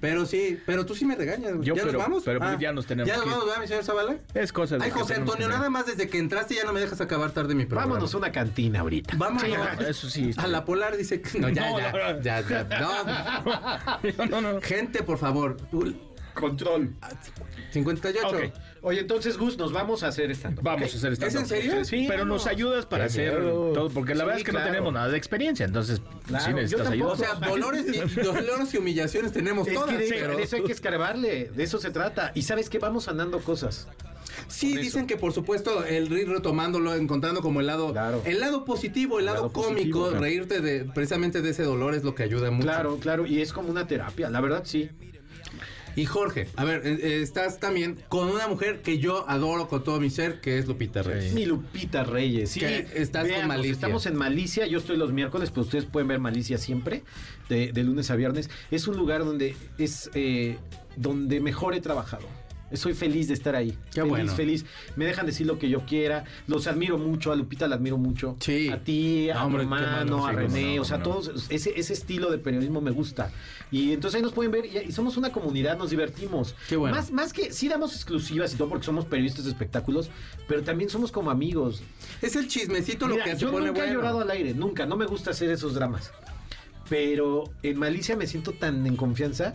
Pero 0.00 0.26
sí, 0.26 0.60
pero 0.66 0.84
tú 0.86 0.94
sí 0.94 1.04
me 1.04 1.14
regañas. 1.16 1.54
güey. 1.54 1.66
Yo, 1.66 1.74
¿Ya 1.74 1.82
pero- 1.82 1.92
nos 1.98 2.02
vamos? 2.02 2.22
pero 2.24 2.38
pues 2.40 2.58
ya 2.58 2.72
nos 2.72 2.86
tenemos 2.86 3.08
¿Ya 3.08 3.16
nos 3.16 3.26
vamos, 3.26 3.46
¿verdad, 3.46 3.60
mi 3.60 3.66
señor 3.68 3.84
Zavala? 3.84 4.16
Es 4.34 4.52
cosa 4.52 4.76
de 4.78 4.84
Ay, 4.84 4.90
José 4.90 5.14
Antonio, 5.14 5.48
nada 5.48 5.70
más 5.70 5.86
desde 5.86 6.08
que 6.08 6.18
entraste 6.18 6.54
ya 6.54 6.64
no 6.64 6.72
me 6.72 6.80
dejas 6.80 7.00
acabar 7.00 7.30
tarde 7.32 7.54
mi 7.54 7.64
programa. 7.66 7.92
Vámonos 7.92 8.14
a 8.14 8.18
una 8.18 8.32
cantina 8.32 8.80
ahorita. 8.80 9.14
Vámonos. 9.16 9.80
Eso 9.80 10.08
sí. 10.10 10.30
está 10.30 10.42
A 10.42 10.46
la 10.48 10.64
Polar 10.64 10.96
dice 10.96 11.20
que 11.20 11.38
no, 11.40 11.48
ya, 11.48 11.70
No, 11.70 11.78
ya, 11.78 11.92
no, 11.92 12.12
no. 12.14 12.20
ya, 12.22 12.40
ya, 12.40 12.64
no. 12.64 14.24
No, 14.26 14.40
no, 14.40 14.52
no. 14.54 14.60
Gente, 14.60 15.02
por 15.02 15.18
favor. 15.18 15.56
Control. 16.34 16.92
58. 17.70 18.28
Ok. 18.28 18.52
Oye, 18.86 19.00
entonces, 19.00 19.38
Gus, 19.38 19.56
nos 19.56 19.72
vamos 19.72 20.02
a 20.02 20.08
hacer 20.08 20.30
stand-up. 20.32 20.62
Vamos 20.62 20.92
a 20.92 20.96
hacer 20.98 21.12
esta. 21.14 21.26
¿Es 21.26 21.34
en 21.34 21.46
serio? 21.46 21.84
Sí, 21.86 22.04
pero 22.06 22.26
nos 22.26 22.46
ayudas 22.46 22.84
para 22.84 23.06
hacer 23.06 23.40
todo, 23.40 23.88
porque 23.88 24.14
la 24.14 24.20
Sí, 24.20 24.26
verdad 24.26 24.38
es 24.38 24.44
que 24.44 24.50
claro. 24.50 24.66
no 24.66 24.70
tenemos 24.72 24.92
nada 24.92 25.08
de 25.08 25.16
experiencia, 25.16 25.64
entonces 25.64 26.02
Claro, 26.26 26.44
sí 26.44 26.52
necesitas 26.52 26.88
ayuda. 26.88 27.08
O 27.08 27.16
sea, 27.16 27.34
dolores 27.48 27.86
y, 27.88 28.20
dolores 28.20 28.74
y 28.74 28.76
humillaciones 28.76 29.32
tenemos 29.32 29.66
Es 29.66 29.74
todas, 29.74 29.88
que 29.90 29.96
de, 29.98 30.08
pero... 30.10 30.36
de 30.36 30.42
eso 30.42 30.56
hay 30.56 30.64
que 30.64 30.72
escarbarle, 30.72 31.50
de 31.54 31.62
eso 31.62 31.78
se 31.78 31.90
trata. 31.90 32.30
Y 32.34 32.42
sabes 32.42 32.68
que 32.68 32.78
vamos 32.78 33.08
andando 33.08 33.40
cosas. 33.40 33.88
Sí, 34.48 34.76
dicen 34.76 35.06
que 35.06 35.16
por 35.16 35.32
supuesto 35.32 35.84
el 35.86 36.12
ir 36.12 36.28
retomándolo, 36.28 36.94
encontrando 36.94 37.40
como 37.40 37.60
el 37.60 37.66
lado, 37.66 37.92
Claro. 37.92 38.20
el 38.26 38.40
lado 38.40 38.66
positivo, 38.66 39.18
el 39.18 39.20
El 39.20 39.26
lado, 39.26 39.36
lado 39.44 39.52
cómico, 39.52 39.72
positivo, 39.74 40.02
claro. 40.08 40.20
reírte 40.20 40.60
de 40.60 40.84
precisamente 40.84 41.40
de 41.40 41.50
ese 41.50 41.62
dolor 41.62 41.94
es 41.94 42.04
lo 42.04 42.14
que 42.14 42.24
ayuda 42.24 42.50
mucho. 42.50 42.66
Claro, 42.66 42.98
claro, 43.00 43.26
y 43.26 43.40
es 43.40 43.52
como 43.54 43.70
una 43.70 43.86
terapia, 43.86 44.28
la 44.28 44.40
verdad 44.42 44.62
sí. 44.66 44.90
Y 45.96 46.06
Jorge, 46.06 46.48
a 46.56 46.64
ver, 46.64 46.86
eh, 46.86 46.98
eh, 47.00 47.22
estás 47.22 47.60
también 47.60 47.98
con 48.08 48.28
una 48.28 48.48
mujer 48.48 48.82
que 48.82 48.98
yo 48.98 49.28
adoro 49.28 49.68
con 49.68 49.84
todo 49.84 50.00
mi 50.00 50.10
ser, 50.10 50.40
que 50.40 50.58
es 50.58 50.66
Lupita 50.66 51.02
Reyes. 51.02 51.32
Mi 51.34 51.46
Lupita 51.46 52.04
Reyes, 52.04 52.50
sí. 52.50 52.60
Que 52.60 52.86
estás 52.94 53.28
con 53.28 53.46
Malicia. 53.46 53.72
Estamos 53.72 54.06
en 54.06 54.16
Malicia, 54.16 54.66
yo 54.66 54.78
estoy 54.78 54.96
los 54.96 55.12
miércoles, 55.12 55.50
pero 55.50 55.62
ustedes 55.62 55.84
pueden 55.84 56.08
ver 56.08 56.18
Malicia 56.18 56.58
siempre, 56.58 57.02
de, 57.48 57.72
de 57.72 57.84
lunes 57.84 58.10
a 58.10 58.16
viernes. 58.16 58.50
Es 58.70 58.88
un 58.88 58.96
lugar 58.96 59.24
donde 59.24 59.54
es 59.78 60.10
eh, 60.14 60.58
donde 60.96 61.40
mejor 61.40 61.74
he 61.74 61.80
trabajado. 61.80 62.26
Soy 62.76 62.94
feliz 62.94 63.28
de 63.28 63.34
estar 63.34 63.54
ahí. 63.54 63.76
Qué 63.92 64.00
feliz, 64.00 64.08
bueno. 64.08 64.32
feliz. 64.32 64.66
Me 64.96 65.04
dejan 65.04 65.26
decir 65.26 65.46
lo 65.46 65.58
que 65.58 65.68
yo 65.68 65.84
quiera. 65.86 66.24
Los 66.46 66.66
admiro 66.66 66.98
mucho. 66.98 67.32
A 67.32 67.36
Lupita 67.36 67.68
la 67.68 67.76
admiro 67.76 67.96
mucho. 67.96 68.36
Sí. 68.40 68.68
A 68.68 68.82
ti, 68.82 69.30
a 69.30 69.48
qué 69.48 69.56
hermano, 69.56 70.26
a 70.26 70.32
René. 70.32 70.76
no, 70.76 70.82
o 70.82 70.84
sea, 70.84 70.98
no. 70.98 71.04
todos. 71.04 71.46
Ese, 71.50 71.78
ese 71.78 71.92
estilo 71.92 72.30
de 72.30 72.38
periodismo 72.38 72.80
me 72.80 72.90
gusta. 72.90 73.30
Y 73.70 73.92
entonces 73.92 74.16
ahí 74.16 74.22
nos 74.22 74.32
pueden 74.32 74.52
ver. 74.52 74.66
Y, 74.66 74.92
somos 74.92 75.16
una 75.16 75.32
comunidad, 75.32 75.76
nos 75.78 75.90
divertimos. 75.90 76.54
Qué 76.68 76.76
bueno. 76.76 76.96
Más, 76.96 77.10
más 77.10 77.32
que 77.32 77.52
sí 77.52 77.68
damos 77.68 77.94
exclusivas 77.94 78.54
y 78.54 78.56
todo 78.56 78.68
porque 78.68 78.86
somos 78.86 79.04
periodistas 79.04 79.44
de 79.44 79.50
espectáculos, 79.50 80.10
pero 80.48 80.62
también 80.62 80.90
somos 80.90 81.12
como 81.12 81.30
amigos. 81.30 81.82
Es 82.22 82.36
el 82.36 82.48
chismecito 82.48 83.08
lo 83.08 83.16
que 83.16 83.32
se 83.32 83.38
yo 83.38 83.52
pone 83.52 83.66
nunca 83.66 83.84
he 83.84 83.92
llorado 83.92 84.20
al 84.20 84.30
aire, 84.30 84.54
nunca. 84.54 84.86
No 84.86 84.96
me 84.96 85.06
gusta 85.06 85.30
hacer 85.30 85.50
esos 85.50 85.74
dramas. 85.74 86.12
Pero 86.88 87.44
en 87.62 87.78
Malicia 87.78 88.16
me 88.16 88.26
siento 88.26 88.52
tan 88.52 88.86
en 88.86 88.96
confianza 88.96 89.54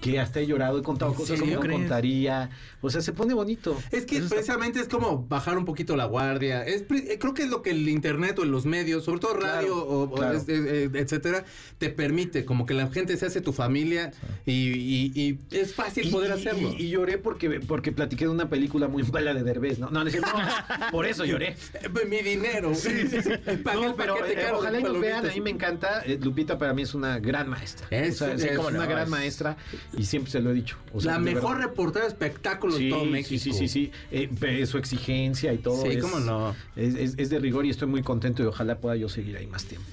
que 0.00 0.20
hasta 0.20 0.40
he 0.40 0.46
llorado, 0.46 0.78
he 0.78 0.82
contado 0.82 1.10
¿En 1.12 1.16
cosas 1.16 1.32
que 1.32 1.38
serio 1.40 1.54
no 1.56 1.60
crees? 1.60 1.78
contaría. 1.80 2.50
O 2.80 2.90
sea, 2.90 3.00
se 3.00 3.12
pone 3.12 3.34
bonito. 3.34 3.76
Es 3.90 4.06
que 4.06 4.20
precisamente 4.20 4.78
es 4.80 4.86
como 4.88 5.26
bajar 5.26 5.58
un 5.58 5.64
poquito 5.64 5.96
la 5.96 6.04
guardia. 6.04 6.64
Es, 6.64 6.82
eh, 6.90 7.18
creo 7.20 7.34
que 7.34 7.42
es 7.42 7.48
lo 7.50 7.62
que 7.62 7.70
el 7.70 7.88
internet 7.88 8.38
o 8.38 8.44
los 8.44 8.64
medios, 8.64 9.04
sobre 9.04 9.20
todo 9.20 9.34
radio 9.34 9.48
Claro, 9.58 9.76
o, 9.82 10.02
o 10.04 10.12
claro. 10.14 10.38
es- 10.38 10.44
eh, 10.48 10.88
etcétera, 10.94 11.44
te 11.78 11.90
permite. 11.90 12.44
Como 12.44 12.64
que 12.66 12.74
la 12.74 12.88
gente 12.88 13.16
se 13.16 13.26
hace 13.26 13.40
tu 13.40 13.52
familia 13.52 14.12
y, 14.46 14.52
y- 14.52 15.12
y 15.14 15.38
es 15.56 15.74
fácil 15.74 16.10
poder 16.10 16.30
hacerlo. 16.32 16.72
Y, 16.78 16.84
y 16.84 16.90
lloré 16.90 17.18
porque, 17.18 17.58
porque 17.60 17.90
platiqué 17.90 18.24
de 18.26 18.30
una 18.30 18.48
película 18.48 18.86
muy 18.86 19.02
mala 19.02 19.34
de 19.34 19.42
Derbez, 19.42 19.78
¿no? 19.80 19.90
No, 19.90 20.04
no, 20.04 20.10
es 20.10 20.20
no, 20.20 20.28
por 20.92 21.06
eso 21.06 21.24
lloré. 21.24 21.56
Eh, 21.74 21.88
Mi 22.08 22.18
dinero. 22.22 22.72
Pagué 23.64 23.80
No, 23.80 23.86
el 23.90 23.94
pero 23.94 24.16
paquete 24.16 24.32
eh, 24.40 24.44
caro 24.44 24.56
de 24.56 24.68
ojalá 24.68 24.80
y 24.80 24.82
nos 24.84 25.00
vean, 25.00 25.26
a 25.26 25.32
mí 25.32 25.40
me 25.40 25.50
encanta. 25.50 26.04
Lupita 26.20 26.56
para 26.58 26.72
mí 26.72 26.82
es 26.82 26.94
una 26.94 27.18
gran 27.18 27.48
maestra. 27.48 27.86
Es- 27.90 28.22
O 28.22 28.26
sea, 28.26 28.38
sí, 28.38 28.46
es 28.48 28.56
cómo 28.56 28.68
una 28.68 28.78
no, 28.84 28.88
gran 28.88 29.04
es- 29.04 29.08
maestra 29.10 29.56
y 29.96 30.04
siempre 30.04 30.30
se 30.30 30.40
lo 30.40 30.50
he 30.50 30.54
dicho. 30.54 30.76
O 30.92 31.00
sea, 31.00 31.12
la 31.14 31.18
mejor 31.18 31.56
verdad. 31.56 31.70
reportera 31.70 32.04
de 32.04 32.10
espectáculos 32.10 32.76
Sí, 32.76 32.84
de 32.84 32.90
todo 32.90 33.04
México. 33.06 33.28
sí, 33.42 33.52
sí, 33.52 33.52
sí, 33.52 33.68
sí. 33.68 33.92
Eh, 34.10 34.28
pe- 34.38 34.66
su 34.66 34.78
exigencia 34.78 35.52
y 35.52 35.58
todo. 35.58 35.82
Sí, 35.82 35.88
es, 35.88 36.02
cómo 36.02 36.20
no. 36.20 36.54
Es, 36.76 36.94
es- 36.94 37.14
es 37.16 37.30
de 37.30 37.38
rigor 37.38 37.64
y 37.66 37.70
estoy 37.70 37.88
muy 37.88 38.02
contento 38.02 38.42
y 38.42 38.46
ojalá 38.46 38.78
pueda 38.78 38.96
yo 38.96 39.08
seguir 39.08 39.36
ahí 39.36 39.46
más 39.46 39.64
tiempo. 39.64 39.86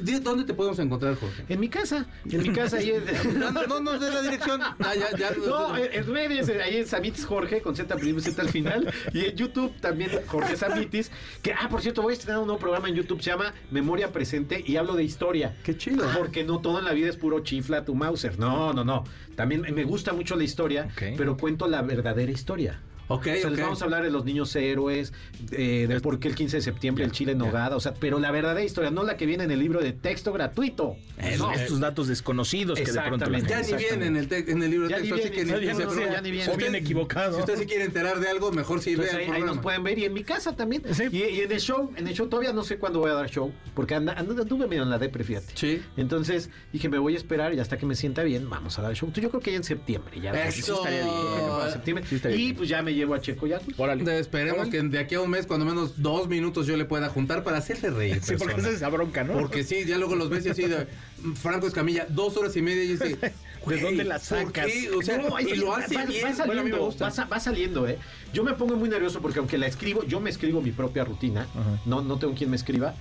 ¿De- 0.00 0.20
¿Dónde 0.20 0.44
te 0.44 0.54
podemos 0.54 0.78
encontrar, 0.78 1.14
Jorge? 1.16 1.44
En 1.48 1.60
mi 1.60 1.68
casa, 1.68 2.06
en 2.30 2.42
mi 2.42 2.50
casa 2.50 2.76
ahí 2.78 2.90
es... 2.90 3.24
No, 3.34 3.50
no, 3.50 3.66
no 3.66 3.80
nos 3.80 4.00
dé 4.00 4.10
la 4.10 4.22
dirección. 4.22 4.60
Ah, 4.62 4.74
ya, 4.94 5.16
ya, 5.16 5.30
No, 5.46 5.76
en 5.76 5.92
en 5.92 6.06
redes, 6.06 6.48
ahí 6.48 6.76
en 6.78 6.86
Samitis 6.86 7.24
Jorge, 7.26 7.60
con 7.62 7.74
Z 7.76 7.94
primero 7.96 8.20
Z 8.20 8.40
al 8.40 8.48
final. 8.48 8.92
Y 9.12 9.24
en 9.26 9.36
YouTube 9.36 9.72
también 9.80 10.10
Jorge 10.26 10.56
Samitis. 10.56 11.10
Que, 11.42 11.52
ah, 11.52 11.68
por 11.70 11.80
cierto, 11.82 12.02
voy 12.02 12.12
a 12.12 12.14
estrenar 12.14 12.40
un 12.40 12.46
nuevo 12.46 12.60
programa 12.60 12.88
en 12.88 12.94
YouTube, 12.94 13.20
se 13.22 13.30
llama 13.30 13.52
Memoria 13.70 14.12
Presente 14.12 14.62
y 14.66 14.76
hablo 14.76 14.94
de 14.94 15.04
historia. 15.04 15.56
Qué 15.64 15.76
chido. 15.76 16.06
Porque 16.16 16.44
no 16.44 16.60
todo 16.60 16.78
en 16.78 16.84
la 16.84 16.92
vida 16.92 17.08
es 17.08 17.16
puro 17.16 17.40
chifla 17.40 17.84
tu 17.84 17.94
Mauser. 17.94 18.38
No, 18.38 18.72
no, 18.72 18.84
no. 18.84 19.04
También 19.36 19.62
me 19.74 19.84
gusta 19.84 20.12
mucho 20.12 20.36
la 20.36 20.44
historia, 20.44 20.88
Ok. 20.92 21.14
pero 21.16 21.36
cuento 21.36 21.66
la 21.66 21.82
verdadera 21.82 22.30
historia. 22.30 22.80
Ok, 23.08 23.20
O 23.20 23.36
sea, 23.40 23.50
les 23.50 23.60
vamos 23.60 23.80
a 23.82 23.84
hablar 23.84 24.02
de 24.02 24.10
los 24.10 24.24
niños 24.24 24.54
héroes, 24.56 25.12
eh, 25.52 25.86
de 25.88 26.00
por 26.00 26.18
qué 26.18 26.28
el 26.28 26.34
15 26.34 26.56
de 26.58 26.62
septiembre 26.62 27.04
el 27.04 27.12
Chile 27.12 27.32
en 27.32 27.38
nogada, 27.38 27.76
o 27.76 27.80
sea, 27.80 27.92
pero 27.94 28.18
la 28.18 28.30
verdadera 28.30 28.64
historia, 28.64 28.90
no 28.90 29.02
la 29.04 29.16
que 29.16 29.26
viene 29.26 29.44
en 29.44 29.50
el 29.50 29.58
libro 29.58 29.80
de 29.80 29.92
texto 29.92 30.32
gratuito. 30.32 30.96
No, 31.38 31.52
estos 31.52 31.80
datos 31.80 32.08
desconocidos 32.08 32.78
que 32.78 32.90
de 32.90 33.00
pronto 33.00 33.28
la. 33.28 33.38
Ya 33.40 33.60
ni 33.62 33.72
viene 33.74 34.06
en 34.06 34.16
el, 34.16 34.28
te- 34.28 34.50
en 34.50 34.62
el 34.62 34.70
libro 34.70 34.88
de 34.88 34.94
texto, 34.94 35.14
así 35.16 35.30
que 35.30 35.44
ni- 35.44 35.50
ya 35.50 35.56
no 35.56 35.60
se 35.78 35.84
no, 35.84 35.90
preocupe. 35.90 36.12
ya 36.14 36.20
ni 36.20 36.30
viene. 36.30 36.44
Si 36.46 36.50
O 36.50 36.56
viene 36.56 36.78
equivocado. 36.78 37.34
Si 37.34 37.40
usted 37.40 37.56
se 37.56 37.66
quiere 37.66 37.84
enterar 37.84 38.18
de 38.20 38.28
algo, 38.28 38.50
mejor 38.52 38.80
si 38.80 38.90
Entonces 38.90 39.14
ve 39.16 39.24
ahí, 39.24 39.30
ahí 39.30 39.42
nos 39.42 39.58
pueden 39.58 39.82
ver 39.84 39.98
y 39.98 40.04
en 40.04 40.12
mi 40.12 40.24
casa 40.24 40.56
también. 40.56 40.82
Sí. 40.92 41.04
Y, 41.12 41.18
y 41.24 41.40
en 41.40 41.52
el 41.52 41.60
show, 41.60 41.92
en 41.96 42.08
el 42.08 42.14
show 42.14 42.26
todavía 42.28 42.52
no 42.52 42.64
sé 42.64 42.78
cuándo 42.78 43.00
voy 43.00 43.10
a 43.10 43.14
dar 43.14 43.28
show, 43.30 43.52
porque 43.74 43.94
anda, 43.94 44.14
anda- 44.14 44.40
anduve 44.42 44.66
medio 44.66 44.82
en 44.82 44.90
la 44.90 44.98
depre, 44.98 45.24
fíjate. 45.24 45.52
Sí. 45.54 45.82
Entonces 45.96 46.48
dije, 46.72 46.88
me 46.88 46.98
voy 46.98 47.14
a 47.14 47.16
esperar 47.16 47.52
y 47.54 47.60
hasta 47.60 47.76
que 47.76 47.86
me 47.86 47.94
sienta 47.94 48.22
bien, 48.22 48.48
vamos 48.48 48.78
a 48.78 48.82
dar 48.82 48.94
show. 48.94 49.06
Entonces, 49.08 49.24
yo 49.24 49.30
creo 49.30 49.42
que 49.42 49.50
ya 49.52 49.56
en 49.58 49.64
septiembre, 49.64 50.20
ya. 50.20 50.32
Eso. 50.32 50.76
estaría 50.76 51.02
bien. 51.04 51.72
Septiembre. 51.72 52.04
Sí, 52.08 52.14
estaría 52.16 52.36
y 52.36 52.40
bien. 52.44 52.56
pues 52.56 52.68
ya 52.68 52.82
me 52.82 52.93
llevo 52.94 53.14
a 53.14 53.20
Checo 53.20 53.46
ya. 53.46 53.60
Órale. 53.76 54.18
Esperemos 54.18 54.68
que 54.68 54.80
de 54.82 54.98
aquí 54.98 55.14
a 55.14 55.20
un 55.20 55.30
mes, 55.30 55.46
cuando 55.46 55.66
menos 55.66 56.00
dos 56.02 56.28
minutos, 56.28 56.66
yo 56.66 56.76
le 56.76 56.84
pueda 56.84 57.08
juntar 57.08 57.42
para 57.44 57.58
hacerle 57.58 57.90
reír. 57.90 58.14
Sí, 58.22 58.34
porque 58.38 58.54
persona. 58.54 58.58
esa 58.62 58.68
es 58.70 58.76
esa 58.76 58.88
bronca, 58.88 59.24
¿no? 59.24 59.34
Porque 59.34 59.64
sí, 59.64 59.84
ya 59.84 59.98
luego 59.98 60.14
los 60.16 60.30
ves 60.30 60.46
y 60.46 60.50
así 60.50 60.62
de 60.66 60.86
Franco 61.34 61.66
Escamilla, 61.66 62.06
dos 62.08 62.36
horas 62.36 62.56
y 62.56 62.62
media 62.62 62.84
y 62.84 62.88
dice, 62.88 63.16
¿De 63.66 63.80
dónde 63.80 64.04
la 64.04 64.16
¿por 64.16 64.24
sacas? 64.24 64.66
O 64.96 65.02
sea, 65.02 65.18
No, 65.18 65.40
y 65.40 65.54
lo 65.56 65.74
hace 65.74 65.94
va, 65.96 66.04
bien. 66.04 66.26
va 66.38 66.44
Bueno, 66.46 66.60
a 66.60 66.64
mí 66.64 66.70
me 66.70 66.76
saliendo, 66.76 66.84
gusta. 66.84 67.04
va, 67.06 67.10
sa- 67.10 67.24
va 67.24 67.40
saliendo, 67.40 67.88
¿eh? 67.88 67.98
Yo 68.32 68.44
me 68.44 68.52
pongo 68.54 68.76
muy 68.76 68.88
nervioso 68.88 69.20
porque 69.20 69.38
aunque 69.38 69.56
la 69.58 69.66
escribo, 69.66 70.04
yo 70.04 70.20
me 70.20 70.30
escribo 70.30 70.60
mi 70.60 70.70
propia 70.72 71.04
rutina, 71.04 71.46
no, 71.86 72.02
no 72.02 72.18
tengo 72.18 72.34
quien 72.34 72.50
me 72.50 72.56
escriba, 72.56 72.94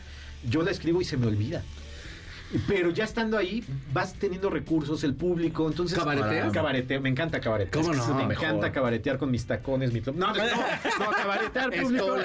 yo 0.50 0.62
la 0.64 0.72
escribo 0.72 1.02
y 1.02 1.06
se 1.06 1.18
me 1.18 1.28
olvida. 1.28 1.64
Pero 2.68 2.92
ya 2.92 3.04
estando 3.04 3.38
ahí, 3.38 3.64
vas 3.92 4.14
teniendo 4.14 4.50
recursos, 4.50 5.04
el 5.04 5.16
público, 5.16 5.68
entonces... 5.68 5.98
¿Cabareteas? 5.98 6.52
Cabareteo, 6.52 7.02
me 7.02 7.10
encanta 7.10 7.40
cabaretear. 7.40 7.84
¿Cómo 7.84 7.96
no? 7.96 8.14
Me 8.16 8.28
Mejor. 8.28 8.46
encanta 8.46 8.72
cabaretear 8.72 9.18
con 9.18 9.32
mis 9.32 9.46
tacones, 9.46 9.92
mi... 9.92 10.02
No, 10.02 10.12
no, 10.14 10.34
no, 10.34 10.44
no, 10.44 11.12
cabaretear 11.18 11.72
público 11.72 12.16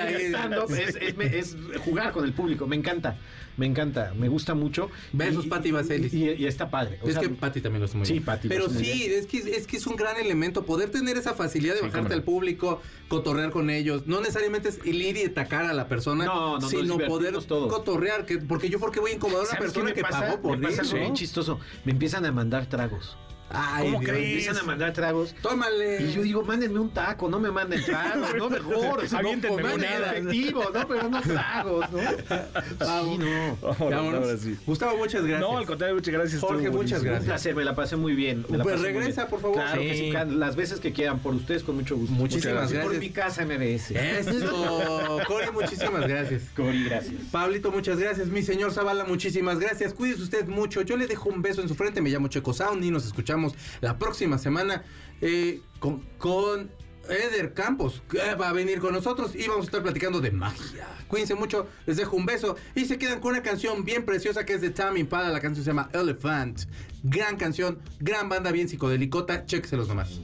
es 1.21 1.57
jugar 1.85 2.13
con 2.13 2.25
el 2.25 2.33
público, 2.33 2.67
me 2.67 2.77
encanta, 2.77 3.17
me 3.59 3.67
encanta, 3.67 4.15
me 4.17 4.29
gusta 4.29 4.55
mucho. 4.55 4.89
Besos, 5.13 5.47
Pati 5.47 5.71
Vaselis. 5.71 6.15
Y, 6.15 6.31
y 6.31 6.47
está 6.47 6.71
padre. 6.71 6.99
o 7.03 7.07
Es 7.07 7.13
sea, 7.15 7.23
que 7.23 7.29
Pati 7.29 7.61
también 7.61 7.81
lo 7.81 7.85
hace 7.87 7.97
muy 7.99 8.07
Sí, 8.07 8.15
bien. 8.15 8.25
Pero 8.49 8.71
sí, 8.71 9.05
es 9.07 9.27
que, 9.27 9.39
es 9.39 9.67
que 9.67 9.77
es 9.77 9.87
un 9.87 9.97
gran 9.97 10.17
elemento 10.17 10.65
poder 10.65 10.91
tener 10.91 11.19
esa 11.19 11.35
facilidad 11.35 11.75
de 11.75 11.81
Sí, 11.81 11.87
bajarte 11.87 12.15
al 12.15 12.23
público, 12.23 12.81
cotorrear 13.09 13.51
con 13.51 13.69
ellos. 13.69 14.07
No 14.07 14.21
necesariamente 14.21 14.71
es 14.71 14.79
el 14.87 15.03
ir 15.03 15.17
y 15.19 15.25
atacar 15.25 15.67
a 15.67 15.75
la 15.75 15.89
persona, 15.89 16.25
No, 16.25 16.59
no, 16.59 16.69
sino 16.69 16.97
poder 16.99 17.37
todos. 17.45 17.71
cotorrear. 17.73 18.25
Que, 18.25 18.39
porque 18.39 18.69
yo, 18.71 18.79
porque 18.79 19.01
voy 19.01 19.11
a 19.11 19.15
incomodar 19.15 19.41
a 19.45 19.49
una 19.49 19.57
¿Sabes 19.59 19.73
qué 19.73 19.81
persona 19.81 19.95
que 19.95 20.03
pasa? 20.03 20.21
pagó 20.21 20.41
por 20.41 20.57
me 20.59 20.69
pasa 20.69 21.13
chistoso. 21.13 21.59
Me 21.85 21.93
empiezan 21.93 22.25
a 22.25 22.33
mandar 22.33 22.67
tragos. 22.67 23.17
Ay, 23.51 23.87
¿Cómo 23.87 24.01
Dios. 24.01 24.11
Crees? 24.13 24.29
empiezan 24.29 24.59
a 24.59 24.63
mandar 24.65 24.93
tragos. 24.93 25.35
Tómale. 25.43 26.03
Y 26.03 26.13
yo 26.13 26.23
digo, 26.23 26.43
mándenme 26.45 26.79
un 26.81 26.91
taco, 26.91 27.29
no 27.29 27.41
me 27.41 27.51
manden 27.51 27.83
tragos, 27.85 28.35
no 28.37 28.51
mejor. 28.51 29.05
o 29.05 29.09
sea, 29.09 29.23
no, 29.23 29.31
monedas. 29.33 30.17
efectivo, 30.17 30.65
¿no? 30.73 30.87
Pero 30.89 31.09
no 31.09 31.21
tragos, 31.23 31.91
¿no? 31.91 31.99
Sí, 32.01 33.19
no. 33.19 34.37
Sí. 34.39 34.57
Gustavo, 34.67 34.97
muchas 34.99 35.23
gracias. 35.23 35.41
No, 35.41 35.59
al 35.59 35.67
contrario, 35.67 35.95
muchas 35.97 36.13
gracias. 36.15 36.41
Jorge, 36.41 36.65
estuvo 36.65 36.77
muchas 36.83 37.01
buenísimo. 37.01 37.21
Un 37.21 37.25
placer, 37.27 37.55
me 37.55 37.65
la 37.65 37.75
pasé 37.75 37.97
muy 37.97 38.15
bien. 38.15 38.45
me 38.49 38.59
la 38.59 38.65
Pues 38.65 38.77
pasé 38.77 38.87
regresa, 38.89 39.23
bien. 39.23 39.31
por 39.31 39.41
favor. 39.41 39.57
Claro 39.57 39.81
que 39.81 39.95
Sí. 39.95 40.13
las 40.37 40.55
veces 40.57 40.81
que 40.81 40.93
quieran, 40.93 41.19
por 41.21 41.35
ustedes, 41.35 41.63
con 41.63 41.77
mucho 41.77 41.97
gusto. 41.97 42.15
Muchísimas 42.15 42.71
gracias. 42.73 42.85
Por 42.85 42.99
mi 42.99 43.11
casa 43.11 43.45
MBS. 43.45 43.91
Eso. 43.97 45.19
Cori, 45.27 45.51
muchísimas 45.53 46.07
gracias. 46.07 46.43
Cori, 46.55 46.85
gracias. 46.85 47.15
Pablito, 47.33 47.71
muchas 47.71 47.99
gracias. 47.99 48.29
Mi 48.29 48.43
señor 48.43 48.73
Zavala, 48.73 49.05
muchísimas 49.05 49.59
gracias. 49.59 49.95
Cuídese 49.95 50.23
usted 50.23 50.47
mucho. 50.47 50.83
Yo 50.83 50.97
le 50.97 51.07
dejo 51.07 51.29
un 51.31 51.41
beso 51.43 51.63
en 51.63 51.69
su 51.69 51.75
frente. 51.75 52.01
Me 52.03 52.11
llamo 52.11 52.29
Checo 52.29 52.53
Sound 52.53 52.85
y 52.85 52.91
nos 52.91 53.07
escuchamos 53.07 53.38
la 53.81 53.99
próxima 53.99 54.39
semana 54.39 54.83
eh, 55.21 55.61
con, 55.79 56.03
con 56.19 56.71
Eder 57.09 57.55
Campos, 57.55 58.03
que 58.09 58.35
va 58.35 58.51
a 58.51 58.53
venir 58.53 58.81
con 58.81 58.93
nosotros 58.93 59.35
y 59.35 59.47
vamos 59.49 59.63
a 59.63 59.67
estar 59.67 59.83
platicando 59.83 60.21
de 60.21 60.31
magia. 60.31 60.87
Cuídense 61.09 61.35
mucho, 61.35 61.67
les 61.87 61.97
dejo 61.97 62.17
un 62.17 62.27
beso 62.27 62.57
y 62.75 62.85
se 62.85 62.99
quedan 62.99 63.21
con 63.21 63.33
una 63.33 63.43
canción 63.43 63.85
bien 63.85 64.05
preciosa 64.05 64.45
que 64.45 64.55
es 64.55 64.61
de 64.61 64.71
Tammy 64.71 65.01
Impala. 65.01 65.31
La 65.31 65.41
canción 65.41 65.65
se 65.65 65.71
llama 65.71 65.89
Elephant. 65.93 66.63
Gran 67.03 67.37
canción, 67.37 67.79
gran 67.99 68.29
banda, 68.29 68.53
bien 68.53 68.69
psicodelicota. 68.69 69.47
Chéqueselos 69.47 69.89
nomás. 69.89 70.21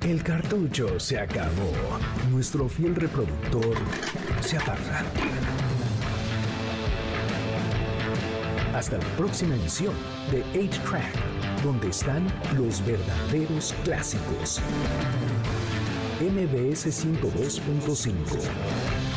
El 0.00 0.22
cartucho 0.24 0.98
se 0.98 1.18
acabó. 1.18 1.72
Nuestro 2.30 2.68
fiel 2.68 2.96
reproductor 2.96 3.76
se 4.40 4.56
apaga. 4.56 5.04
Hasta 8.74 8.98
la 8.98 9.04
próxima 9.16 9.54
emisión 9.54 9.92
de 10.30 10.44
8-Track, 10.54 11.62
donde 11.62 11.88
están 11.88 12.26
los 12.56 12.84
verdaderos 12.84 13.74
clásicos. 13.84 14.60
MBS 16.20 16.86
102.5 16.86 19.09